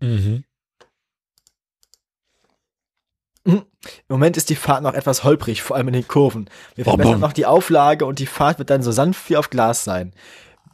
[0.00, 0.44] Mhm.
[3.46, 3.62] Im
[4.08, 6.50] Moment ist die Fahrt noch etwas holprig, vor allem in den Kurven.
[6.74, 7.20] Wir Bom, verbessern bom.
[7.20, 10.12] noch die Auflage und die Fahrt wird dann so sanft wie auf Glas sein.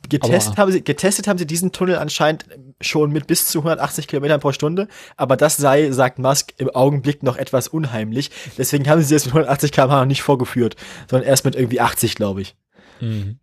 [0.09, 2.47] Getestet, haben sie, getestet haben sie diesen Tunnel anscheinend
[2.81, 7.23] schon mit bis zu 180 Kilometern pro Stunde, aber das sei, sagt Musk, im Augenblick
[7.23, 8.31] noch etwas unheimlich.
[8.59, 10.77] Deswegen haben sie es mit 180 km/h noch nicht vorgeführt,
[11.09, 12.57] sondern erst mit irgendwie 80, glaube ich.
[13.01, 13.39] Mhm.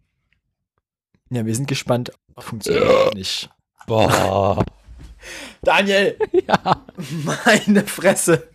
[1.29, 3.49] Ja, wir sind gespannt, funktioniert oder nicht.
[3.87, 4.63] Boah.
[5.61, 6.17] Daniel!
[6.47, 6.85] ja.
[7.45, 8.49] Meine Fresse!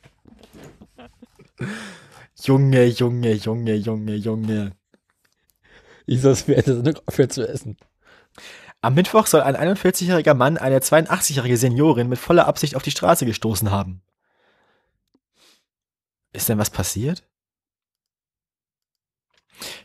[2.43, 4.73] Junge, Junge, Junge, Junge, Junge.
[6.07, 7.77] Ich soll es mir Ende aufhören zu essen.
[8.81, 13.25] Am Mittwoch soll ein 41-jähriger Mann eine 82-jährige Seniorin mit voller Absicht auf die Straße
[13.25, 14.03] gestoßen haben.
[16.33, 17.27] Ist denn was passiert?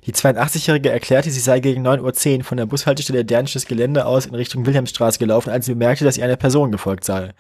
[0.06, 4.36] Die 82-Jährige erklärte, sie sei gegen 9.10 Uhr von der Bushaltestelle Dernisches Gelände aus in
[4.36, 7.34] Richtung Wilhelmstraße gelaufen, als sie bemerkte, dass ihr eine Person gefolgt sei.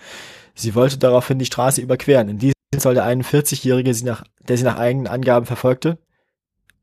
[0.54, 2.30] Sie wollte daraufhin die Straße überqueren.
[2.30, 5.98] In diesem soll der 41-Jährige, sie nach, der sie nach eigenen Angaben verfolgte,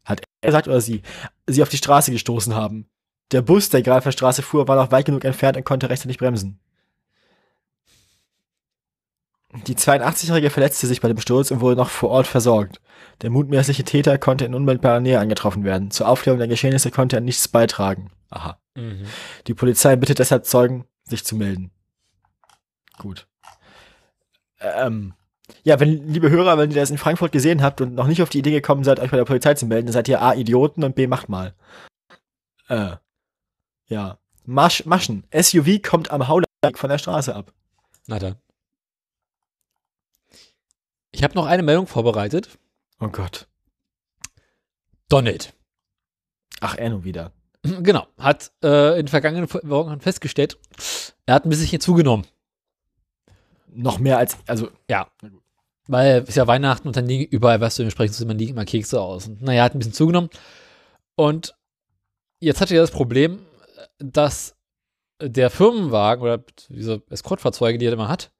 [0.04, 1.02] hat er gesagt oder sie,
[1.46, 2.88] sie auf die Straße gestoßen haben.
[3.32, 5.88] Der Bus, der gerade auf der Straße fuhr, war noch weit genug entfernt und konnte
[5.88, 6.60] rechtzeitig bremsen.
[9.66, 12.80] Die 82-Jährige verletzte sich bei dem Sturz und wurde noch vor Ort versorgt.
[13.22, 15.90] Der mutmaßliche Täter konnte in unmittelbarer Nähe angetroffen werden.
[15.90, 18.10] Zur Aufklärung der Geschehnisse konnte er nichts beitragen.
[18.28, 18.58] Aha.
[18.74, 19.06] Mhm.
[19.46, 21.70] Die Polizei bittet deshalb Zeugen, sich zu melden.
[22.98, 23.26] Gut.
[24.60, 25.14] Ähm,
[25.62, 28.28] ja, wenn, liebe Hörer, wenn ihr das in Frankfurt gesehen habt und noch nicht auf
[28.28, 30.85] die Idee gekommen seid, euch bei der Polizei zu melden, dann seid ihr A, Idioten
[30.85, 31.55] und B, macht mal.
[32.68, 32.97] Äh,
[33.86, 34.18] ja.
[34.44, 35.24] Masch, Maschen.
[35.32, 37.52] SUV kommt am Haulerweg von der Straße ab.
[38.06, 38.36] Na dann.
[41.10, 42.59] Ich habe noch eine Meldung vorbereitet.
[43.01, 43.48] Oh Gott.
[45.09, 45.55] Donald.
[46.60, 47.32] Ach, er nun wieder.
[47.62, 48.06] Genau.
[48.18, 50.59] Hat äh, in den vergangenen Wochen festgestellt,
[51.27, 52.27] er hat ein bisschen zugenommen.
[53.76, 55.08] Noch mehr als, also, Ja.
[55.88, 58.64] Weil es ist ja Weihnachten und dann liegen überall, weißt du, entsprechend man liegen immer
[58.64, 59.28] Kekse aus.
[59.28, 60.30] Und, naja, hat ein bisschen zugenommen.
[61.14, 61.54] Und
[62.40, 63.38] jetzt hat er das Problem,
[63.98, 64.56] dass
[65.20, 68.32] der Firmenwagen oder diese Escortfahrzeuge, die er immer hat,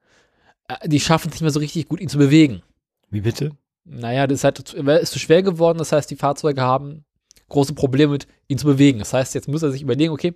[0.69, 2.63] äh, die schaffen es nicht mehr so richtig gut, ihn zu bewegen.
[3.11, 3.51] wie bitte?
[3.85, 5.79] Naja, das ist halt zu, ist zu schwer geworden.
[5.79, 7.05] Das heißt, die Fahrzeuge haben
[7.49, 8.99] große Probleme mit, ihn zu bewegen.
[8.99, 10.35] Das heißt, jetzt muss er sich überlegen, okay,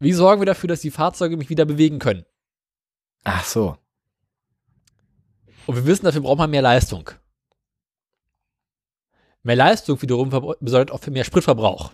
[0.00, 2.24] wie sorgen wir dafür, dass die Fahrzeuge mich wieder bewegen können?
[3.24, 3.76] Ach so.
[5.66, 7.10] Und wir wissen, dafür braucht man mehr Leistung.
[9.42, 11.92] Mehr Leistung wiederum bedeutet auch für mehr Spritverbrauch.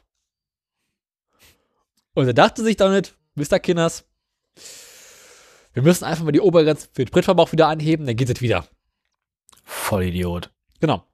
[2.14, 3.58] Und er dachte sich damit, Mr.
[3.58, 4.04] Kinners,
[5.74, 8.66] wir müssen einfach mal die Obergrenze für den Spritverbrauch wieder anheben, dann geht es wieder.
[9.62, 10.50] Vollidiot.
[10.80, 11.04] Genau.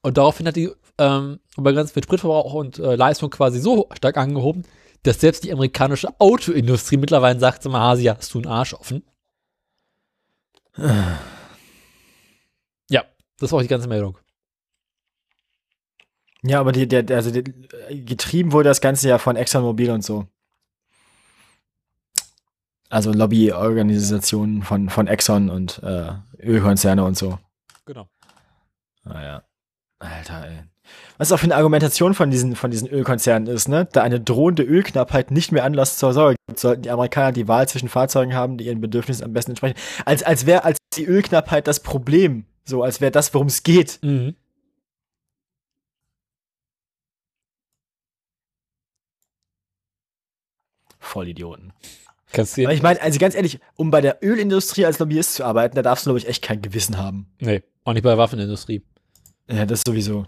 [0.00, 4.64] Und daraufhin hat die ähm, Obergrenze für Spritverbrauch und äh, Leistung quasi so stark angehoben,
[5.02, 9.02] dass selbst die amerikanische Autoindustrie mittlerweile sagt, sag mal, Hasi, hast du einen Arsch offen?
[12.88, 13.04] ja,
[13.38, 14.16] das war auch die ganze Meldung.
[16.42, 17.44] Ja, aber die, der, also die,
[18.04, 20.26] getrieben wurde das Ganze ja von ExxonMobil und so.
[22.88, 27.38] Also Lobbyorganisationen von, von Exxon und äh, Ölkonzerne und so.
[27.84, 28.08] Genau.
[29.04, 29.44] Naja.
[29.98, 30.64] Alter, ey.
[31.18, 33.86] Was auch für eine Argumentation von diesen, von diesen Ölkonzernen ist, ne?
[33.92, 37.68] Da eine drohende Ölknappheit nicht mehr Anlass zur Sorge gibt, sollten die Amerikaner die Wahl
[37.68, 39.76] zwischen Fahrzeugen haben, die ihren Bedürfnissen am besten entsprechen.
[40.06, 42.46] Als, als wäre als die Ölknappheit das Problem.
[42.64, 43.98] So, als wäre das, worum es geht.
[44.02, 44.34] Mhm.
[50.98, 51.72] Vollidioten.
[52.32, 55.74] Kannst du ich meine, also ganz ehrlich, um bei der Ölindustrie als Lobbyist zu arbeiten,
[55.74, 57.26] da darfst du, glaube ich, echt kein Gewissen haben.
[57.40, 58.82] Nee, auch nicht bei der Waffenindustrie.
[59.48, 60.26] Ja, das sowieso.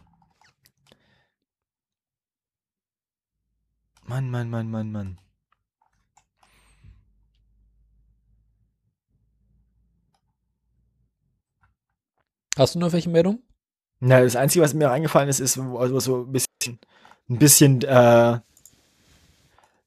[4.13, 5.19] Mann, Mann, Mann, Mann, Mann.
[12.59, 13.39] Hast du noch welche Meldung?
[14.01, 16.79] Na, das Einzige, was mir reingefallen ist, ist also so ein bisschen,
[17.31, 18.41] ein bisschen äh,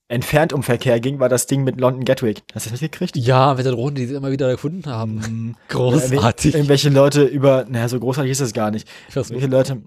[0.08, 2.42] entfernt um Verkehr ging, war das Ding mit London Gatwick.
[2.56, 3.16] Hast du das mitgekriegt?
[3.16, 5.18] Ja, mit den Roten, die sie immer wieder gefunden haben.
[5.18, 5.56] Mhm.
[5.70, 6.54] großartig.
[6.54, 8.90] Ja, irgendwelche Leute über, naja, so großartig ist das gar nicht.
[9.08, 9.40] Ich weiß nicht.
[9.40, 9.84] Welche Leute.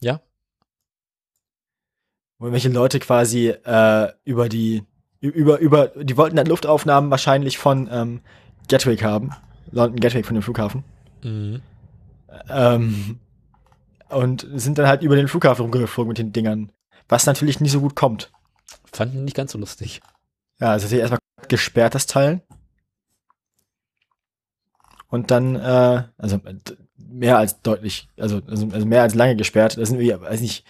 [0.00, 0.22] Ja?
[2.38, 4.84] Wo irgendwelche Leute quasi äh, über die,
[5.20, 8.20] über, über, die wollten dann Luftaufnahmen wahrscheinlich von ähm,
[8.68, 9.30] Gatwick haben.
[9.70, 10.84] London Gatwick von dem Flughafen.
[11.22, 11.62] Mhm.
[12.48, 13.18] Ähm,
[14.08, 16.72] und sind dann halt über den Flughafen rumgeflogen mit den Dingern.
[17.08, 18.30] Was natürlich nicht so gut kommt.
[18.92, 20.00] Fanden nicht ganz so lustig.
[20.60, 22.42] Ja, also hier erstmal gesperrt, das Teil.
[25.08, 26.56] Und dann, äh, also äh,
[26.96, 29.78] mehr als deutlich, also, also, also mehr als lange gesperrt.
[29.78, 30.64] Da sind wir, weiß nicht,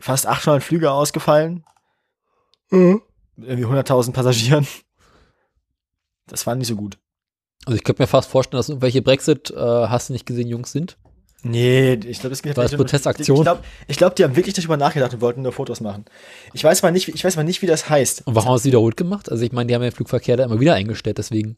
[0.00, 1.64] fast 800 Flüge ausgefallen.
[2.70, 4.66] Mit irgendwie 100.000 Passagieren.
[6.26, 6.98] Das war nicht so gut.
[7.64, 10.72] Also ich könnte mir fast vorstellen, dass irgendwelche Brexit, äh, hast du nicht gesehen, Jungs
[10.72, 10.96] sind.
[11.42, 13.36] Nee, ich glaube, es geht um- Protestaktion?
[13.38, 16.04] Ich glaube, glaub, die haben wirklich darüber nachgedacht und wollten nur Fotos machen.
[16.52, 18.26] Ich weiß mal nicht, wie- ich weiß mal nicht, wie das heißt.
[18.26, 19.30] Und warum haben sie es wiederholt gemacht?
[19.30, 21.56] Also ich meine, die haben ja den Flugverkehr da immer wieder eingestellt, deswegen.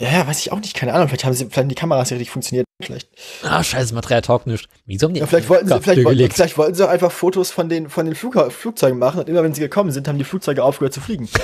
[0.00, 1.08] Ja, ja, weiß ich auch nicht, keine Ahnung.
[1.08, 2.64] Vielleicht haben sie, vielleicht haben die Kameras nicht richtig funktioniert.
[2.80, 3.08] Vielleicht,
[3.42, 4.68] Ah, scheiße, Material taugt nicht.
[4.86, 7.50] Wieso haben die ja, vielleicht wollten sie, vielleicht, wollten, vielleicht wollten sie auch einfach Fotos
[7.50, 10.24] von den, von den Flugha Flugzeugen machen und immer wenn sie gekommen sind, haben die
[10.24, 11.28] Flugzeuge aufgehört zu fliegen.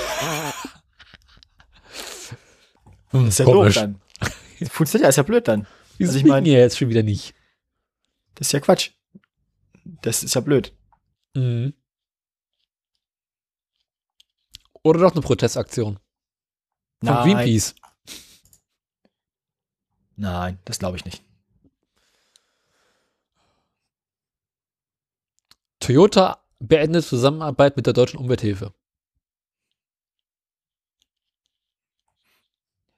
[3.11, 3.75] Hm, ist ja komisch.
[3.75, 4.01] doof dann.
[4.59, 5.67] Das Funktioniert ja, ist ja blöd dann.
[5.97, 7.33] Wieso Also ich fliegen mein- die ja jetzt schon wieder nicht?
[8.35, 8.91] Das ist ja Quatsch.
[10.01, 10.73] Das ist ja blöd.
[11.35, 11.73] Mhm.
[14.83, 15.99] Oder doch eine Protestaktion
[17.03, 17.23] von Nein.
[17.23, 17.75] Greenpeace.
[20.15, 21.23] Nein, das glaube ich nicht.
[25.79, 28.73] Toyota beendet Zusammenarbeit mit der deutschen Umwelthilfe.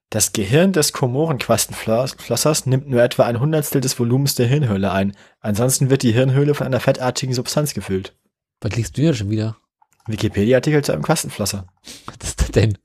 [0.10, 5.18] Das Gehirn des Komorenquastenflossers nimmt nur etwa ein Hundertstel des Volumens der Hirnhöhle ein.
[5.42, 8.18] Ansonsten wird die Hirnhöhle von einer fettartigen Substanz gefüllt.
[8.62, 9.58] Was liest du denn schon wieder?
[10.08, 11.68] Wikipedia-Artikel zu einem Quastenflosser.
[12.06, 12.78] Was ist das denn?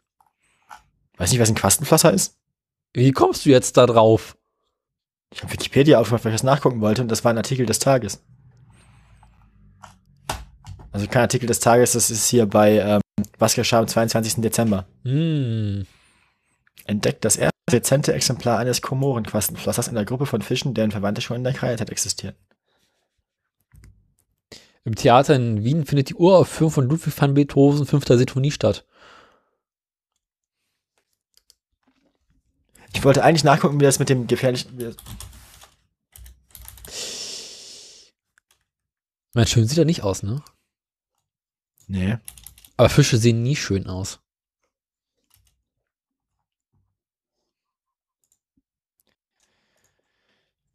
[1.17, 2.42] Weiß nicht, was ein Quastenflosser ist?
[2.95, 4.37] Wie kommst du jetzt da drauf?
[5.33, 7.79] Ich habe Wikipedia aufgemacht, weil ich das nachgucken wollte und das war ein Artikel des
[7.79, 8.23] Tages.
[10.91, 13.01] Also kein Artikel des Tages, das ist hier bei ähm,
[13.39, 14.43] Was geschah am 22.
[14.43, 14.87] Dezember.
[15.05, 15.87] Hm.
[16.85, 21.39] Entdeckt das erste dezente Exemplar eines Komorenquastenflossers in der Gruppe von Fischen, deren Verwandte schon
[21.39, 22.35] in der Kreidezeit existieren.
[24.85, 28.85] Im Theater in Wien findet die Uraufführung von Ludwig van Beethovens fünfter Sinfonie statt.
[32.95, 34.95] Ich wollte eigentlich nachgucken, wie das mit dem gefährlichen.
[39.35, 40.43] Mein, schön sieht er nicht aus, ne?
[41.87, 42.19] Nee.
[42.77, 44.21] Aber Fische sehen nie schön aus.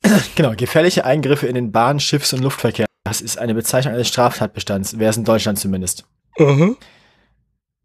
[0.36, 2.86] Genau, gefährliche Eingriffe in den Bahn-, Schiffs- und Luftverkehr.
[3.04, 5.00] Das ist eine Bezeichnung eines Straftatbestands.
[5.00, 6.06] Wäre es in Deutschland zumindest.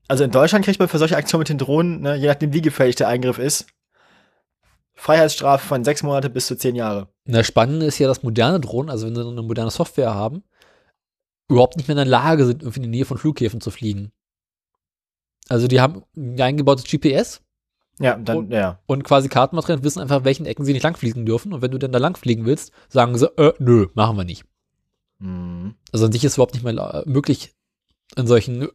[0.09, 2.61] Also in Deutschland kriegt man für solche Aktionen mit den Drohnen, ne, je nachdem wie
[2.61, 3.67] gefährlich der Eingriff ist,
[5.03, 7.09] Freiheitsstrafe von sechs Monate bis zu zehn Jahre.
[7.27, 10.45] Und das Spannende ist ja, dass moderne Drohnen, also wenn sie eine moderne Software haben,
[11.49, 14.13] überhaupt nicht mehr in der Lage sind, irgendwie in die Nähe von Flughäfen zu fliegen.
[15.49, 17.43] Also die haben ein eingebautes GPS
[17.99, 18.79] Ja, dann, Und- ja.
[18.87, 21.53] und quasi Kartenmaterial und wissen einfach, in welchen Ecken sie nicht langfliegen dürfen.
[21.53, 24.45] Und wenn du dann da langfliegen willst, sagen sie, äh, nö, machen wir nicht.
[25.19, 25.75] Mhm.
[25.91, 27.55] Also an sich ist es überhaupt nicht mehr la- möglich,
[28.17, 28.69] in solchen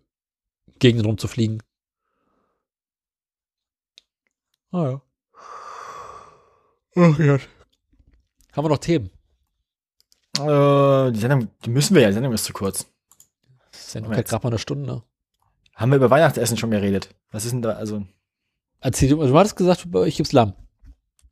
[0.80, 1.64] Gegenden rumzufliegen.
[4.72, 5.02] Ah ja.
[6.98, 7.38] Ach ja.
[8.53, 9.10] Haben wir noch Themen?
[10.40, 12.86] Äh, die Sendung, die müssen wir ja, die Sendung ist zu kurz.
[13.95, 15.03] Noch Aber jetzt- gerade mal eine Stunde.
[15.76, 17.10] Haben wir über Weihnachtsessen schon geredet?
[17.32, 18.06] Was ist denn da, also,
[18.80, 20.53] Erzähl, du du hattest gesagt, bei euch gibt's Lamm.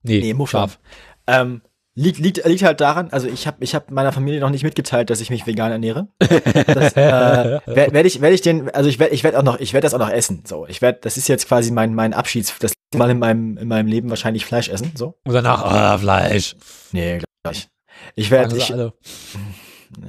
[0.03, 0.79] Nee, nee, Muffschaf.
[1.27, 1.61] Ähm,
[1.95, 5.09] liegt, liegt, liegt halt daran, also ich habe ich hab meiner Familie noch nicht mitgeteilt,
[5.09, 6.07] dass ich mich vegan ernähre.
[6.19, 9.59] Das, äh, werde werd ich, werd ich den, also ich werde ich werd auch noch,
[9.59, 10.43] ich werde das auch noch essen.
[10.45, 13.57] So, ich werde, das ist jetzt quasi mein, mein Abschieds, das letzte Mal in meinem,
[13.57, 14.91] in meinem Leben wahrscheinlich Fleisch essen.
[14.95, 15.17] So.
[15.23, 16.55] Und danach, ah, Fleisch.
[16.91, 17.69] Nee, gleich.
[18.15, 18.91] Ich werde, ich, ja,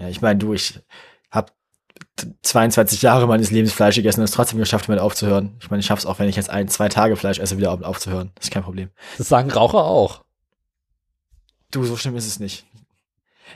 [0.09, 0.81] ich meine, du, ich
[1.31, 1.53] habe
[2.43, 5.57] 22 Jahre meines Lebens Fleisch gegessen und es trotzdem geschafft, damit aufzuhören.
[5.61, 7.83] Ich meine, ich schaff's auch, wenn ich jetzt ein, zwei Tage Fleisch esse, wieder auf-
[7.83, 8.33] aufzuhören.
[8.35, 8.91] Das ist kein Problem.
[9.19, 10.25] Das sagen Raucher auch.
[11.77, 12.65] Du, so schlimm ist es nicht.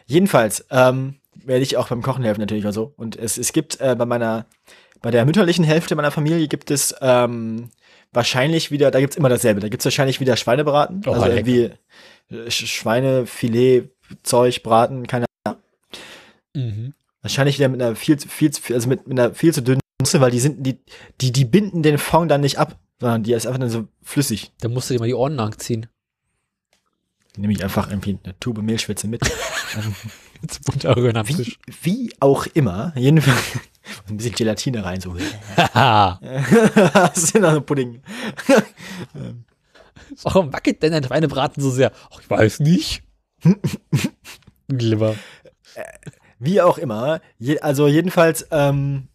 [0.04, 2.92] Jedenfalls ähm, werde ich auch beim Kochen helfen natürlich oder so.
[2.98, 4.44] Und es, es gibt äh, bei meiner,
[5.00, 7.70] bei der mütterlichen Hälfte meiner Familie gibt es ähm,
[8.12, 9.60] wahrscheinlich wieder, da gibt's immer dasselbe.
[9.60, 11.00] Da gibt's wahrscheinlich wieder Schweinebraten.
[11.06, 11.36] Oh, also lecker.
[11.36, 11.60] irgendwie
[12.30, 13.90] äh, Sch- Schweinefilet,
[14.22, 15.60] Zeug, Braten, keine Ahnung.
[16.54, 16.94] Mhm.
[17.22, 19.80] Wahrscheinlich wieder mit einer viel zu, viel zu, also mit, mit einer viel zu dünnen
[20.02, 20.78] Soße, weil die sind, die,
[21.22, 24.52] die, die binden den Fond dann nicht ab, sondern die ist einfach dann so flüssig.
[24.60, 25.86] Da musst du dir mal die Ohren langziehen.
[27.36, 29.22] Nehme ich einfach irgendwie eine Tube Mehlschwitze mit.
[30.42, 31.58] Jetzt Butterrühren am wie, Tisch.
[31.82, 33.38] wie auch immer, jedenfalls
[34.08, 35.14] ein bisschen Gelatine rein, so.
[35.56, 38.02] Das ist ja ein Pudding.
[40.22, 41.92] Warum wackelt denn ein Schweinebraten so sehr?
[42.10, 43.02] Ach, ich weiß nicht.
[44.68, 45.14] Glibber.
[46.38, 47.20] Wie auch immer,
[47.60, 49.08] also jedenfalls ähm,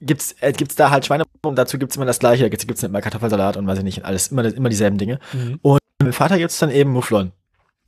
[0.00, 2.82] gibt's äh, gibt's da halt Schweinebraten und dazu gibt's immer das gleiche, da gibt's, gibt's
[2.82, 5.20] immer Kartoffelsalat und weiß ich nicht, alles immer immer dieselben Dinge.
[5.32, 5.58] Mhm.
[5.62, 7.32] Und mit Vater gibt's dann eben Mufflon,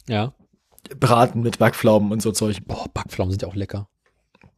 [0.09, 0.33] Ja.
[0.99, 2.61] Braten mit Backpflaumen und so Zeug.
[2.67, 3.89] Boah, Backpflaumen sind ja auch lecker.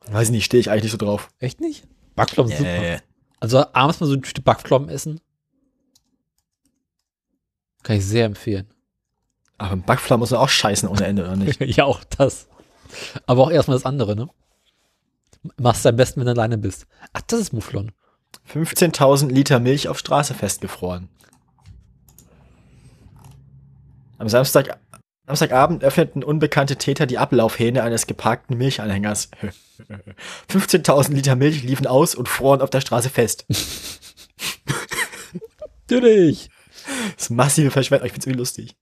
[0.06, 1.28] Weiß ich nicht, stehe ich eigentlich nicht so drauf.
[1.38, 1.86] Echt nicht?
[2.14, 2.82] Backpflaumen sind super.
[2.82, 3.00] Äh,
[3.40, 5.20] Also abends mal so ein Stück Backpflaumen essen.
[7.82, 8.72] Kann ich sehr empfehlen.
[9.58, 11.60] aber mit Backpflaumen muss man auch scheißen ohne Ende, oder nicht?
[11.76, 12.48] ja, auch das.
[13.26, 14.28] Aber auch erstmal das andere, ne?
[15.58, 16.86] Machst du am besten, wenn du alleine bist.
[17.12, 17.90] Ach, das ist Mufflon.
[18.52, 21.08] 15.000 Liter Milch auf Straße festgefroren.
[24.22, 24.78] Am Samstag,
[25.26, 29.30] Samstagabend öffneten unbekannte Täter die Ablaufhähne eines geparkten Milchanhängers.
[30.48, 33.46] 15.000 Liter Milch liefen aus und froren auf der Straße fest.
[35.88, 36.50] Natürlich.
[37.16, 38.06] Das ist massive Verschwendung.
[38.06, 38.76] Ich find's irgendwie lustig.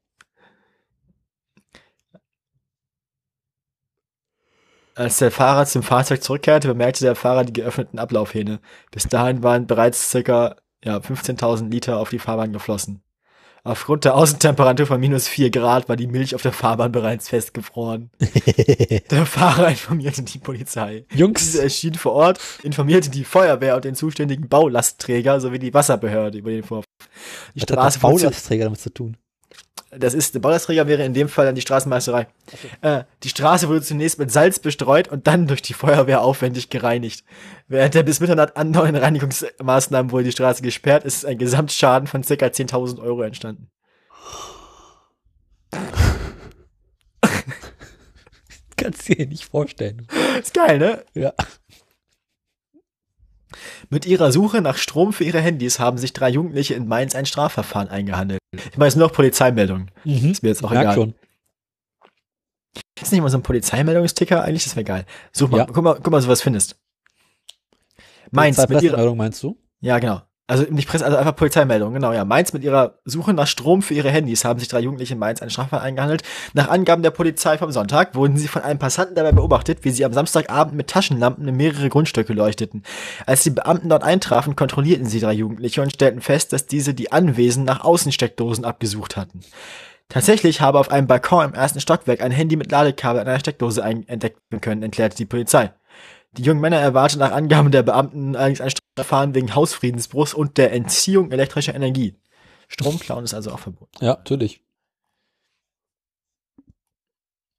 [4.94, 8.60] Als der Fahrer zum Fahrzeug zurückkehrte, bemerkte der Fahrer die geöffneten Ablaufhähne.
[8.90, 13.02] Bis dahin waren bereits circa ja, 15.000 Liter auf die Fahrbahn geflossen.
[13.62, 18.10] Aufgrund der Außentemperatur von minus 4 Grad war die Milch auf der Fahrbahn bereits festgefroren.
[19.10, 21.04] Der Fahrer informierte die Polizei.
[21.14, 26.38] Jungs, Diese erschien vor Ort, informierte die Feuerwehr und den zuständigen Baulastträger sowie die Wasserbehörde
[26.38, 26.84] über den Vorfall.
[27.54, 29.16] Die was hat der Straße wurde zu- Baulasträger damit zu tun?
[29.90, 32.28] Das ist, der Baulastträger wäre in dem Fall dann die Straßenmeisterei.
[32.80, 37.24] Äh, die Straße wurde zunächst mit Salz bestreut und dann durch die Feuerwehr aufwendig gereinigt.
[37.66, 42.34] Während der bis Mitternacht andauernden Reinigungsmaßnahmen wurde die Straße gesperrt, ist ein Gesamtschaden von ca.
[42.34, 43.68] 10.000 Euro entstanden.
[48.76, 50.06] Kannst du dir nicht vorstellen.
[50.40, 51.04] Ist geil, ne?
[51.14, 51.32] Ja.
[53.88, 57.26] Mit ihrer Suche nach Strom für ihre Handys haben sich drei Jugendliche in Mainz ein
[57.26, 58.40] Strafverfahren eingehandelt.
[58.52, 59.90] Ich meine, es sind nur noch Polizeimeldungen.
[60.04, 60.30] Mhm.
[60.30, 60.94] Ist mir jetzt auch Merk egal.
[60.94, 61.14] schon.
[63.00, 64.64] Ist nicht mal so ein Polizeimeldungsticker eigentlich?
[64.64, 65.06] Das wäre geil.
[65.32, 65.66] Such mal, Ja.
[65.66, 66.76] guck mal, guck mal, ob du was findest.
[68.30, 69.56] Mainz mit ihrer, meinst du?
[69.80, 70.22] Ja, genau.
[70.50, 72.24] Also nicht Presse, also einfach Polizeimeldung, genau, ja.
[72.24, 75.40] Mainz mit ihrer Suche nach Strom für ihre Handys haben sich drei Jugendliche in Mainz
[75.40, 76.24] einen Straffall eingehandelt.
[76.54, 80.04] Nach Angaben der Polizei vom Sonntag wurden sie von einem Passanten dabei beobachtet, wie sie
[80.04, 82.82] am Samstagabend mit Taschenlampen in mehrere Grundstücke leuchteten.
[83.26, 87.12] Als die Beamten dort eintrafen, kontrollierten sie drei Jugendliche und stellten fest, dass diese die
[87.12, 89.42] Anwesen nach Außensteckdosen abgesucht hatten.
[90.08, 93.82] Tatsächlich habe auf einem Balkon im ersten Stockwerk ein Handy mit Ladekabel an einer Steckdose
[93.82, 95.70] entdeckt können, erklärte die Polizei.
[96.36, 100.72] Die jungen Männer erwarten nach Angaben der Beamten allerdings ein Strafverfahren wegen Hausfriedensbruchs und der
[100.72, 102.16] Entziehung elektrischer Energie.
[102.68, 104.04] Stromklauen ist also auch verboten.
[104.04, 104.62] Ja, natürlich.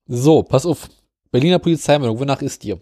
[0.07, 0.89] So, pass auf.
[1.31, 2.79] Berliner Polizeimeldung, wonach ist dir?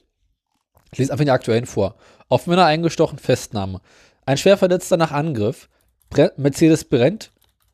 [0.92, 1.96] Ich lese einfach die aktuellen vor.
[2.28, 3.82] Auf Männer eingestochen, Festnahme.
[4.26, 5.70] Ein Schwerverletzter nach Angriff.
[6.10, 7.32] Bre Mercedes brennt.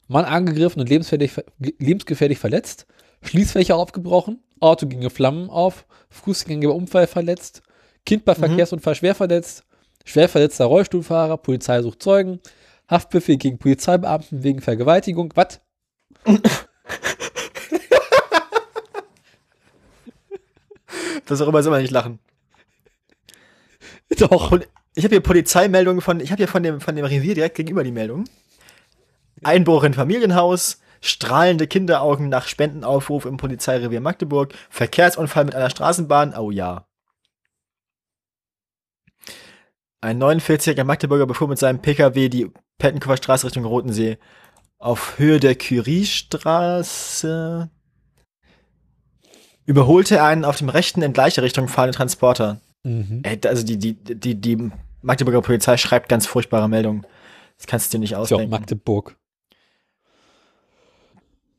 [0.08, 2.86] Mann angegriffen und lebensgefährlich, ver- lebensgefährlich verletzt.
[3.24, 4.44] Schließfächer aufgebrochen.
[4.60, 5.86] Auto ging in Flammen auf.
[6.10, 7.62] Fußgänger bei Unfall verletzt.
[8.06, 9.64] Kind bei Verkehrsunfall schwer verletzt.
[10.04, 11.38] Schwer verletzter Rollstuhlfahrer.
[11.38, 12.40] Polizei sucht Zeugen.
[12.88, 15.34] Haftbefehl gegen Polizeibeamten wegen Vergewaltigung.
[15.36, 15.60] Was?
[21.26, 22.20] Das auch immer soll man nicht lachen.
[24.18, 24.60] Doch.
[24.98, 27.84] Ich habe hier Polizeimeldungen von, ich habe hier von dem, von dem Revier direkt gegenüber
[27.84, 28.26] die Meldung.
[29.44, 36.52] Einbruch in Familienhaus, strahlende Kinderaugen nach Spendenaufruf im Polizeirevier Magdeburg, Verkehrsunfall mit einer Straßenbahn, oh
[36.52, 36.88] ja.
[40.06, 44.20] Ein 49-jähriger Magdeburger befuhr mit seinem Pkw die Pettenkoffer Straße Richtung Rotensee.
[44.78, 47.72] Auf Höhe der Curiestraße
[49.66, 52.62] überholte er einen auf dem rechten in gleiche Richtung fahrenden Transporter.
[52.84, 53.22] Mhm.
[53.24, 54.70] Ey, also die, die, die, die
[55.02, 57.08] Magdeburger Polizei schreibt ganz furchtbare Meldungen.
[57.58, 58.52] Das kannst du dir nicht Ist ja auch ausdenken.
[58.52, 59.18] Magdeburg.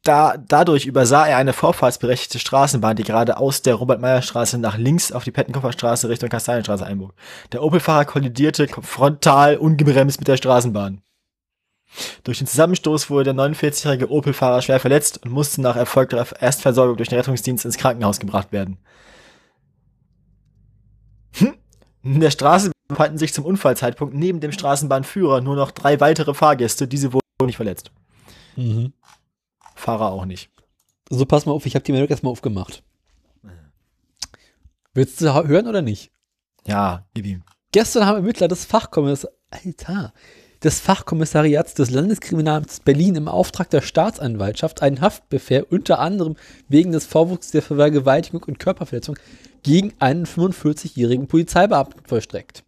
[0.06, 5.24] Da, dadurch übersah er eine vorfahrtsberechtigte Straßenbahn, die gerade aus der Robert-Meyer-Straße nach links auf
[5.24, 7.12] die Pettenkofferstraße Richtung Kastanienstraße einbog.
[7.50, 11.02] Der Opel-Fahrer kollidierte frontal ungebremst mit der Straßenbahn.
[12.22, 17.08] Durch den Zusammenstoß wurde der 49-jährige Opel-Fahrer schwer verletzt und musste nach erfolgter Erstversorgung durch
[17.08, 18.78] den Rettungsdienst ins Krankenhaus gebracht werden.
[21.32, 21.54] Hm.
[22.04, 26.86] In der Straße befanden sich zum Unfallzeitpunkt neben dem Straßenbahnführer nur noch drei weitere Fahrgäste,
[26.86, 27.90] diese wurden nicht verletzt.
[28.54, 28.92] Mhm.
[29.86, 30.50] Fahrer auch nicht.
[31.10, 32.82] So, pass mal auf, ich habe die Meldung erstmal aufgemacht.
[34.94, 36.10] Willst du hören oder nicht?
[36.66, 37.44] Ja, gib ihm.
[37.70, 40.12] Gestern haben Ermittler des Fachkommissars, Alter,
[40.64, 46.34] des Fachkommissariats des Landeskriminalamts Berlin im Auftrag der Staatsanwaltschaft einen Haftbefehl unter anderem
[46.68, 49.16] wegen des Vorwurfs der Vergewaltigung und Körperverletzung
[49.62, 52.64] gegen einen 45-jährigen Polizeibeamten vollstreckt.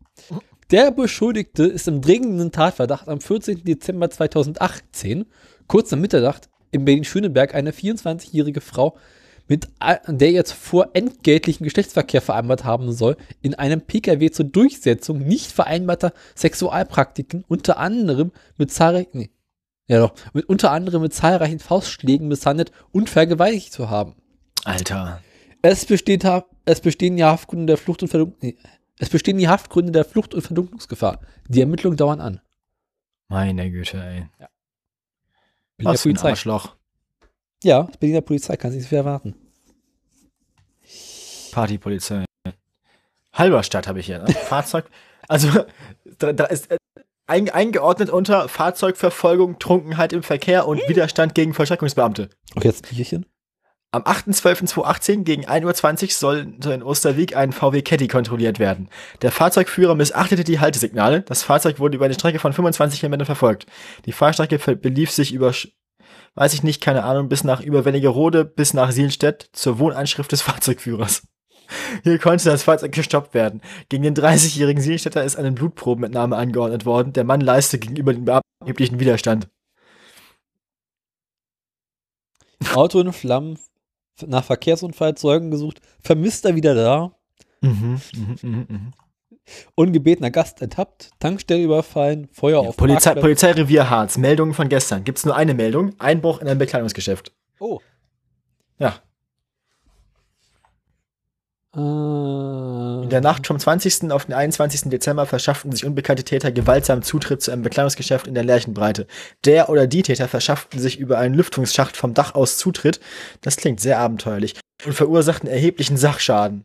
[0.70, 3.64] Der Beschuldigte ist im dringenden Tatverdacht am 14.
[3.64, 5.26] Dezember 2018,
[5.66, 8.96] kurz nach Mitternacht, in Berlin-Schöneberg eine 24-jährige Frau
[9.48, 9.68] mit
[10.06, 16.12] der jetzt vor entgeltlichen Geschlechtsverkehr vereinbart haben soll, in einem Pkw zur Durchsetzung nicht vereinbarter
[16.36, 19.30] Sexualpraktiken unter anderem mit zahlreichen, nee,
[19.86, 24.16] ja doch, mit unter anderem mit zahlreichen Faustschlägen misshandelt und vergewaltigt zu haben.
[24.64, 25.22] Alter.
[25.62, 26.24] Es besteht,
[26.66, 28.56] es bestehen die Haftgründe der Flucht und Verdun nee,
[28.98, 31.20] es bestehen die Haftgründe der Flucht und Verdunklungsgefahr.
[31.48, 32.40] Die Ermittlungen dauern an.
[33.28, 34.26] Meine Güte, ey.
[35.78, 36.30] Berliner ein Polizei.
[36.30, 36.76] Arschloch.
[37.62, 39.34] Ja, Berliner Polizei kann sich nicht viel erwarten.
[41.52, 42.24] Partypolizei.
[43.32, 44.18] Halberstadt habe ich hier.
[44.18, 44.32] Ne?
[44.48, 44.86] Fahrzeug.
[45.28, 45.48] Also,
[46.18, 46.78] da, da ist äh,
[47.26, 52.30] ein, eingeordnet unter Fahrzeugverfolgung, Trunkenheit im Verkehr und Widerstand gegen Vollstreckungsbeamte.
[52.56, 53.26] Auch jetzt Bierchen?
[53.98, 58.88] Am 8.12.2018 gegen 1.20 Uhr soll in Osterwieck ein VW Caddy kontrolliert werden.
[59.22, 61.22] Der Fahrzeugführer missachtete die Haltesignale.
[61.22, 63.66] Das Fahrzeug wurde über eine Strecke von 25 Kilometern verfolgt.
[64.06, 65.52] Die Fahrstrecke belief sich über,
[66.36, 71.22] weiß ich nicht, keine Ahnung, bis nach Überwelligerode, bis nach Sielstedt zur Wohnanschrift des Fahrzeugführers.
[72.04, 73.62] Hier konnte das Fahrzeug gestoppt werden.
[73.88, 77.14] Gegen den 30-jährigen Sielstädter ist eine Blutprobenentnahme angeordnet worden.
[77.14, 79.48] Der Mann leiste gegenüber Beamten erheblichen Widerstand.
[82.74, 83.58] Auto in Flammen,
[84.26, 87.12] nach Verkehrsunfall, Zeugen gesucht, Vermisster wieder da,
[87.60, 88.92] Mhm, mhm, mhm, mhm.
[89.74, 93.22] ungebetener Gast ertappt, Tankstelle überfallen, Feuer Ja, auf Polizei, Parkplatz.
[93.22, 95.04] Polizeirevier Harz, Meldungen von gestern.
[95.04, 95.94] Gibt's nur eine Meldung?
[95.98, 97.32] Einbruch in ein Bekleidungsgeschäft.
[97.58, 97.80] Oh.
[98.78, 99.00] Ja.
[101.78, 104.10] Äh, In der Nacht vom 20.
[104.10, 104.90] auf den 21.
[104.90, 109.06] Dezember verschafften sich unbekannte Täter gewaltsam Zutritt zu einem Bekleidungsgeschäft in der Lerchenbreite.
[109.44, 113.00] Der oder die Täter verschafften sich über einen Lüftungsschacht vom Dach aus Zutritt.
[113.40, 114.56] Das klingt sehr abenteuerlich.
[114.84, 116.64] Und verursachten erheblichen Sachschaden.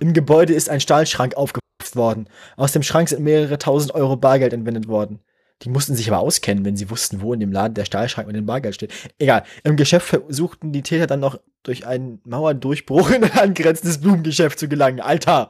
[0.00, 2.28] Im Gebäude ist ein Stahlschrank aufgeputzt worden.
[2.56, 5.20] Aus dem Schrank sind mehrere tausend Euro Bargeld entwendet worden.
[5.62, 8.36] Die mussten sich aber auskennen, wenn sie wussten, wo in dem Laden der Stahlschrank mit
[8.36, 8.92] dem Bargeld steht.
[9.18, 9.44] Egal.
[9.62, 14.68] Im Geschäft versuchten die Täter dann noch durch einen Mauerdurchbruch in ein angrenzendes Blumengeschäft zu
[14.68, 15.00] gelangen.
[15.00, 15.48] Alter!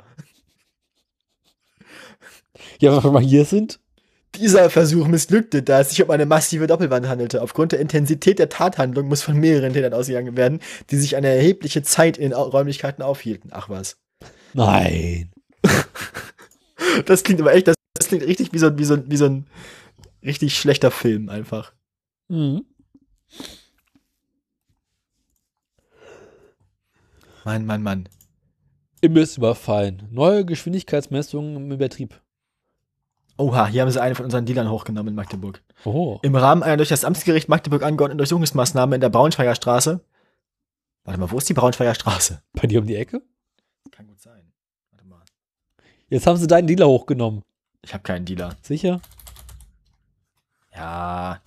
[2.81, 3.81] ja, wenn wir mal hier sind.
[4.37, 7.41] Dieser Versuch missglückte, da es sich um eine massive Doppelwand handelte.
[7.41, 10.59] Aufgrund der Intensität der Tathandlung muss von mehreren Tätern ausgegangen werden,
[10.91, 13.51] die sich eine erhebliche Zeit in den Räumlichkeiten aufhielten.
[13.53, 13.97] Ach was.
[14.53, 15.31] Nein.
[17.07, 19.17] Das klingt aber echt, das, das klingt richtig wie so, ein- wie, so, ein- wie
[19.17, 19.47] so ein
[20.25, 21.73] richtig schlechter Film einfach.
[22.29, 22.65] Mhm.
[27.45, 28.09] Mann, Mann, Mann.
[29.01, 30.09] Imbiss überfallen.
[30.11, 32.21] Neue Geschwindigkeitsmessungen im Betrieb.
[33.37, 35.63] Oha, hier haben sie einen von unseren Dealern hochgenommen in Magdeburg.
[35.85, 36.21] Oh.
[36.23, 40.01] Im Rahmen einer durch das Amtsgericht Magdeburg angeordneten Durchsuchungsmaßnahme in der Braunschweiger Straße.
[41.05, 42.43] Warte mal, wo ist die Braunschweiger Straße?
[42.53, 43.21] Bei dir um die Ecke?
[43.91, 44.53] Kann gut sein.
[44.93, 45.23] Warte mal.
[46.09, 47.43] Jetzt haben sie deinen Dealer hochgenommen.
[47.83, 48.57] Ich habe keinen Dealer.
[48.63, 49.03] Sicher?
[50.75, 51.41] Ja,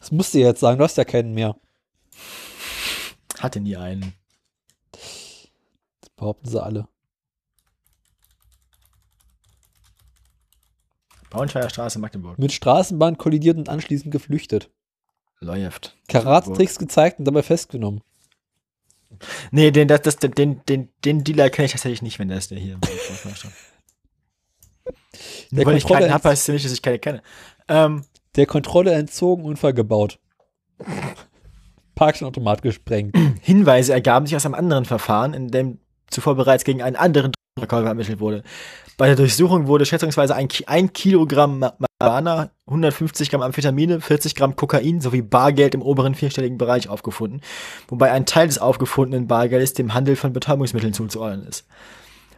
[0.00, 1.56] Das musst du jetzt sagen, du hast ja keinen mehr.
[3.38, 4.14] hatte nie einen.
[4.92, 6.88] Das behaupten sie alle.
[11.30, 12.38] Braunschweiger Straße, Magdeburg.
[12.38, 14.70] Mit Straßenbahn kollidiert und anschließend geflüchtet.
[15.40, 15.96] Läuft.
[16.08, 18.02] Karattricks gezeigt und dabei festgenommen.
[19.50, 22.50] Nee, den, das, das, den, den, den Dealer kenne ich tatsächlich nicht, wenn der ist
[22.50, 22.78] der hier.
[25.50, 27.22] Der Nur weil ich keinen habe, heißt ja nicht, dass ich keine kenne.
[27.68, 28.02] Ähm,
[28.36, 30.18] Der Kontrolle entzogen, Unfall gebaut.
[31.94, 33.16] Parkschenautomat gesprengt.
[33.40, 35.78] Hinweise ergaben sich aus einem anderen Verfahren, in dem
[36.10, 38.42] zuvor bereits gegen einen anderen Verkäufer ermittelt wurde.
[38.96, 44.34] Bei der Durchsuchung wurde schätzungsweise ein, Ki ein Kilogramm Ma- Marihuana, 150 Gramm Amphetamine, 40
[44.34, 47.40] Gramm Kokain sowie Bargeld im oberen vierstelligen Bereich aufgefunden,
[47.88, 51.66] wobei ein Teil des aufgefundenen Bargeldes dem Handel von Betäubungsmitteln zuzuordnen ist.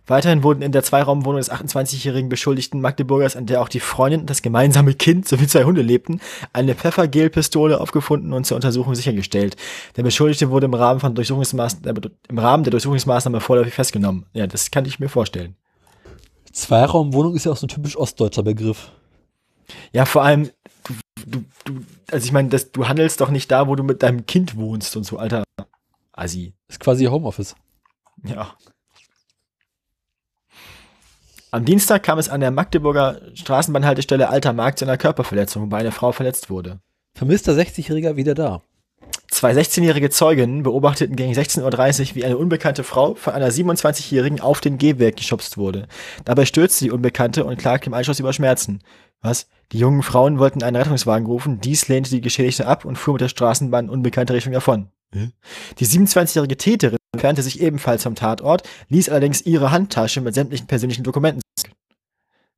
[0.08, 4.30] Weiterhin wurden in der Zweiraumwohnung des 28-jährigen Beschuldigten Magdeburgers, an der auch die Freundin und
[4.30, 6.20] das gemeinsame Kind sowie zwei Hunde lebten,
[6.52, 9.56] eine Pfeffergelpistole aufgefunden und zur Untersuchung sichergestellt.
[9.96, 14.26] Der Beschuldigte wurde im Rahmen, von Durchsuchungsmaßnahmen, im Rahmen der Durchsuchungsmaßnahme vorläufig festgenommen.
[14.32, 15.56] Ja, das kann ich mir vorstellen.
[16.52, 18.90] Zweiraumwohnung ist ja auch so ein typisch ostdeutscher Begriff.
[19.92, 20.50] Ja, vor allem,
[20.84, 20.94] du,
[21.26, 21.80] du, du
[22.10, 24.96] also ich meine, das- du handelst doch nicht da, wo du mit deinem Kind wohnst
[24.96, 25.42] und so, alter
[26.12, 26.54] Assi.
[26.68, 27.56] Ist quasi Homeoffice.
[28.24, 28.54] Ja.
[31.56, 35.90] Am Dienstag kam es an der Magdeburger Straßenbahnhaltestelle Alter Markt zu einer Körperverletzung, wobei eine
[35.90, 36.80] Frau verletzt wurde.
[37.14, 38.60] Vermisster 60-Jähriger wieder da.
[39.30, 44.60] Zwei 16-jährige Zeugen beobachteten gegen 16.30 Uhr, wie eine unbekannte Frau von einer 27-jährigen auf
[44.60, 45.88] den Gehweg geschubst wurde.
[46.26, 48.82] Dabei stürzte die Unbekannte und klagte im Anschluss über Schmerzen.
[49.22, 49.48] Was?
[49.72, 53.22] Die jungen Frauen wollten einen Rettungswagen rufen, dies lehnte die Geschädigte ab und fuhr mit
[53.22, 54.90] der Straßenbahn unbekannte Richtung davon.
[55.14, 61.04] Die 27-jährige Täterin entfernte sich ebenfalls vom Tatort, ließ allerdings ihre Handtasche mit sämtlichen persönlichen
[61.04, 61.40] Dokumenten.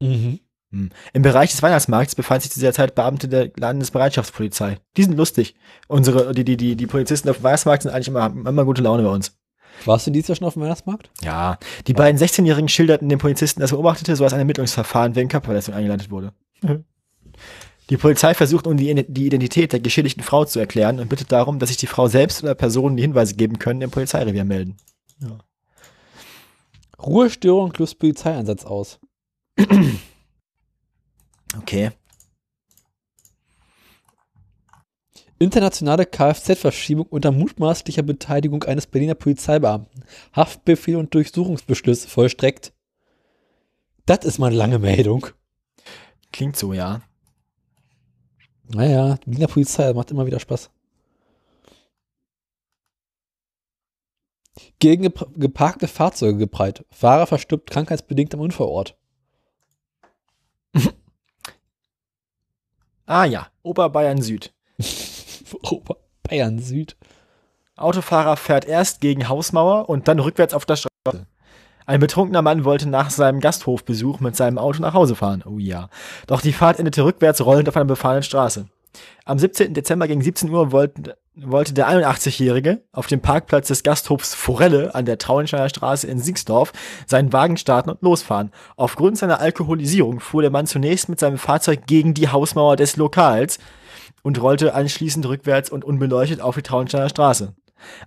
[0.01, 0.41] Mhm.
[0.71, 0.91] Hm.
[1.15, 4.79] Im Bereich des Weihnachtsmarkts befand sich zu dieser Zeit Beamte der Landesbereitschaftspolizei.
[4.97, 5.55] Die sind lustig.
[5.87, 9.03] Unsere, die, die, die, die Polizisten auf dem Weihnachtsmarkt sind eigentlich immer, immer gute Laune
[9.03, 9.33] bei uns.
[9.87, 11.11] Warst du dieses Jahr schon auf dem Weihnachtsmarkt?
[11.23, 11.59] Ja.
[11.87, 16.33] Die beiden 16-Jährigen schilderten den Polizisten das beobachtete, sodass ein Ermittlungsverfahren wegen Körperverletzung eingeleitet wurde.
[17.91, 21.71] Die Polizei versucht nun die Identität der geschädigten Frau zu erklären und bittet darum, dass
[21.71, 24.77] sich die Frau selbst oder Personen, die Hinweise geben können, im Polizeirevier melden.
[26.99, 29.01] Ruhestörung löst Polizeieinsatz aus.
[31.57, 31.93] Okay.
[35.39, 40.05] Internationale Kfz-Verschiebung unter mutmaßlicher Beteiligung eines Berliner Polizeibeamten.
[40.35, 42.73] Haftbefehl und Durchsuchungsbeschluss vollstreckt.
[44.05, 45.29] Das ist mal eine lange Meldung.
[46.33, 47.03] Klingt so, ja.
[48.69, 50.71] Naja, die Berliner Polizei macht immer wieder Spaß.
[54.79, 56.85] Gegen gep- geparkte Fahrzeuge geprallt.
[56.91, 58.97] Fahrer verstirbt krankheitsbedingt am Unfallort.
[63.11, 64.53] Ah ja, Oberbayern Süd.
[66.25, 66.95] Bayern Süd.
[67.75, 71.27] Autofahrer fährt erst gegen Hausmauer und dann rückwärts auf der Straße.
[71.89, 75.43] Ein betrunkener Mann wollte nach seinem Gasthofbesuch mit seinem Auto nach Hause fahren.
[75.47, 75.89] Oh ja.
[76.27, 78.67] Doch die Fahrt endete rückwärts rollend auf einer befahrenen Straße.
[79.25, 79.73] Am 17.
[79.73, 81.05] Dezember gegen 17 Uhr wollten,
[81.35, 86.75] wollte der 81-Jährige auf dem Parkplatz des Gasthofs Forelle an der Traunsteiner Straße in Siegsdorf
[87.07, 88.53] seinen Wagen starten und losfahren.
[88.77, 93.61] Aufgrund seiner Alkoholisierung fuhr der Mann zunächst mit seinem Fahrzeug gegen die Hausmauer des Lokals
[94.23, 97.55] und rollte anschließend rückwärts und unbeleuchtet auf die Traunsteiner Straße.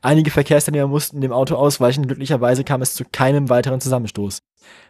[0.02, 4.42] Einige Verkehrsteilnehmer mussten dem Auto ausweichen, glücklicherweise kam es zu keinem weiteren Zusammenstoß.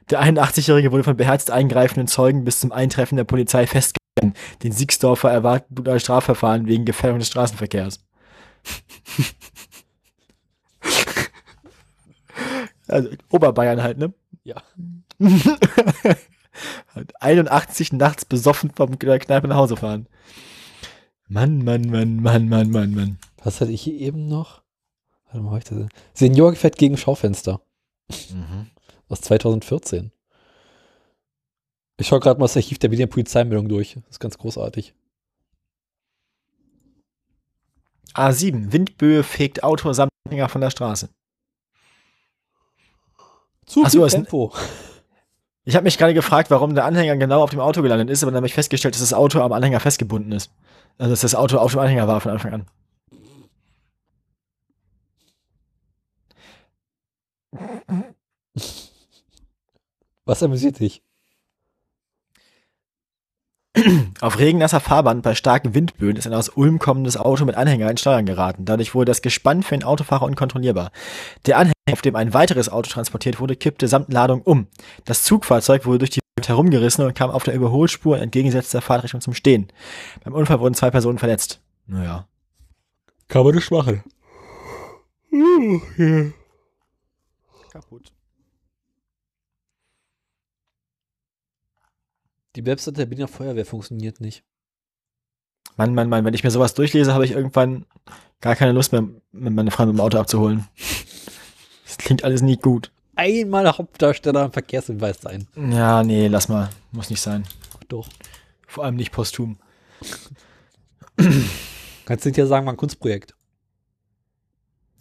[0.10, 4.34] Der 81-Jährige wurde von beherzt eingreifenden Zeugen bis zum Eintreffen der Polizei festgehalten.
[4.64, 8.00] Den Siegsdorfer erwartet nun ein Strafverfahren wegen Gefährdung des Straßenverkehrs.
[12.88, 14.14] also Oberbayern halt, ne?
[14.44, 14.62] Ja.
[17.20, 20.08] 81 nachts besoffen vom Kneipe nach Hause fahren.
[21.28, 23.18] Mann, Mann, Mann, Mann, Mann, Mann, Mann.
[23.44, 24.61] Was hatte ich hier eben noch?
[25.32, 25.88] Warte mal, heute.
[26.14, 27.62] Senior fährt gegen Schaufenster.
[29.08, 30.12] Aus 2014.
[31.98, 33.94] Ich schaue gerade mal das Archiv der Berliner Polizeimeldung durch.
[33.94, 34.94] Das ist ganz großartig.
[38.14, 41.10] A7, Windböe fegt Auto samt Anhänger von der Straße.
[43.66, 44.54] Zu so, viel es- Tempo.
[45.64, 48.32] Ich habe mich gerade gefragt, warum der Anhänger genau auf dem Auto gelandet ist, aber
[48.32, 50.52] dann habe ich festgestellt, dass das Auto am Anhänger festgebunden ist.
[50.98, 52.66] Also dass das Auto auf dem Anhänger war von Anfang an.
[60.26, 61.04] Was amüsiert dich?
[64.20, 67.98] Auf regennasser Fahrbahn bei starken Windböen ist ein aus Ulm kommendes Auto mit Anhänger in
[67.98, 68.66] Steuern geraten.
[68.66, 70.92] Dadurch wurde das Gespann für den Autofahrer unkontrollierbar.
[71.46, 74.68] Der Anhänger, auf dem ein weiteres Auto transportiert wurde, kippte samt Ladung um.
[75.06, 79.22] Das Zugfahrzeug wurde durch die Luft herumgerissen und kam auf der Überholspur in entgegengesetzter Fahrtrichtung
[79.22, 79.68] zum Stehen.
[80.24, 81.62] Beim Unfall wurden zwei Personen verletzt.
[81.88, 82.28] Naja.
[83.30, 84.04] Kann man nicht machen.
[87.72, 88.12] Kaputt.
[92.58, 94.44] Die Webseite der Berliner Feuerwehr funktioniert nicht.
[95.78, 97.86] Mann, Mann, Mann, wenn ich mir sowas durchlese, habe ich irgendwann
[98.42, 100.68] gar keine Lust mehr, mit meine Frau mit dem Auto abzuholen.
[101.86, 102.90] Das klingt alles nie gut.
[103.16, 105.46] Einmal Hauptdarsteller im Verkehrshinweis sein.
[105.58, 106.70] Ja, nee, lass mal.
[106.94, 107.44] Muss nicht sein.
[107.90, 108.08] Doch.
[108.66, 109.58] Vor allem nicht posthum.
[112.06, 113.36] Kannst du nicht ja sagen, war ein Kunstprojekt.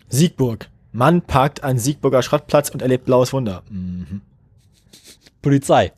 [0.08, 0.68] Siegburg.
[0.92, 3.62] Mann parkt an Siegburger Schrottplatz und erlebt blaues Wunder.
[3.70, 4.22] Mhm.
[5.42, 5.92] Polizei.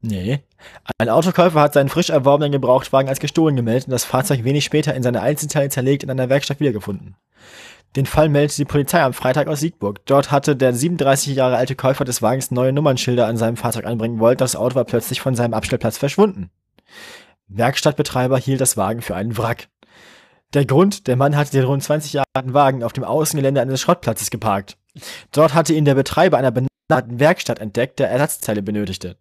[0.00, 0.40] Nee.
[0.98, 4.94] Ein Autokäufer hat seinen frisch erworbenen Gebrauchtwagen als gestohlen gemeldet und das Fahrzeug wenig später
[4.94, 7.16] in seine Einzelteile zerlegt in einer Werkstatt wiedergefunden.
[7.96, 10.04] Den Fall meldete die Polizei am Freitag aus Siegburg.
[10.06, 14.18] Dort hatte der 37 Jahre alte Käufer des Wagens neue Nummernschilder an seinem Fahrzeug anbringen
[14.18, 14.36] wollen.
[14.36, 16.50] Das Auto war plötzlich von seinem Abstellplatz verschwunden.
[17.48, 19.68] Werkstattbetreiber hielt das Wagen für einen Wrack.
[20.54, 23.80] Der Grund, der Mann hatte den rund 20 Jahre alten Wagen auf dem Außengelände eines
[23.80, 24.78] Schrottplatzes geparkt.
[25.30, 29.18] Dort hatte ihn der Betreiber einer benachbarten Werkstatt entdeckt, der Ersatzteile benötigte.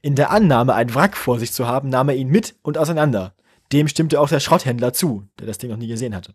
[0.00, 3.34] In der Annahme, ein Wrack vor sich zu haben, nahm er ihn mit und auseinander.
[3.72, 6.34] Dem stimmte auch der Schrotthändler zu, der das Ding noch nie gesehen hatte.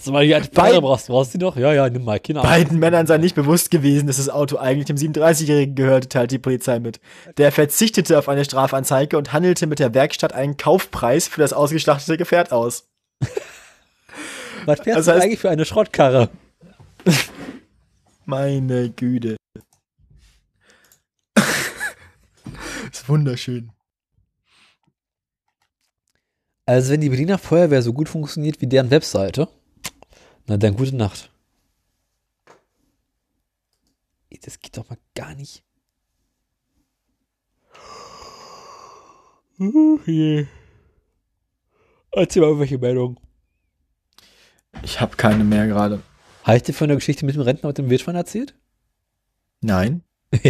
[0.00, 1.56] So, weil die alte Pferde brauchst, brauchst du die noch?
[1.56, 2.42] Ja, ja, nimm mal, Kinder.
[2.42, 6.38] Beiden Männern sei nicht bewusst gewesen, dass das Auto eigentlich dem 37-Jährigen gehörte, teilte die
[6.38, 7.00] Polizei mit.
[7.36, 12.16] Der verzichtete auf eine Strafanzeige und handelte mit der Werkstatt einen Kaufpreis für das ausgeschlachtete
[12.16, 12.86] Gefährt aus.
[14.66, 16.28] Was fährst Das du heißt- eigentlich für eine Schrottkarre?
[18.24, 19.36] Meine Güte.
[23.06, 23.70] Wunderschön.
[26.66, 29.48] Also wenn die Berliner Feuerwehr so gut funktioniert wie deren Webseite,
[30.48, 31.30] na dann gute Nacht.
[34.42, 35.62] Das geht doch mal gar nicht.
[39.60, 40.46] Uh, je.
[42.12, 43.18] Erzähl mal irgendwelche Meldungen.
[44.82, 46.00] Ich habe keine mehr gerade.
[46.44, 48.54] Habe ich dir von der Geschichte mit dem Rentner und dem Wildschwein erzählt?
[49.60, 50.02] Nein.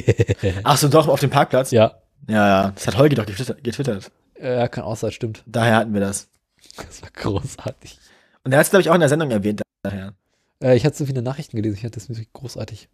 [0.65, 1.71] Ach so, doch, auf dem Parkplatz?
[1.71, 2.03] ja.
[2.29, 2.71] Ja, ja.
[2.73, 3.65] Das hat Holgi doch getwittert.
[3.65, 4.13] getwittert.
[4.41, 5.43] Ja, kann auch sein, stimmt.
[5.47, 6.29] Daher hatten wir das.
[6.77, 7.99] Das war großartig.
[8.45, 9.63] Und er hat es, glaube ich, auch in der Sendung erwähnt.
[9.91, 10.15] Daher.
[10.63, 12.89] Äh, ich hatte so viele Nachrichten gelesen, ich hatte das wirklich großartig.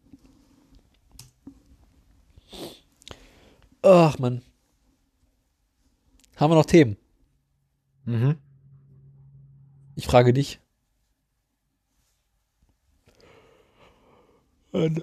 [3.82, 4.42] Ach, Mann.
[6.36, 6.96] Haben wir noch Themen?
[8.04, 8.36] Mhm.
[9.94, 10.60] Ich frage dich.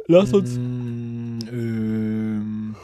[0.08, 0.58] Lass uns.
[0.58, 2.76] Mm, ähm,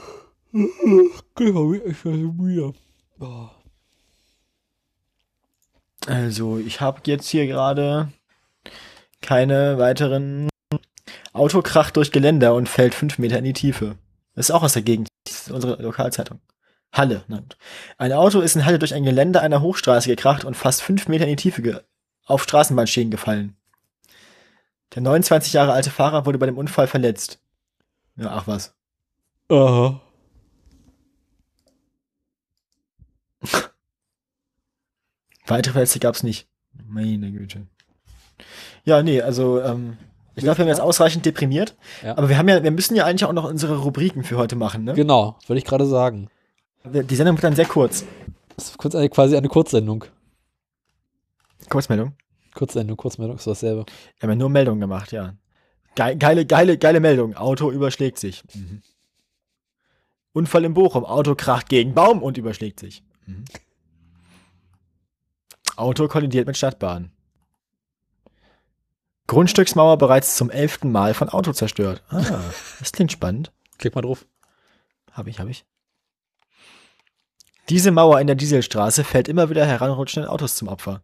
[6.05, 8.09] also, ich habe jetzt hier gerade
[9.21, 10.49] keine weiteren
[11.33, 13.97] Autokrach durch Geländer und fällt fünf Meter in die Tiefe.
[14.35, 15.07] Das ist auch aus der Gegend.
[15.25, 16.39] Das ist unsere Lokalzeitung.
[16.91, 17.23] Halle.
[17.27, 17.57] Gut.
[17.97, 21.25] Ein Auto ist in Halle durch ein Geländer einer Hochstraße gekracht und fast fünf Meter
[21.25, 21.83] in die Tiefe
[22.25, 23.55] auf Straßenbahnstehen gefallen.
[24.95, 27.39] Der 29 Jahre alte Fahrer wurde bei dem Unfall verletzt.
[28.15, 28.73] Ja, ach was.
[29.49, 30.01] Aha.
[35.45, 36.47] Weitere Verletzte gab's nicht.
[36.85, 37.67] Meine Güte.
[38.87, 39.97] Ja, nee, also ähm,
[40.35, 41.75] ich glaube, wir haben jetzt ausreichend deprimiert.
[42.03, 42.17] Ja.
[42.17, 44.85] Aber wir haben ja, wir müssen ja eigentlich auch noch unsere Rubriken für heute machen,
[44.85, 44.93] ne?
[44.93, 46.29] Genau, wollte ich gerade sagen.
[46.85, 48.05] Die Sendung wird dann sehr kurz.
[48.55, 50.05] Das ist kurz eine, quasi eine Kurzsendung.
[51.67, 52.13] Kurzmeldung.
[52.55, 53.85] Kurzsendung, Kurzmeldung ist dasselbe.
[54.19, 55.33] Wir haben ja nur Meldungen gemacht, ja.
[55.95, 57.35] Ge geile, geile, geile Meldung.
[57.35, 58.41] Auto überschlägt sich.
[58.53, 58.83] Mhm.
[60.31, 61.03] Unfall in Bochum.
[61.03, 63.03] Auto kracht gegen Baum und überschlägt sich.
[63.25, 63.43] Mhm.
[65.75, 67.11] Auto kollidiert mit Stadtbahn.
[69.27, 72.03] Grundstücksmauer bereits zum elften Mal von Auto zerstört.
[72.09, 72.21] Ah,
[72.79, 73.51] das klingt spannend.
[73.77, 74.25] Klick mal drauf.
[75.11, 75.65] Hab ich, hab ich.
[77.69, 81.03] Diese Mauer in der Dieselstraße fällt immer wieder heranrutschenden Autos zum Opfer.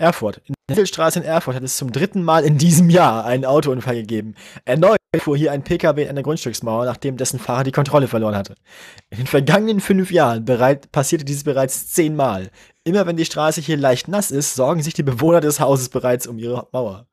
[0.00, 0.38] Erfurt.
[0.46, 3.96] In der Dieselstraße in Erfurt hat es zum dritten Mal in diesem Jahr einen Autounfall
[3.96, 4.34] gegeben.
[4.64, 8.54] Erneut fuhr hier ein PKW in eine Grundstücksmauer, nachdem dessen Fahrer die Kontrolle verloren hatte.
[9.10, 12.50] In den vergangenen fünf Jahren bereit, passierte dies bereits zehnmal.
[12.84, 16.26] Immer wenn die Straße hier leicht nass ist, sorgen sich die Bewohner des Hauses bereits
[16.26, 17.06] um ihre Mauer.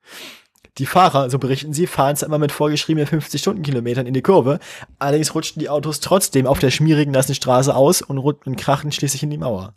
[0.77, 4.59] Die Fahrer, so berichten sie, fahren zwar immer mit vorgeschriebenen 50 Stundenkilometern in die Kurve,
[4.99, 9.23] allerdings rutschten die Autos trotzdem auf der schmierigen nassen Straße aus und, und krachten schließlich
[9.23, 9.73] in die Mauer.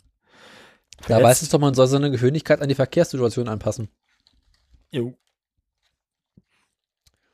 [1.07, 3.89] Da weiß es doch, man soll seine Geschwindigkeit an die Verkehrssituation anpassen.
[4.91, 5.17] Jo.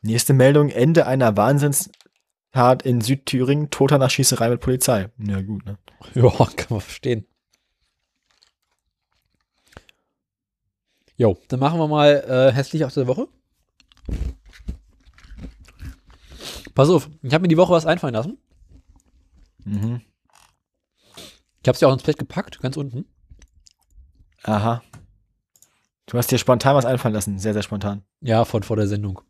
[0.01, 5.09] Nächste Meldung: Ende einer Wahnsinnstat in Südthüringen, Toter nach Schießerei mit Polizei.
[5.17, 5.77] Ja, gut, ne?
[6.13, 7.25] Ja, kann man verstehen.
[11.15, 13.27] Jo, dann machen wir mal äh, hässlich aus der Woche.
[16.75, 18.37] Pass auf, ich habe mir die Woche was einfallen lassen.
[19.65, 20.01] Mhm.
[21.63, 23.05] Ich habe es ja auch ins Bett gepackt, ganz unten.
[24.43, 24.81] Aha.
[26.05, 27.37] Du hast dir spontan was einfallen lassen.
[27.37, 28.03] Sehr, sehr spontan.
[28.21, 29.21] Ja, von vor der Sendung.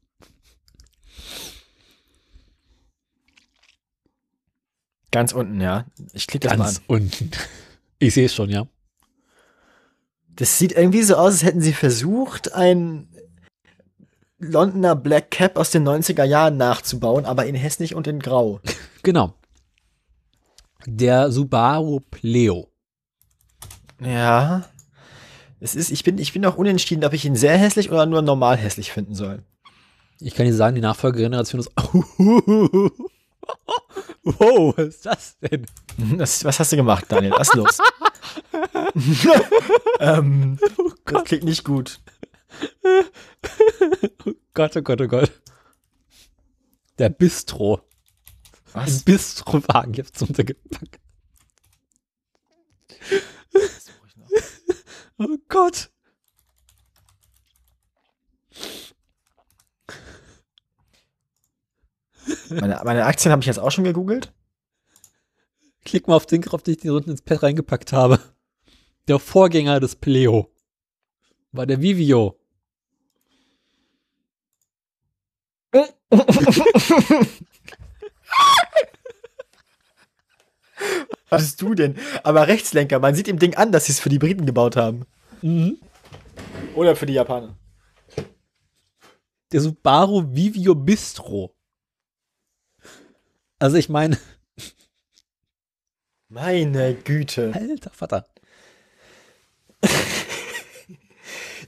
[5.12, 5.86] Ganz unten, ja.
[6.14, 6.74] Ich klicke das mal an.
[6.74, 7.32] Ganz unten.
[8.00, 8.68] Ich sehe es schon, ja.
[10.28, 13.10] Das sieht irgendwie so aus, als hätten sie versucht, ein
[14.38, 18.62] Londoner Black Cap aus den 90er Jahren nachzubauen, aber in hässlich und in grau.
[19.02, 19.34] Genau.
[20.86, 22.70] Der Subaru Pleo.
[24.00, 24.70] Ja.
[25.60, 28.22] Es ist, ich bin, ich bin auch unentschieden, ob ich ihn sehr hässlich oder nur
[28.22, 29.44] normal hässlich finden soll.
[30.20, 31.72] Ich kann dir sagen, die Nachfolgegeneration ist.
[34.24, 35.66] wow, was ist das denn?
[36.18, 37.34] Das, was hast du gemacht, Daniel?
[37.34, 37.78] Was ist los?
[40.00, 40.60] ähm,
[41.06, 42.00] das klingt nicht gut.
[44.26, 45.32] Oh Gott, oh Gott, oh Gott.
[46.98, 47.82] Der Bistro.
[48.74, 49.04] Was?
[49.04, 51.00] Bistrowagen jetzt untergepackt.
[55.20, 55.90] Oh Gott.
[62.50, 64.34] Meine, meine Aktien habe ich jetzt auch schon gegoogelt.
[65.86, 68.20] Klick mal auf den, auf den ich die unten ins Pad reingepackt habe.
[69.08, 70.52] Der Vorgänger des Pleo
[71.52, 72.40] war der Vivio.
[81.30, 81.96] Was bist du denn?
[82.24, 85.06] Aber Rechtslenker, man sieht im Ding an, dass sie es für die Briten gebaut haben.
[85.42, 85.78] Mhm.
[86.76, 87.58] Oder für die Japaner.
[89.52, 91.56] Der Subaru Vivio Bistro.
[93.60, 94.18] Also ich meine,
[96.30, 97.52] Meine Güte.
[97.54, 98.28] Alter Vater.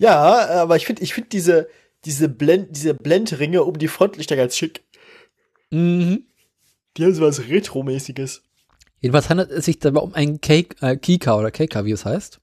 [0.02, 1.68] Ja, aber ich finde ich find diese,
[2.06, 4.86] diese, Blend, diese Blendringe um die Frontlichter ganz schick.
[5.72, 6.26] Mhm.
[6.96, 8.42] Die haben so was Retro-mäßiges.
[9.02, 12.40] Jedenfalls handelt es sich dabei um einen Cake, äh, Kika oder Keka, wie es heißt.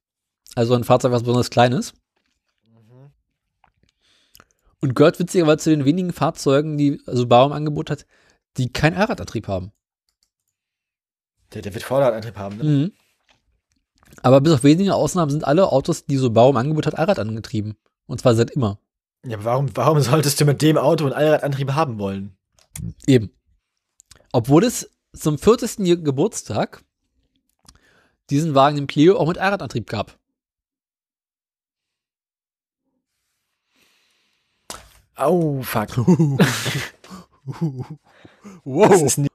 [0.54, 1.94] Also ein Fahrzeug, was besonders klein ist.
[4.80, 8.06] Und gehört witzigerweise zu den wenigen Fahrzeugen, die Subaru im Angebot hat,
[8.56, 9.72] die keinen Allradantrieb haben.
[11.52, 12.64] Der, der wird Vorderradantrieb haben, ne?
[12.64, 12.92] Mhm.
[14.22, 17.76] Aber bis auf wenige Ausnahmen sind alle Autos, die Subaru im Angebot hat, Allrad angetrieben.
[18.06, 18.78] Und zwar seit immer.
[19.24, 22.36] Ja, aber warum, warum solltest du mit dem Auto einen Allradantrieb haben wollen?
[23.06, 23.30] Eben.
[24.32, 25.76] Obwohl es zum 40.
[25.78, 26.82] Ge- Geburtstag
[28.30, 30.18] diesen Wagen im Clio auch mit Allradantrieb gab.
[35.16, 35.88] Au, fuck.
[38.64, 38.88] Wow.
[38.90, 39.28] Das ist nie.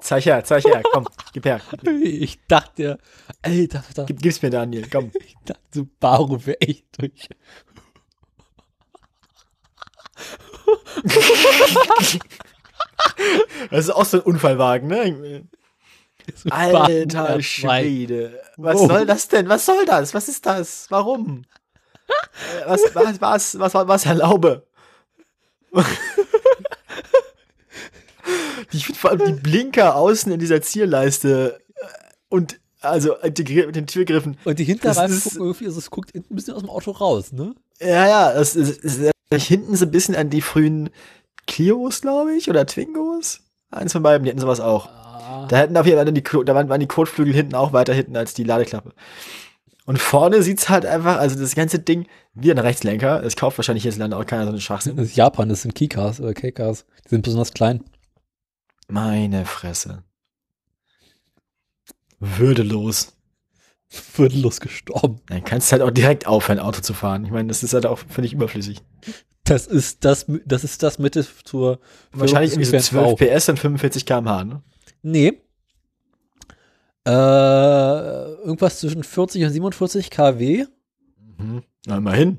[0.00, 1.60] Zeig her, zeig her, komm, gib her.
[2.02, 2.98] Ich dachte,
[3.42, 5.10] Alter, Alter Gib, gib's mir, Daniel, komm.
[5.26, 7.28] ich dachte, Subaru wäre echt durch.
[13.70, 15.44] Das ist auch so ein Unfallwagen, ne?
[16.50, 17.42] Alter R2.
[17.42, 18.40] Schwede.
[18.56, 18.88] Was Wow.
[18.88, 19.48] soll das denn?
[19.48, 20.14] Was soll das?
[20.14, 20.86] Was ist das?
[20.90, 21.44] Warum?
[22.08, 24.66] Äh, Was, was, was, was, was, was erlaube?
[28.72, 31.86] ich finde vor allem die Blinker außen in dieser Zierleiste äh,
[32.28, 34.36] und also integriert mit den Türgriffen.
[34.44, 36.90] Und die Hinterreifen Das ist- gucken irgendwie, also es guckt ein bisschen aus dem Auto
[36.90, 37.54] raus, ne?
[37.80, 40.90] Ja, ja, das ist, ist erinnert mich hinten so ein bisschen an die frühen
[41.46, 43.40] Clios, glaube ich, oder Twingos.
[43.70, 44.86] Eins von beiden, die hatten sowas auch.
[44.86, 47.72] Ah, Da hätten auf jeden Fall dann die, da waren, waren die Kotflügel hinten auch
[47.72, 48.92] weiter hinten als die Ladeklappe.
[49.86, 53.22] Und vorne sieht's halt einfach, also das ganze Ding, wie ein Rechtslenker.
[53.22, 54.96] Es kauft wahrscheinlich hierzulande auch keiner so einen Schwachsinn.
[54.96, 56.86] das ist Japan, das sind Kikas oder Kekas.
[57.04, 57.84] Die sind besonders klein.
[58.88, 60.02] Meine Fresse.
[62.18, 63.12] Würdelos.
[64.16, 65.20] Würdelos gestorben.
[65.26, 67.24] Dann kannst du halt auch direkt aufhören, Auto zu fahren.
[67.24, 68.82] Ich meine, das ist halt auch völlig überflüssig.
[69.44, 71.78] Das ist das, das ist das Mitte zur
[72.12, 73.38] Wahrscheinlich irgendwie so Führung 12 des ÖPNV.
[73.38, 74.62] PS und 45 km/h, ne?
[75.02, 75.40] Nee.
[77.06, 80.64] Äh, irgendwas zwischen 40 und 47 kW.
[81.38, 81.62] Mhm.
[81.86, 82.38] Na, immerhin.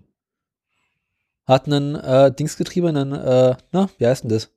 [1.46, 4.50] Hat einen äh, Dingsgetriebe, einen, äh, na, wie heißt denn das?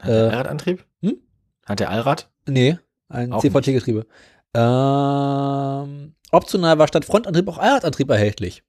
[0.00, 0.84] Hat der Äh, Allradantrieb?
[1.02, 1.16] hm?
[1.64, 2.28] Hat der Allrad?
[2.48, 4.06] Nee, ein CVT-Getriebe.
[4.54, 8.62] Ähm, optional war statt Frontantrieb auch Allradantrieb erhältlich.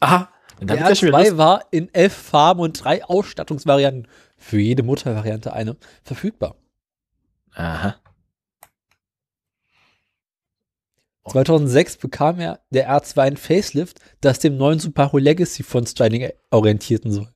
[0.00, 0.30] Aha.
[0.58, 1.38] Dann Der hab ich ja schon wieder R2 Lust.
[1.38, 6.56] war in elf Farben und drei Ausstattungsvarianten, für jede Muttervariante eine, verfügbar.
[7.54, 7.96] Aha.
[11.28, 17.12] 2006 bekam er der R2 ein Facelift, das dem neuen Subaru Legacy von Striding orientierten
[17.12, 17.28] soll.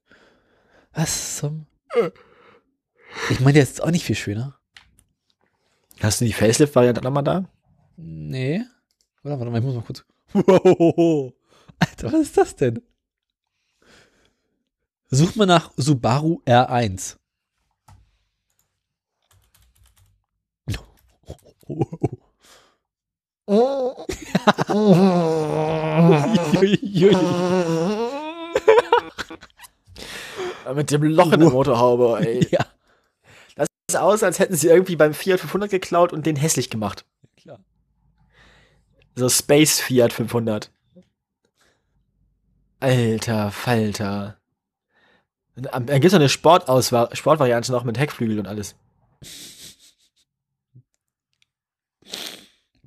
[0.92, 1.66] Was zum...
[3.28, 4.58] Ich meine, der ist auch nicht viel schöner.
[6.00, 7.44] Hast du die Facelift-Variante nochmal da?
[7.96, 8.62] Nee.
[9.24, 10.04] Oder warte mal, ich muss mal kurz.
[10.34, 11.34] Wow.
[11.78, 12.80] Alter, was ist das denn?
[15.10, 17.16] Such mal nach Subaru R1.
[30.74, 32.46] Mit dem Loch in der Motorhaube, ey.
[32.50, 32.64] ja,
[33.56, 37.04] Das sieht aus, als hätten sie irgendwie beim Fiat 500 geklaut und den hässlich gemacht.
[39.14, 40.70] So Space Fiat 500.
[42.80, 44.38] Alter Falter.
[45.70, 48.74] Am- Dann gibt's noch eine Sportauswa Sportvariante noch mit Heckflügel und alles.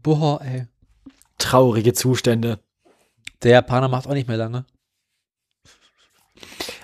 [0.01, 0.67] Boah, ey.
[1.37, 2.59] Traurige Zustände.
[3.43, 4.65] Der Japaner macht auch nicht mehr lange.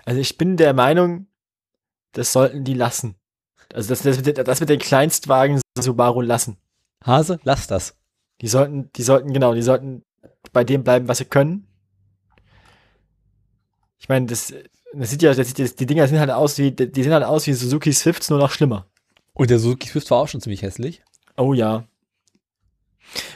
[0.05, 1.27] Also ich bin der Meinung,
[2.13, 3.15] das sollten die lassen.
[3.73, 6.57] Also das, das, mit, den- das mit den Kleinstwagen Subaru lassen.
[7.05, 7.95] Hase, lass das.
[8.41, 10.03] Die sollten, die sollten, genau, die sollten
[10.51, 11.67] bei dem bleiben, was sie können.
[13.99, 14.53] Ich meine, das,
[14.93, 17.23] das sieht ja, das sieht, das, die Dinger sehen halt aus wie, die sehen halt
[17.23, 18.87] aus wie Suzuki Swifts, nur noch schlimmer.
[19.33, 21.03] Und der Suzuki Swift war auch schon ziemlich hässlich.
[21.37, 21.85] Oh ja.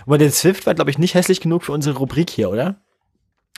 [0.06, 2.82] Aber der Swift war, glaube ich, nicht hässlich genug für unsere Rubrik hier, oder?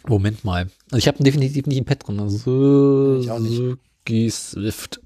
[0.06, 0.70] Moment mal.
[0.86, 2.20] Also ich habe definitiv nicht im Pad drin.
[2.20, 3.22] Also.
[3.22, 5.02] Suzuki Swift.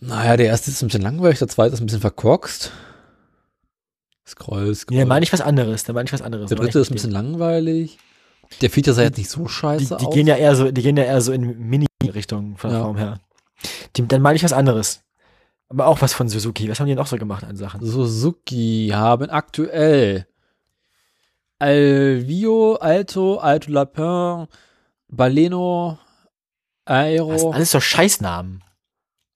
[0.00, 2.72] Naja, der erste ist ein bisschen langweilig, der zweite ist ein bisschen verkorkst.
[4.26, 4.98] Scroll, scroll.
[4.98, 5.84] Da meine ich was anderes.
[5.84, 6.48] Da meine ich was anderes.
[6.48, 7.98] der dritte ist ein bisschen langweilig.
[8.60, 10.14] Der vierte sah jetzt nicht so Die, scheiße die aus.
[10.14, 12.84] gehen ja eher so, die gehen ja eher so in Mini-Richtung von der Ja.
[12.84, 13.20] Form her.
[13.96, 15.00] Die, dann meine ich was anderes.
[15.68, 16.68] Aber auch was von Suzuki.
[16.68, 17.84] Was haben die noch so gemacht an Sachen?
[17.84, 20.26] Suzuki haben aktuell
[21.58, 24.46] Alvio, Alto, Alto Lapin,
[25.08, 25.98] Baleno,
[26.84, 28.62] Das Aero, sind alles so Scheißnamen.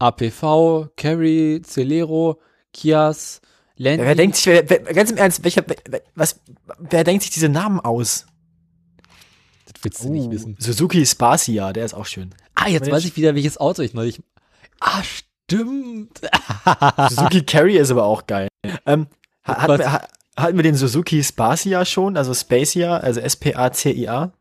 [0.00, 2.40] APV, Carry, Celero,
[2.72, 3.40] Kias,
[3.78, 6.40] Landy, Wer denkt sich, wer, wer, ganz im Ernst, welcher, wer, was,
[6.78, 8.26] wer denkt sich diese Namen aus?
[9.66, 10.56] das willst du nicht wissen.
[10.58, 12.34] Suzuki Spacia, der ist auch schön.
[12.56, 12.94] Ah, jetzt Mensch.
[12.94, 14.20] weiß ich wieder, welches Auto ich neulich.
[14.80, 16.20] Ah, stimmt.
[17.10, 18.48] Suzuki Carry ist aber auch geil.
[18.84, 19.06] Ähm,
[19.46, 19.58] ha- Was?
[19.62, 24.32] hatten, wir, ha- hatten wir den Suzuki Spacia schon, also Spacia, also S-P-A-C-I-A?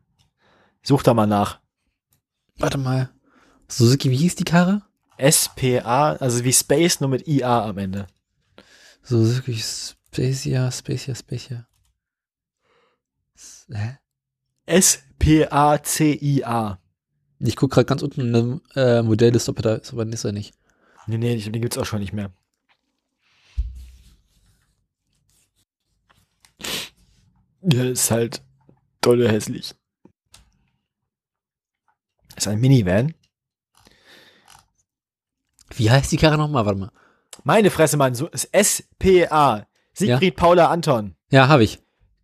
[0.82, 1.60] Such da mal nach.
[2.58, 3.10] Warte mal.
[3.68, 4.82] Suzuki, wie hieß die Karre?
[5.18, 8.06] S-P-A, also wie Space, nur mit I-A am Ende.
[9.08, 11.66] Suzuki Spacia, Spacia, Spacia.
[13.34, 13.98] S- Hä?
[14.66, 16.78] S-P-A-C-I-A.
[17.40, 18.32] Ich gucke gerade ganz unten in
[18.74, 20.54] der äh, Modellliste, ob er da ist, aber ist er nicht.
[21.06, 22.32] Nee, nee, den gibt's auch schon nicht mehr.
[27.62, 28.42] Ja, ist halt
[29.00, 29.74] dolle hässlich.
[32.36, 33.14] Ist ein Minivan.
[35.74, 36.66] Wie heißt die Karre nochmal?
[36.66, 36.92] Warte mal.
[37.48, 39.66] Meine Fresse, Mann, so ist S-P-A.
[39.94, 41.16] Siegfried Paula Anton.
[41.30, 41.78] Ja, habe ich.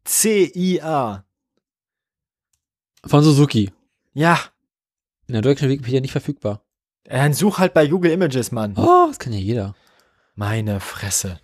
[0.04, 1.24] C-I-A.
[3.06, 3.72] Von Suzuki.
[4.12, 4.38] Ja,
[5.26, 6.60] In der deutschen Wikipedia nicht verfügbar.
[7.04, 8.74] dann such halt bei Google Images, Mann.
[8.76, 9.74] Oh, das kann ja jeder.
[10.34, 11.40] Meine Fresse.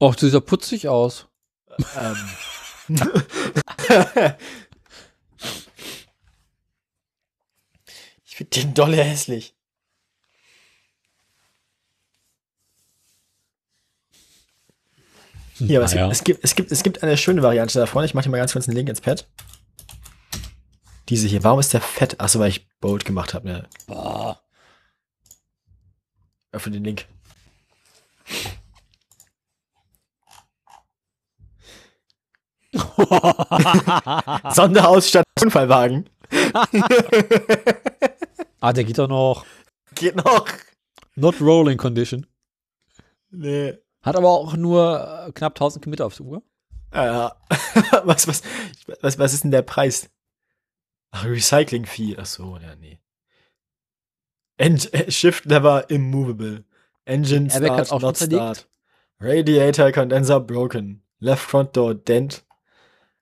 [0.00, 1.26] Och, sieht ja putzig aus.
[1.98, 2.16] Ähm.
[8.34, 9.54] ich finde den dolle hässlich.
[15.54, 16.10] Hier, aber Naja.
[16.10, 18.06] es, gibt, es, gibt, es gibt eine schöne Variante da vorne.
[18.06, 19.28] Ich mache dir mal ganz kurz einen Link ins Pad.
[21.10, 21.44] Diese hier.
[21.44, 22.18] Warum ist der fett?
[22.18, 23.46] Achso, weil ich Bold gemacht habe.
[23.46, 23.68] Ne?
[23.86, 24.42] Boah.
[26.50, 27.06] Öffne den Link.
[34.50, 36.10] Sonderausstattung Unfallwagen.
[38.64, 39.44] ah, der geht doch noch.
[39.94, 40.46] Geht noch.
[41.16, 42.26] Not rolling condition.
[43.30, 43.78] Nee.
[44.02, 46.42] Hat aber auch nur äh, knapp 1000 Kilometer auf der Uhr.
[46.92, 47.36] Ja.
[48.04, 48.42] was, was,
[49.00, 50.10] was, was ist denn der Preis?
[51.10, 52.16] Ach, Recycling-Fee.
[52.18, 52.98] Ach so, ja, nee.
[54.56, 56.64] En äh, Shift Lever immovable.
[57.04, 58.68] Engine start, auch not start.
[59.20, 61.02] Radiator condenser broken.
[61.18, 62.44] Left front door dent.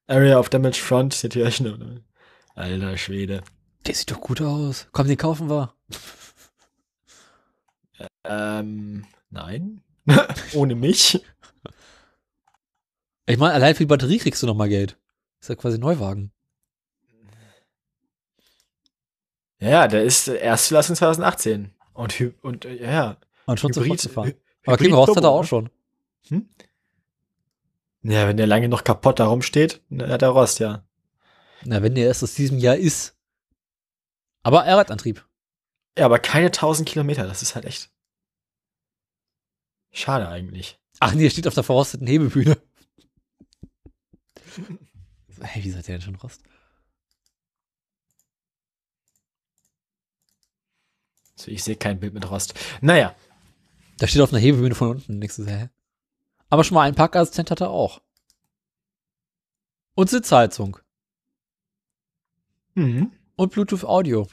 [0.07, 2.05] Area of damage front situation.
[2.55, 3.43] Alter Schwede.
[3.87, 4.87] Der sieht doch gut aus.
[4.93, 5.75] Komm, den kaufen wir.
[8.25, 9.83] Ähm, nein.
[10.55, 11.23] Ohne mich.
[13.27, 14.97] Ich meine, allein für die Batterie kriegst du noch mal Geld.
[15.41, 16.33] Ist ja quasi Neuwagen.
[19.59, 21.73] Ja, der ist äh, Erstzulassung 2018.
[21.95, 23.17] Und, und äh, ja.
[23.47, 24.35] Und schon sofort zu fahren.
[24.67, 25.47] Aber King Rost hat er Turbo, auch ne?
[25.47, 25.71] schon.
[28.03, 30.85] Ja, wenn der lange noch kaputt da rumsteht, dann hat er Rost, ja.
[31.65, 33.15] Na, wenn der erst aus diesem Jahr ist.
[34.43, 35.27] Aber er hat Antrieb.
[35.97, 37.91] Ja, aber keine 1000 Kilometer, das ist halt echt.
[39.93, 40.79] Schade eigentlich.
[41.01, 42.57] Ach nee, er steht auf der verrosteten Hebebühne.
[45.41, 46.43] hey, wie seid ihr denn schon Rost?
[51.37, 52.55] So, ich sehe kein Bild mit Rost.
[52.81, 53.15] Naja,
[53.99, 55.29] Da steht auf einer Hebebühne von unten.
[55.29, 55.69] So, hä?
[56.49, 58.01] Aber schon mal einen Parkassistent hat er auch.
[59.95, 60.79] Und Sitzheizung.
[62.75, 63.13] mhm.
[63.37, 64.29] Und Bluetooth Audio.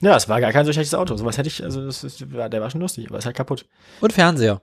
[0.00, 1.16] ja, es war gar kein so schlechtes Auto.
[1.16, 3.68] Sowas hätte ich, also das ist, der war schon lustig, aber ist halt kaputt.
[4.00, 4.62] Und Fernseher.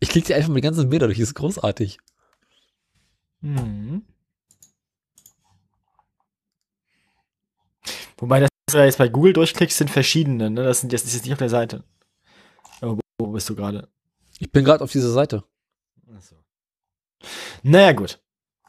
[0.00, 1.18] Ich klicke dir einfach mal die ganzen Bilder durch.
[1.18, 1.98] Das ist großartig.
[3.40, 4.04] Mhm.
[8.18, 10.64] Wobei das, was du jetzt bei Google durchklickst, sind verschiedene, ne?
[10.64, 11.84] Das, sind, das ist jetzt nicht auf der Seite.
[12.80, 13.88] Aber wo, bist du gerade?
[14.38, 15.44] Ich bin gerade auf dieser Seite.
[17.62, 18.20] Naja, gut.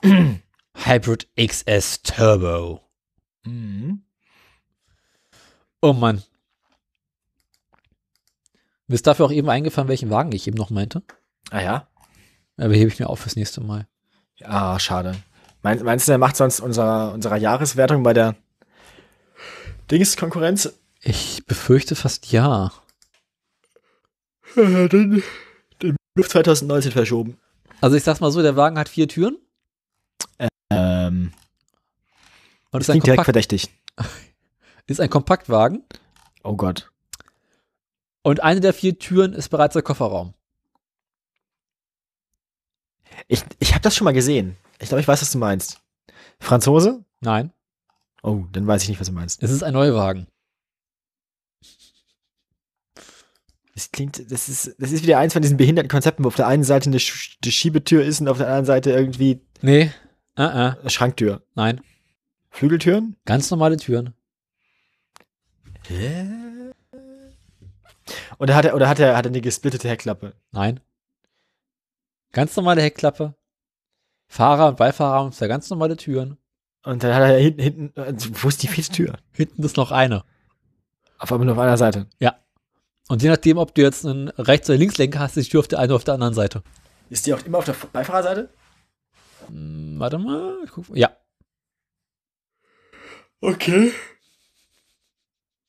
[0.85, 2.81] Hybrid XS Turbo.
[3.43, 4.03] Mhm.
[5.81, 6.23] Oh Mann.
[8.87, 11.03] Mir ist dafür auch eben eingefallen, welchen Wagen ich eben noch meinte.
[11.49, 11.87] Ah ja?
[12.57, 13.87] Aber hebe ich mir auf fürs nächste Mal.
[14.43, 15.15] Ah, schade.
[15.61, 18.35] Mein, meinst du, der macht sonst unserer, unserer Jahreswertung bei der
[19.91, 20.73] Dings-Konkurrenz?
[21.01, 22.71] Ich befürchte fast ja.
[24.55, 25.23] Dann
[26.17, 27.37] auf 2019 verschoben.
[27.81, 29.37] Also ich sag's mal so, der Wagen hat vier Türen
[30.69, 31.33] Ähm,
[32.71, 33.69] und ist das ein, klingt direkt verdächtig.
[34.87, 35.83] ist ein Kompaktwagen
[36.43, 36.91] Oh Gott.
[38.23, 40.33] und eine der vier Türen ist bereits der Kofferraum.
[43.27, 44.55] Ich, ich habe das schon mal gesehen.
[44.79, 45.81] Ich glaube, ich weiß, was du meinst.
[46.39, 47.03] Franzose?
[47.21, 47.51] Nein,
[48.23, 49.41] Oh, dann weiß ich nicht, was du meinst.
[49.41, 50.27] es ist ein Neuwagen.
[53.73, 56.47] Das klingt, das ist, das ist wieder eins von diesen behinderten Konzepten, wo auf der
[56.47, 59.91] einen Seite eine, Sch eine Schiebetür ist und auf der anderen Seite irgendwie Nee,
[60.37, 61.41] äh, äh, eine Schranktür.
[61.55, 61.81] nein.
[62.49, 63.17] Flügeltüren?
[63.25, 64.13] Ganz normale Türen.
[65.87, 66.27] Hä?
[68.39, 70.33] Oder hat er, oder hat er, hat er eine gesplittete Heckklappe?
[70.51, 70.79] Nein.
[72.31, 73.35] Ganz normale Heckklappe.
[74.27, 76.37] Fahrer und Beifahrer haben zwei ganz normale Türen.
[76.83, 79.19] Und dann hat er hinten, hinten, also, wo ist die vierte Tür?
[79.33, 80.23] Hinten ist noch eine.
[81.17, 82.07] Auf einmal nur auf einer Seite.
[83.07, 85.67] Und je nachdem, ob du jetzt einen Rechts- oder Linkslenker hast, ist die Tür auf
[85.67, 86.63] der einen oder auf der anderen Seite.
[87.09, 88.49] Ist die auch immer auf der Beifahrerseite?
[89.47, 90.57] Hm, warte mal.
[90.65, 91.15] Ich guck, ja.
[93.41, 93.91] Okay.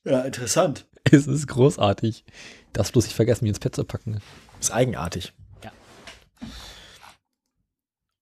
[0.03, 0.85] Ja, interessant.
[1.11, 2.23] Es ist großartig.
[2.71, 4.21] Das bloß nicht vergessen, mir ins Pad zu packen.
[4.59, 5.33] Ist eigenartig.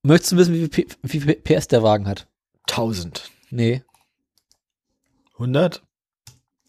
[0.08, 2.30] Möchtest du wissen, wie viel, P wie viel PS der Wagen hat?
[2.70, 3.30] 1000.
[3.50, 3.84] Nee.
[5.34, 5.84] 100?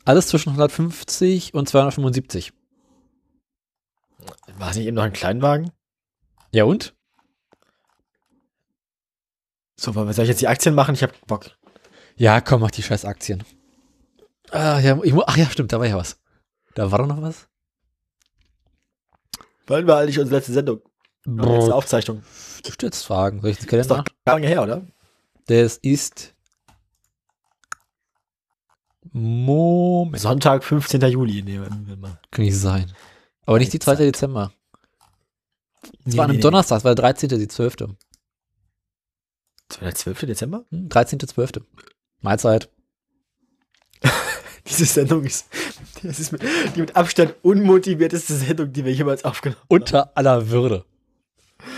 [0.05, 2.53] Alles zwischen 150 und 275.
[4.59, 5.71] War es nicht eben noch ein Kleinwagen?
[6.51, 6.97] Ja und?
[9.81, 10.95] So, was soll ich jetzt die Aktien machen?
[10.95, 11.51] Ich hab Bock.
[12.17, 13.45] Ja, komm, mach die scheiß Aktien.
[14.51, 16.19] Ah, ja, ich, ach ja, stimmt, da war ja was.
[16.75, 17.47] Da war doch noch was?
[19.67, 20.81] Wann war eigentlich unsere letzte Sendung?
[21.27, 22.23] Unsere letzte Aufzeichnung.
[22.65, 23.41] Du stellst Fragen.
[23.41, 23.97] Soll ich den Ist Kalender?
[23.99, 24.83] doch gar lange her, oder?
[25.47, 26.35] Das ist.
[29.13, 30.21] Moment.
[30.21, 31.01] Sonntag, 15.
[31.03, 31.43] Juli.
[31.43, 32.21] nehmen wir mal.
[32.31, 32.93] Kann nicht sein.
[33.47, 33.97] Aber nicht die 2.
[33.97, 34.53] Dezember.
[35.83, 36.41] Es Nee, war nee, nee.
[36.41, 37.29] Donnerstag, es war der 13.
[37.29, 37.77] die 12.
[39.69, 40.21] Das war der 12.
[40.21, 40.65] Dezember?
[40.71, 41.63] Hm, 13.12.
[42.21, 42.69] Mahlzeit.
[44.69, 45.47] Diese Sendung ist,
[46.03, 46.33] das ist
[46.77, 49.69] die mit Abstand unmotivierteste Sendung, die wir jemals aufgenommen haben.
[49.69, 50.85] Unter aller Würde.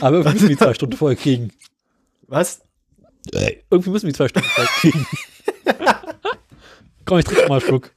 [0.00, 1.52] Aber irgendwie müssen wir die zwei Stunden voll kriegen.
[2.26, 2.62] Was?
[3.32, 5.06] Irgendwie müssen wir die zwei Stunden voll kriegen.
[7.04, 7.92] Komm, ich trinke mal einen Schluck.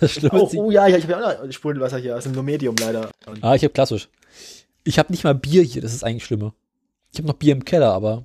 [0.00, 2.32] Das Schlimme Oh, ist, oh ja, ich habe ja auch noch Sprudelwasser hier aus dem
[2.32, 3.10] No Medium leider.
[3.40, 4.08] Ah, ich habe klassisch.
[4.84, 6.54] Ich habe nicht mal Bier hier, das ist eigentlich schlimmer.
[7.12, 8.24] Ich habe noch Bier im Keller, aber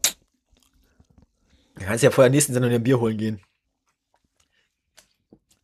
[1.75, 3.41] du kannst ja vor der nächsten Sendung ein Bier holen gehen.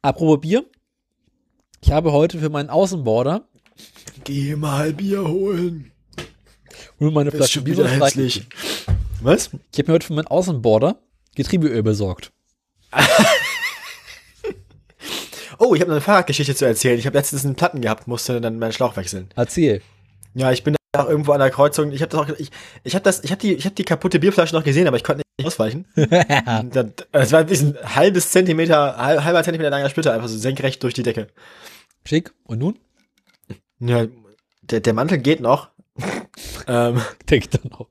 [0.02, 0.66] apropos Bier.
[1.82, 3.48] Ich habe heute für meinen Außenborder
[4.24, 5.92] Geh mal Bier holen.
[7.00, 8.48] nur meine Ist Flasche schon Bier wieder hässlich.
[9.22, 9.50] Was?
[9.72, 11.00] Ich habe mir heute für meinen Außenborder
[11.36, 12.32] Getriebeöl besorgt.
[15.60, 16.98] Oh, ich habe eine Fahrradgeschichte zu erzählen.
[17.00, 19.30] Ich habe letztens einen Platten gehabt, musste dann meinen Schlauch wechseln.
[19.36, 19.82] Erzähl.
[20.34, 21.92] Ja, ich bin auch irgendwo an der Kreuzung.
[21.92, 22.52] Ich habe das auch, ich,
[22.84, 25.04] ich habe das, ich habe die, ich habe die kaputte Bierflasche noch gesehen, aber ich
[25.04, 25.86] konnte nicht ausweichen.
[25.96, 31.04] Es war ein halbes Zentimeter, halb, halber Zentimeter langer Splitter, einfach so senkrecht durch die
[31.04, 31.28] Decke.
[32.06, 32.34] Schick.
[32.44, 32.80] Und nun?
[33.80, 34.06] Ja,
[34.62, 35.70] der, der Mantel geht noch.
[36.68, 37.88] ähm, Denk dann noch.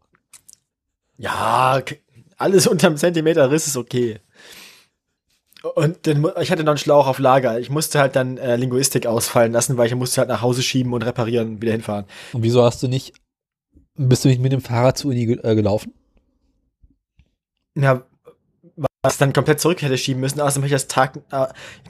[1.16, 1.82] ja,
[2.36, 4.20] alles unterm Zentimeter Riss ist okay.
[5.74, 7.58] Und dann, ich hatte noch einen Schlauch auf Lager.
[7.60, 10.92] Ich musste halt dann äh, Linguistik ausfallen lassen, weil ich musste halt nach Hause schieben
[10.92, 12.04] und reparieren und wieder hinfahren.
[12.32, 13.14] Und wieso hast du nicht,
[13.94, 15.92] bist du nicht mit dem Fahrrad zur Uni äh, gelaufen?
[17.76, 18.02] Ja,
[19.02, 21.46] was dann komplett zurück hätte schieben müssen, außerdem habe ich das Tag, äh,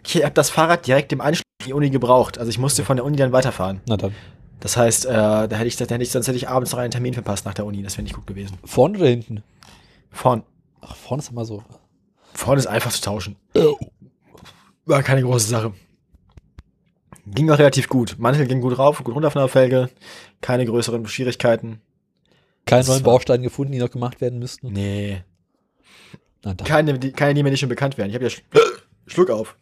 [0.07, 2.39] ich habe das Fahrrad direkt im Anschluss an die Uni gebraucht.
[2.39, 3.81] Also ich musste von der Uni dann weiterfahren.
[3.87, 4.15] Na dann.
[4.61, 6.91] Das heißt, äh, da hätte ich, da hätte ich, sonst hätte ich abends noch einen
[6.91, 7.83] Termin verpasst nach der Uni.
[7.83, 8.59] Das wäre nicht gut gewesen.
[8.65, 9.43] Vorne oder hinten?
[10.11, 10.45] Vorn,
[10.83, 11.63] Ach, vorne ist immer so.
[12.35, 13.37] Vorne ist einfach zu tauschen.
[14.85, 15.73] War keine große Sache.
[17.27, 18.17] Ging auch relativ gut.
[18.19, 19.91] Mantel ging gut rauf, gut runter von der Felge.
[20.41, 21.81] Keine größeren Schwierigkeiten.
[22.67, 24.73] Keine neuen Bausteine gefunden, die noch gemacht werden müssten.
[24.73, 25.23] Nee.
[26.43, 26.55] Na.
[26.55, 28.09] Keine, die, keine, die mir nicht schon bekannt wären.
[28.09, 28.43] Ich habe ja Sch
[29.07, 29.57] Schluck auf.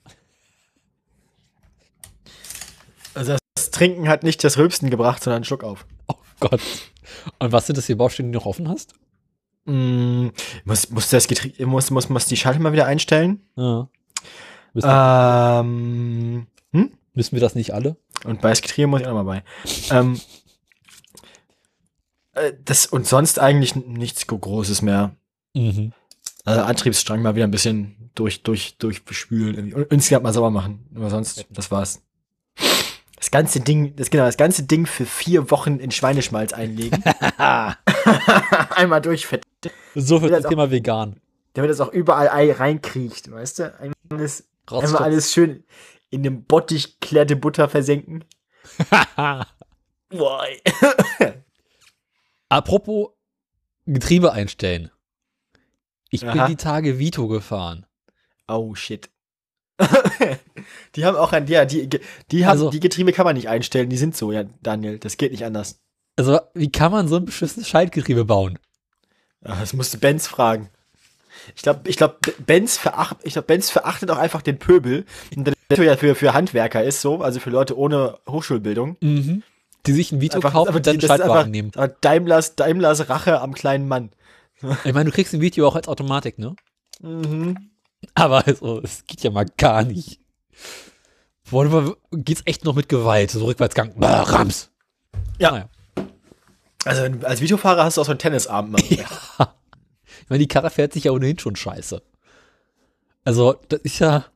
[3.14, 5.86] Also das Trinken hat nicht das Rülpsen gebracht, sondern einen Schluck auf.
[6.09, 6.60] Oh Gott.
[7.38, 8.94] Und was sind das hier Bausteine, die du noch offen hast?
[9.64, 10.28] Mm,
[10.64, 13.40] muss, muss das Getrie muss, muss, muss die Schaltung mal wieder einstellen?
[13.56, 13.88] Ja.
[14.72, 16.92] Müssen, Ähm, hm?
[17.14, 17.96] müssen wir das nicht alle?
[18.24, 19.42] Und bei das Getriebe muss ich auch mal bei.
[19.90, 20.20] ähm,
[22.32, 25.14] äh, das, und sonst eigentlich nichts Großes mehr.
[25.54, 25.92] Mhm.
[26.44, 29.54] Also Antriebsstrang mal wieder ein bisschen durch, durch, durchbespülen.
[29.54, 29.74] irgendwie.
[29.74, 30.86] Und insgesamt mal sauber machen.
[30.94, 32.02] Aber sonst, das war's.
[33.20, 37.05] Das ganze Ding, das genau, das ganze Ding für vier Wochen in Schweineschmalz einlegen.
[37.36, 39.44] Einmal durchfett.
[39.94, 40.48] So zum doch.
[40.48, 41.20] Thema vegan.
[41.52, 43.74] Damit das auch überall Ei reinkriecht, weißt du?
[43.78, 45.64] Einmal alles, einmal alles schön
[46.09, 48.24] in dem Bottich klärte Butter versenken.
[50.09, 50.47] Boah.
[52.48, 53.10] Apropos
[53.86, 54.90] Getriebe einstellen.
[56.10, 56.32] Ich Aha.
[56.32, 57.86] bin die Tage Vito gefahren.
[58.48, 59.10] Oh shit.
[60.97, 61.89] die haben auch ein, ja, die,
[62.31, 65.16] die haben, Also- die Getriebe kann man nicht einstellen, die sind so, ja, Daniel, das
[65.16, 65.78] geht nicht anders.
[66.16, 68.59] Also, wie kann man so ein beschissenes Schaltgetriebe bauen?
[69.44, 70.69] Ah, Das musst du Benz fragen.
[71.57, 72.16] Ich glaube, ich glaube,
[72.47, 76.85] Benz veracht, ich glaube, Benz verachtet auch einfach den Pöbel, der ja für, für Handwerker
[76.85, 78.97] ist so, also für Leute ohne Hochschulbildung.
[79.01, 79.43] Mhm.
[79.86, 81.70] Die sich ein Vito Einfach- kaufen und dann Schaltwagen nehmen.
[82.02, 84.11] Daimlers, Daimlers Rache am kleinen Mann.
[84.85, 86.55] Ich meine, du kriegst ein Video auch als Automatik, ne?
[87.01, 87.69] Mhm.
[88.14, 90.20] Aber also, es geht ja mal gar nicht.
[91.44, 93.31] Worüber geht's echt noch mit Gewalt?
[93.31, 93.93] So Rückwärtsgang.
[93.97, 94.70] Bah, Rams.
[95.39, 95.51] Ja.
[95.51, 95.68] Naja.
[96.85, 98.74] Also als Videofahrer hast du auch so einen Tennisarm.
[98.90, 99.06] Ja.
[100.22, 102.02] Ich meine, die Karre fährt sich ja ohnehin schon scheiße.
[103.24, 104.27] Also, das ist ja.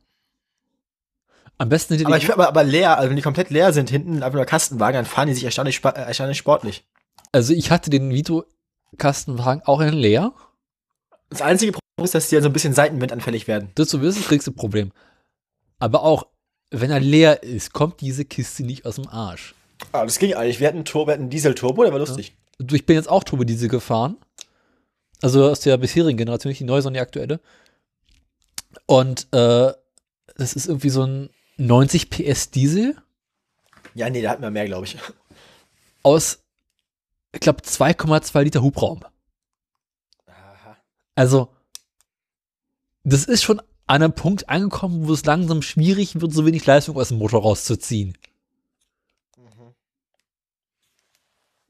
[1.57, 3.71] Am besten hinter Aber die- ich finde aber, aber leer, also wenn die komplett leer
[3.71, 6.85] sind, hinten einfach nur Kastenwagen, dann fahren die sich erstaunlich, erstaunlich sportlich.
[7.31, 10.33] Also, ich hatte den Vito-Kastenwagen auch in leer.
[11.29, 13.71] Das einzige Problem ist, dass die dann so ein bisschen seitenwindanfällig werden.
[13.75, 14.91] Das zu wissen, kriegst du ein Problem.
[15.79, 16.27] Aber auch,
[16.71, 19.53] wenn er leer ist, kommt diese Kiste nicht aus dem Arsch.
[19.91, 20.59] Ah, das ging eigentlich.
[20.59, 22.35] Wir hatten einen Turbo, wir hatten einen Diesel-Turbo, der war lustig.
[22.57, 24.17] Du, Ich bin jetzt auch Turbodiesel gefahren.
[25.21, 27.39] Also aus der bisherigen Generation, nicht die neue, sondern die aktuelle.
[28.85, 29.73] Und äh,
[30.37, 32.95] das ist irgendwie so ein 90 PS Diesel
[33.93, 34.97] Ja, nee, da hatten wir mehr, glaube ich.
[36.03, 36.39] aus,
[37.33, 39.01] ich glaube, 2,2 Liter Hubraum.
[41.15, 41.53] Also,
[43.03, 46.97] das ist schon an einem Punkt angekommen, wo es langsam schwierig wird, so wenig Leistung
[46.97, 48.17] aus dem Motor rauszuziehen.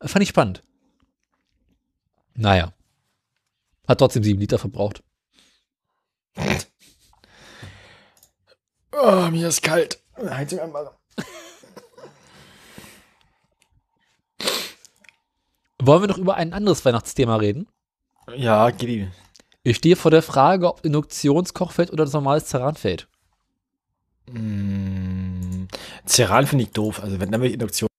[0.02, 0.64] Fand ich spannend.
[2.34, 2.74] Naja.
[3.88, 5.04] Hat trotzdem sieben Liter verbraucht.
[8.92, 10.02] Oh, mir ist kalt.
[10.18, 10.96] Heizung anmachen.
[15.80, 17.68] Wollen wir noch über ein anderes Weihnachtsthema reden?
[18.36, 19.12] Ja, ihm.
[19.66, 23.08] Ich stehe vor der Frage, ob Induktionskochfeld oder das normales Ceranfeld.
[24.32, 25.66] Mm,
[26.06, 27.02] Ceran finde ich doof.
[27.02, 27.90] Also wenn dann will ich Induktion.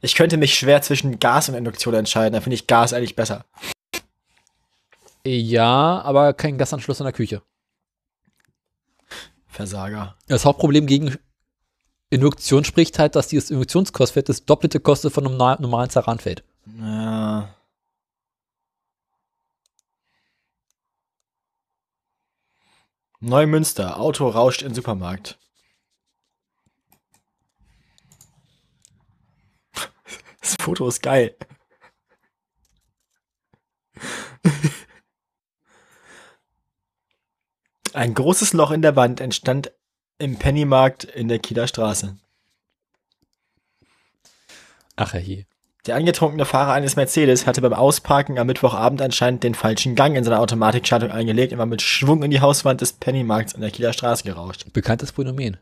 [0.00, 2.32] Ich könnte mich schwer zwischen Gas und Induktion entscheiden.
[2.32, 3.44] Da finde ich Gas eigentlich besser.
[5.26, 7.42] Ja, aber kein Gasanschluss in der Küche.
[9.48, 10.16] Versager.
[10.28, 11.16] Das Hauptproblem gegen
[12.08, 16.42] Induktion spricht halt, dass dieses Induktionskochfeld das doppelte kostet von einem normal- normalen Ceranfeld.
[16.80, 17.54] Ja.
[23.20, 23.98] Neumünster.
[23.98, 25.38] Auto rauscht in Supermarkt.
[30.40, 31.36] Das Foto ist geil.
[37.94, 39.72] Ein großes Loch in der Wand entstand
[40.18, 42.16] im Pennymarkt in der Kieler Straße.
[44.94, 45.46] Ach je.
[45.86, 50.24] Der angetrunkene Fahrer eines Mercedes hatte beim Ausparken am Mittwochabend anscheinend den falschen Gang in
[50.24, 53.92] seiner Automatikschaltung eingelegt und war mit Schwung in die Hauswand des Pennymarkts an der Kieler
[53.92, 54.66] Straße gerauscht.
[54.72, 55.58] Bekanntes Phänomen.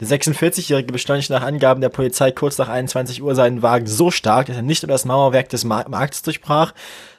[0.00, 4.46] Der 46-Jährige beschleunigte nach Angaben der Polizei kurz nach 21 Uhr seinen Wagen so stark,
[4.46, 6.72] dass er nicht nur das Mauerwerk des Mar Marktes durchbrach,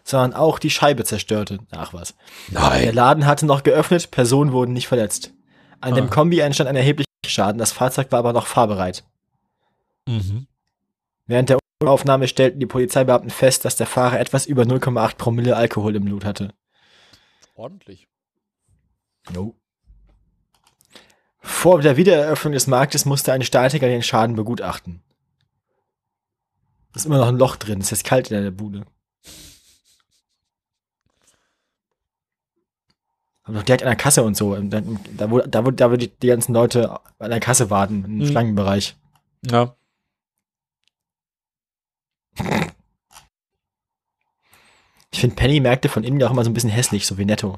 [0.06, 1.60] sondern auch die Scheibe zerstörte.
[1.72, 2.16] Ach was.
[2.50, 2.96] Der Nein.
[2.96, 5.34] Laden hatte noch geöffnet, Personen wurden nicht verletzt.
[5.82, 5.96] An Ah.
[5.96, 9.04] dem Kombi entstand ein erheblicher Schaden, das Fahrzeug war aber noch fahrbereit.
[10.08, 10.48] Mhm.
[11.30, 15.96] Während der Aufnahme stellten die Polizeibeamten fest, dass der Fahrer etwas über 0,8 Promille Alkohol
[15.96, 16.56] im Blut hatte.
[17.54, 18.08] Ordentlich.
[19.32, 19.54] No.
[21.40, 25.04] Vor der Wiedereröffnung des Marktes musste ein Statiker den Schaden begutachten.
[26.96, 28.86] Ist immer noch ein Loch drin, es ist kalt in der Bude.
[33.44, 34.56] Aber noch direkt an der Kasse und so.
[34.56, 34.70] Dann-
[35.16, 35.40] Da, da, wo,
[35.72, 38.26] da wo die, die ganzen Leute an der Kasse warten, im Hm.
[38.28, 38.96] Schlangenbereich.
[39.46, 39.76] Ja.
[45.12, 47.58] Ich finde Penny-Märkte von innen ja auch immer so ein bisschen hässlich, so wie Netto.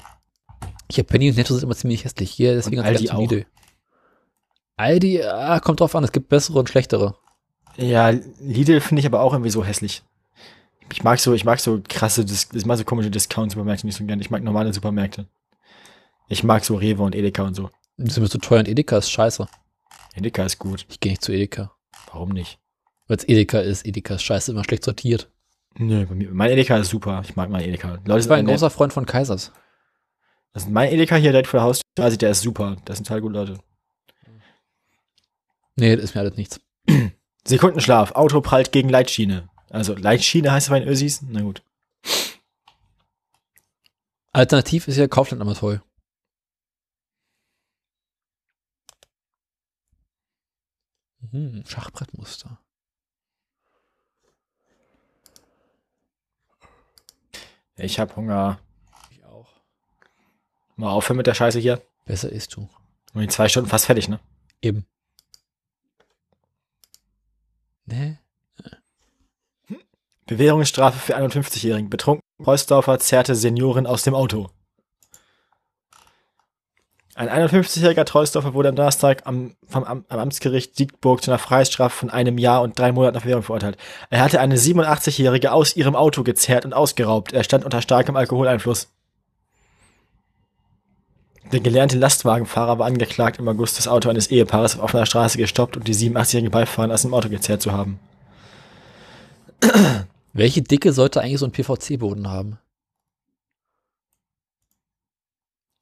[0.92, 2.32] Ja, Penny und Netto sind immer ziemlich hässlich.
[2.32, 3.46] Hier, deswegen Aldi ganz solide.
[4.78, 7.16] Aldi, ah, kommt drauf an, es gibt bessere und schlechtere.
[7.78, 10.04] Ja, Lidl finde ich aber auch irgendwie so hässlich.
[10.92, 14.22] Ich mag so, ich mag so krasse, ich mag so komische Discount-Supermärkte nicht so gerne.
[14.22, 15.28] Ich mag normale Supermärkte.
[16.28, 17.70] Ich mag so Rewe und Edeka und so.
[17.98, 19.48] Die sind mir so teuer und Edeka ist scheiße.
[20.16, 20.86] Edeka ist gut.
[20.90, 21.72] Ich gehe nicht zu Edeka.
[22.12, 22.60] Warum nicht?
[23.12, 23.86] Weil es Edeka ist.
[23.86, 25.30] Edeka ist scheiße, immer schlecht sortiert.
[25.78, 27.22] Nö, bei mir, mein Edeka ist super.
[27.26, 28.00] Ich mag meinen Edeka.
[28.06, 28.54] Leute Ich war ein nett.
[28.54, 29.52] großer Freund von Kaisers.
[30.54, 31.84] Das ist mein Edeka hier direkt vor der Haustür.
[32.00, 32.78] Also der ist super.
[32.86, 33.58] Das sind total gute Leute.
[35.76, 36.62] Nee, das ist mir alles nichts.
[37.46, 38.14] Sekundenschlaf.
[38.14, 39.50] Auto prallt gegen Leitschiene.
[39.70, 41.22] Also Leitschiene heißt es bei den Ösis?
[41.22, 41.64] Na gut.
[44.32, 45.82] Alternativ ist ja Kaufland immer toll.
[51.32, 52.58] Hm, Schachbrettmuster.
[57.82, 58.60] Ich hab Hunger.
[59.10, 59.48] Ich auch.
[60.76, 61.82] Mal aufhören mit der Scheiße hier.
[62.06, 62.70] Besser isst du.
[63.14, 64.20] Und die zwei Stunden fast fertig, ne?
[64.62, 64.86] Eben.
[67.86, 68.20] Ne?
[70.28, 71.90] Bewährungsstrafe für 51-Jährigen.
[71.90, 74.50] Betrunken Reusdorfer zerrte Seniorin aus dem Auto.
[77.22, 81.96] Ein 51-jähriger Treusdorfer wurde am Donnerstag am, vom Am am Amtsgericht Siegburg zu einer Freiheitsstrafe
[81.96, 83.78] von einem Jahr und drei Monaten auf Bewährung verurteilt.
[84.10, 87.32] Er hatte eine 87-jährige aus ihrem Auto gezerrt und ausgeraubt.
[87.32, 88.92] Er stand unter starkem Alkoholeinfluss.
[91.52, 95.78] Der gelernte Lastwagenfahrer war angeklagt, im August das Auto eines Ehepaares auf offener Straße gestoppt
[95.78, 98.00] und die 87-jährige Beifahrerin aus dem Auto gezerrt zu haben.
[100.34, 102.58] Welche Dicke sollte eigentlich so ein PVC-Boden haben?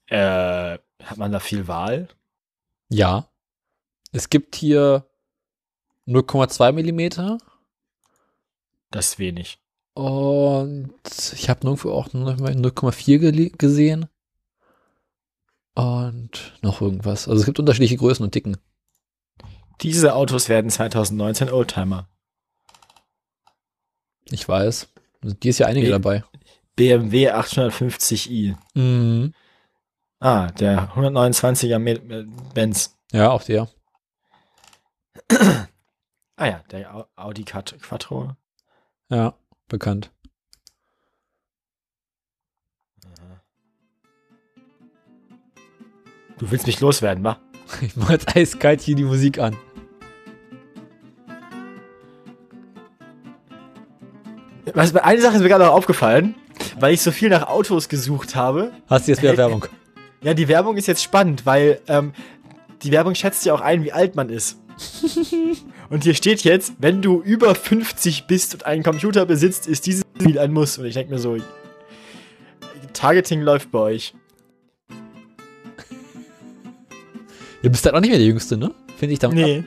[0.07, 2.07] Äh, hat man da viel Wahl?
[2.89, 3.29] Ja.
[4.11, 5.05] Es gibt hier
[6.07, 7.37] 0,2 Millimeter
[8.91, 9.59] Das ist wenig.
[9.93, 10.93] und
[11.33, 14.07] ich habe nirgendwo auch noch mal 0,4 gele- gesehen.
[15.75, 17.27] Und noch irgendwas.
[17.27, 18.57] Also es gibt unterschiedliche Größen und Dicken.
[19.81, 22.09] Diese Autos werden 2019 Oldtimer.
[24.31, 24.89] Ich weiß.
[25.23, 25.91] Die ist ja einige Nee.
[25.91, 26.23] dabei.
[26.75, 28.55] BMW 850i.
[28.73, 29.33] Mhm.
[30.19, 32.97] Ah, der 129er Me- Me- Benz.
[33.11, 33.67] Ja, auch der.
[36.35, 38.35] Ah ja, der Au- Audi Quat- Quattro.
[39.09, 39.33] Ja,
[39.67, 40.11] bekannt.
[46.37, 47.37] Du willst mich loswerden, wa?
[47.81, 49.55] Ich mache jetzt eiskalt hier die Musik an.
[54.73, 56.35] Was, eine Sache ist mir gerade noch aufgefallen,
[56.79, 58.71] weil ich so viel nach Autos gesucht habe.
[58.87, 59.65] Hast du jetzt wieder Werbung?
[60.21, 62.13] Ja, die Werbung ist jetzt spannend, weil ähm,
[62.83, 64.57] die Werbung schätzt ja auch ein, wie alt man ist.
[65.89, 70.03] und hier steht jetzt, wenn du über 50 bist und einen Computer besitzt, ist dieses
[70.19, 70.77] Spiel ein Muss.
[70.77, 71.37] Und ich denke mir so,
[72.93, 74.13] Targeting läuft bei euch.
[77.61, 78.73] Du bist halt auch nicht mehr der Jüngste, ne?
[78.97, 79.37] Finde ich damit.
[79.37, 79.63] Nee.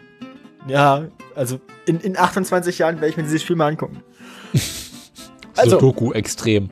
[0.66, 4.02] Ja, also in, in 28 Jahren werde ich mir dieses Spiel mal angucken.
[5.54, 6.70] Also, Also, Doku extrem.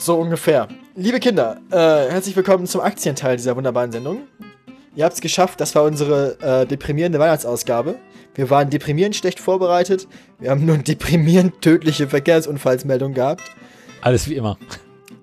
[0.00, 0.66] So ungefähr.
[0.96, 1.76] Liebe Kinder, äh,
[2.10, 4.22] herzlich willkommen zum Aktienteil dieser wunderbaren Sendung.
[4.96, 7.96] Ihr habt es geschafft, das war unsere äh, deprimierende Weihnachtsausgabe.
[8.34, 10.08] Wir waren deprimierend schlecht vorbereitet.
[10.38, 13.42] Wir haben nur deprimierend tödliche Verkehrsunfallsmeldungen gehabt.
[14.00, 14.56] Alles wie immer.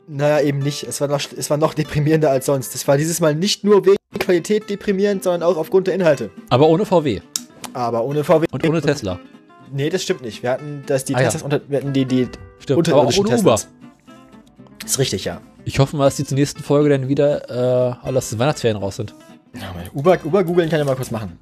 [0.07, 0.83] Naja, eben nicht.
[0.83, 2.75] Es war, noch, es war noch deprimierender als sonst.
[2.75, 6.29] Es war dieses Mal nicht nur wegen Qualität deprimierend, sondern auch aufgrund der Inhalte.
[6.49, 7.21] Aber ohne VW
[7.73, 8.45] Aber ohne VW.
[8.51, 9.19] und ohne Tesla.
[9.73, 10.43] Nee, das stimmt nicht.
[10.43, 11.25] Wir hatten das, die Ah, ja.
[11.25, 12.27] Teslas unter, wir hatten die, die
[12.59, 12.87] Stimmt.
[12.87, 13.59] Aber auch unterirdischen ohne Uber.
[14.85, 15.41] Ist richtig, ja.
[15.65, 18.77] Ich hoffe mal, dass die zur nächsten Folge dann wieder äh, alle aus den Weihnachtsferien
[18.77, 19.13] raus sind.
[19.53, 21.37] Ja, mal Uber, Uber googeln kann ich mal kurz machen.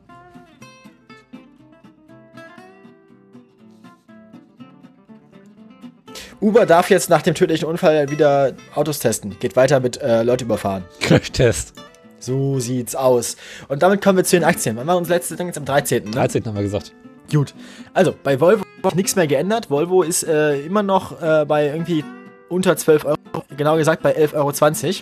[6.41, 9.35] Uber darf jetzt nach dem tödlichen Unfall wieder Autos testen.
[9.39, 10.83] Geht weiter mit äh, Leute überfahren.
[10.99, 11.73] Crashtest.
[12.19, 13.35] So sieht's aus.
[13.67, 14.75] Und damit kommen wir zu den Aktien.
[14.77, 16.03] Wann war uns letzte Ding jetzt am 13.
[16.03, 16.11] Ne?
[16.11, 16.93] 13 haben wir gesagt.
[17.31, 17.53] Gut.
[17.93, 19.69] Also, bei Volvo hat nichts mehr geändert.
[19.69, 22.03] Volvo ist äh, immer noch äh, bei irgendwie
[22.49, 23.17] unter 12 Euro,
[23.55, 24.93] genau gesagt bei 11,20 Euro.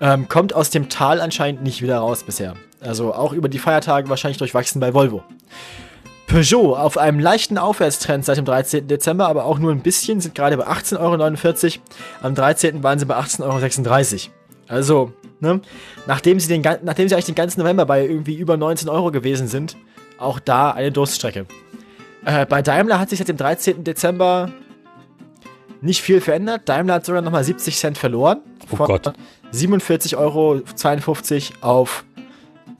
[0.00, 2.54] Ähm, kommt aus dem Tal anscheinend nicht wieder raus bisher.
[2.80, 5.22] Also auch über die Feiertage wahrscheinlich durchwachsen bei Volvo.
[6.26, 8.88] Peugeot auf einem leichten Aufwärtstrend seit dem 13.
[8.88, 11.82] Dezember, aber auch nur ein bisschen, sind gerade bei 18,49 Euro.
[12.22, 12.82] Am 13.
[12.82, 14.34] waren sie bei 18,36 Euro.
[14.66, 15.60] Also, ne,
[16.06, 19.46] nachdem sie, den, nachdem sie eigentlich den ganzen November bei irgendwie über 19 Euro gewesen
[19.46, 19.76] sind,
[20.18, 21.46] auch da eine Durststrecke.
[22.24, 23.84] Äh, bei Daimler hat sich seit dem 13.
[23.84, 24.50] Dezember
[25.84, 26.68] nicht viel verändert.
[26.68, 28.40] Daimler hat sogar nochmal 70 Cent verloren.
[28.70, 29.12] Oh Von Gott.
[29.52, 30.62] 47,52 Euro
[31.60, 32.04] auf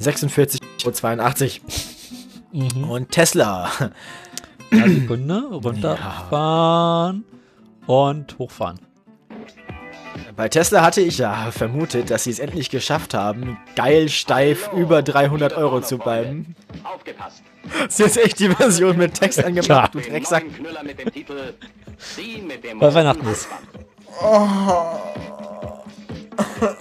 [0.01, 1.61] 46,82
[2.53, 2.65] Euro.
[2.65, 2.91] Mhm.
[2.91, 3.71] Und Tesla.
[4.71, 5.43] Eine Sekunde.
[5.53, 7.25] Runterfahren
[7.87, 8.81] und hochfahren.
[10.37, 15.03] Bei Tesla hatte ich ja vermutet, dass sie es endlich geschafft haben, geil steif über
[15.03, 16.57] 300 Euro zu bleiben.
[16.83, 17.43] Aufgepasst.
[17.73, 20.45] Das ist jetzt echt die Version mit Text angemacht, du Drecksack.
[20.45, 21.55] neuen Knüller mit dem Titel
[21.99, 23.49] Sie mit dem Weil Weihnachten ist.
[24.21, 25.01] Halsband.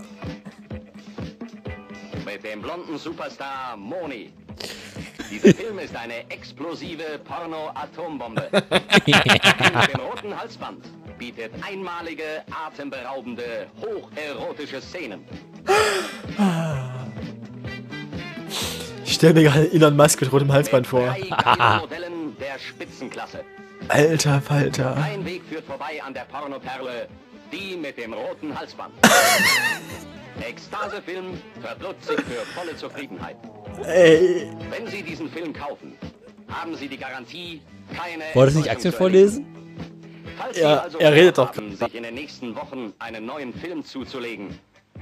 [2.26, 4.32] Mit dem blonden Superstar Moni.
[5.30, 8.50] Dieser Film ist eine explosive Porno-Atombombe.
[9.06, 10.86] Mit dem roten Halsband
[11.18, 15.24] bietet einmalige, atemberaubende, hocherotische Szenen.
[19.14, 21.16] Ich stelle mir gerade Elon Musk mit rotem Halsband vor.
[23.88, 24.98] Alter Falter.
[24.98, 27.08] Ein Weg führt vorbei an der Pornoperle,
[27.52, 28.92] die mit dem roten Halsband.
[30.42, 31.26] Ekstasefilm
[31.62, 33.36] verblutzt sich für volle Zufriedenheit.
[33.86, 34.50] Ey.
[34.72, 35.94] Wenn Sie diesen Film kaufen,
[36.48, 37.62] haben Sie die Garantie,
[37.96, 39.46] keine Wolltest du nicht Aktien vorlesen?
[40.40, 43.54] Falls Ja, Sie also er redet doch vorhaben, sich in den nächsten Wochen einen neuen
[43.54, 44.58] Film zuzulegen,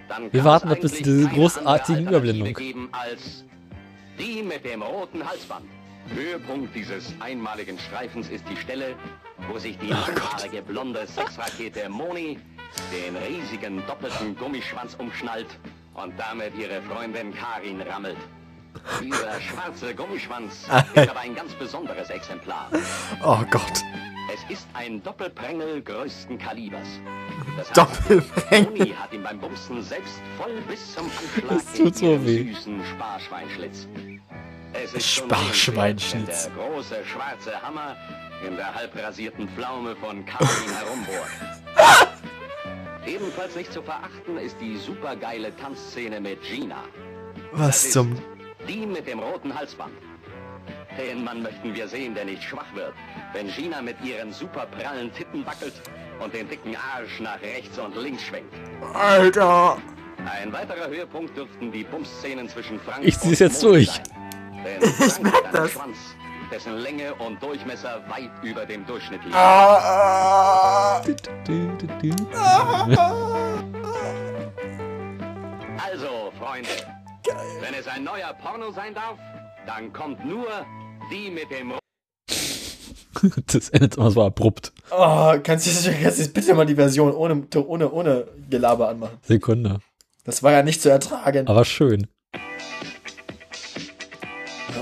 [0.09, 2.53] dann Wir warten es noch bis diese großartigen Überblendung.
[4.21, 5.65] Die mit dem roten Halsband.
[6.13, 8.95] Höhepunkt dieses einmaligen Streifens ist die Stelle,
[9.47, 12.37] wo sich die langhaarige blonde Sexrakete Moni
[12.91, 15.47] den riesigen doppelten Gummischwanz umschnallt
[15.95, 18.17] und damit ihre Freundin Karin rammelt.
[19.01, 22.69] Dieser schwarze Gummischwanz ist aber ein ganz besonderes Exemplar.
[23.23, 23.83] Oh Gott.
[24.33, 26.87] Es ist ein Doppelprängel größten Kalibers.
[27.57, 28.77] Das Doppelprängel.
[28.77, 32.53] Toni hat ihn beim Bumsen selbst voll bis zum Anschlag Das tut so weh.
[32.53, 33.87] süßen Sparschweinschlitz.
[34.73, 37.97] Es ist wenn der große schwarze Hammer
[38.47, 40.47] in der halbrasierten Pflaume von Karin
[40.79, 41.31] herumbohrt.
[43.05, 46.83] Ebenfalls nicht zu verachten ist die supergeile Tanzszene mit Gina.
[47.51, 48.15] Was zum...
[48.67, 49.93] Die mit dem roten Halsband.
[50.97, 52.93] Den Mann möchten wir sehen, der nicht schwach wird.
[53.33, 55.73] Wenn Gina mit ihren super prallen Titten wackelt
[56.23, 58.53] und den dicken Arsch nach rechts und links schwenkt.
[58.93, 59.77] Alter!
[60.39, 63.89] Ein weiterer Höhepunkt dürften die Bumsszenen zwischen Frank Ich zieh's und jetzt Moni durch.
[63.91, 64.03] sein.
[64.81, 65.71] Denn Frank merk das.
[65.71, 65.97] Schwanz,
[66.51, 69.33] dessen Länge und Durchmesser weit über dem Durchschnitt liegen.
[69.35, 71.01] Ah,
[75.83, 76.69] Also, Freunde,
[77.61, 79.17] wenn es ein neuer Porno sein darf,
[79.65, 80.47] dann kommt nur
[81.11, 81.73] die mit dem
[83.47, 84.71] Das endet immer so abrupt.
[84.91, 89.17] oh, kannst du kannst du jetzt bitte mal die Version ohne, ohne, ohne Gelaber anmachen?
[89.21, 89.79] Sekunde.
[90.23, 91.47] Das war ja nicht zu ertragen.
[91.47, 92.07] Aber schön.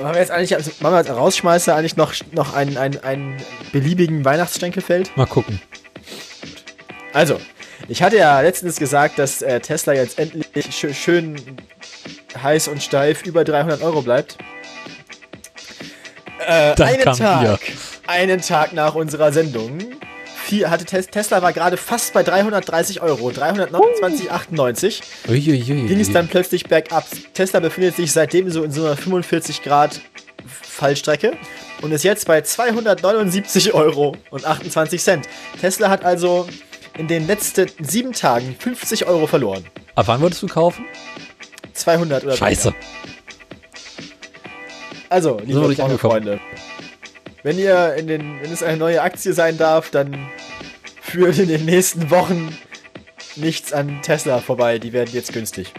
[0.02, 3.38] Machen wir jetzt eigentlich, also machen wir als Rausschmeißer eigentlich noch, noch einen, einen, einen
[3.74, 5.16] beliebigen Weihnachtsstänkelfeld?
[5.18, 5.62] Mal gucken.
[7.12, 7.40] Also,
[7.88, 11.36] ich hatte ja letztens gesagt, dass äh, Tesla jetzt endlich schö schön
[12.42, 14.38] heiß und steif über 300 Euro bleibt.
[16.46, 17.60] Äh, einen Tag,
[18.08, 19.80] einen Tag nach unserer Sendung,
[20.50, 25.02] vier, hatte Tes Tesla war gerade fast bei 330 Euro, 329,98.
[25.28, 25.88] Uiuiui.
[25.88, 27.06] ging es dann plötzlich bergab.
[27.34, 30.02] Tesla befindet sich seitdem so in so einer 45 Grad
[30.48, 31.34] Fallstrecke
[31.82, 35.28] und ist jetzt bei 279 Euro und 28 Cent.
[35.60, 36.48] Tesla hat also
[36.98, 39.66] in den letzten sieben Tagen 50 Euro verloren.
[39.96, 40.86] Ab wann würdest du kaufen?
[41.74, 42.74] 200 oder Scheiße.
[42.74, 42.86] weniger.
[45.10, 46.14] Also, So liebe ich angekommen.
[46.14, 46.40] Freunde,
[47.44, 50.30] wenn ihr in den, wenn es eine neue Aktie sein darf, dann
[51.02, 52.56] führt in den nächsten Wochen
[53.36, 54.78] nichts an Tesla vorbei.
[54.78, 55.74] Die werden jetzt günstig.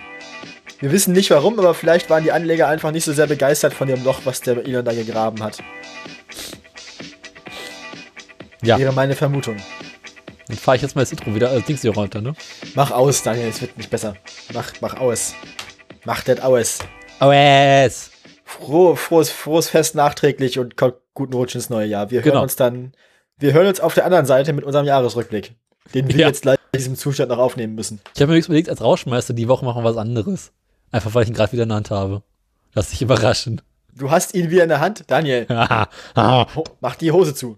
[0.81, 3.87] Wir wissen nicht warum, aber vielleicht waren die Anleger einfach nicht so sehr begeistert von
[3.87, 5.59] dem Loch, was der Elon da gegraben hat.
[8.63, 9.57] Ja, Wäre meine Vermutung.
[10.51, 12.35] Dann fahre ich jetzt mal das Intro wieder als Dings hier runter, ne?
[12.75, 14.15] Mach aus, Daniel, es wird nicht besser.
[14.53, 15.35] Mach, mach aus.
[16.05, 16.79] Mach das aus.
[17.21, 18.11] OS.
[18.45, 20.75] Froh, frohes, frohes Fest nachträglich und
[21.15, 22.11] guten Rutsch ins neue Jahr.
[22.11, 22.35] Wir Genau.
[22.37, 22.93] hören uns dann,
[23.39, 25.55] wir hören uns auf der anderen Seite mit unserem Jahresrückblick,
[25.95, 26.27] den wir Ja.
[26.29, 28.01] jetzt gleich in diesem Zustand noch aufnehmen müssen.
[28.15, 30.53] Ich habe mir nichts überlegt, als Rauschmeister die Woche machen wir was anderes.
[30.91, 32.23] Einfach weil ich ihn gerade wieder in der Hand habe.
[32.75, 33.61] Lass dich überraschen.
[33.95, 35.47] Du hast ihn wieder in der Hand, Daniel.
[36.17, 37.57] Ho mach die Hose zu.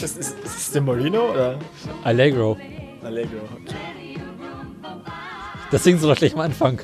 [0.00, 1.58] Das ist, ist das der Moreno oder
[2.04, 2.56] Allegro.
[3.02, 3.38] Allegro?
[3.62, 4.18] Okay.
[5.70, 6.80] Das singen sie doch gleich am Anfang.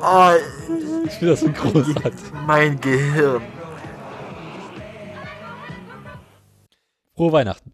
[0.00, 0.32] Oh,
[1.06, 2.32] Ich finde das so großartig.
[2.46, 3.42] mein Gehirn.
[7.14, 7.71] Frohe Weihnachten.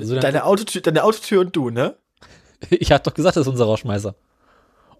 [0.00, 1.96] Also deine, Autotür, deine Autotür und du, ne?
[2.70, 4.14] ich hab doch gesagt, das ist unser Rauschmeißer.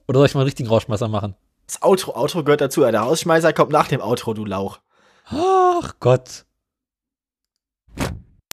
[0.06, 1.36] Oder soll ich mal einen richtigen Rauschmeißer machen?
[1.66, 2.80] Das Outro, Outro gehört dazu.
[2.80, 4.80] Der Rauschmeißer kommt nach dem Outro, du Lauch.
[5.26, 6.44] Ach Gott.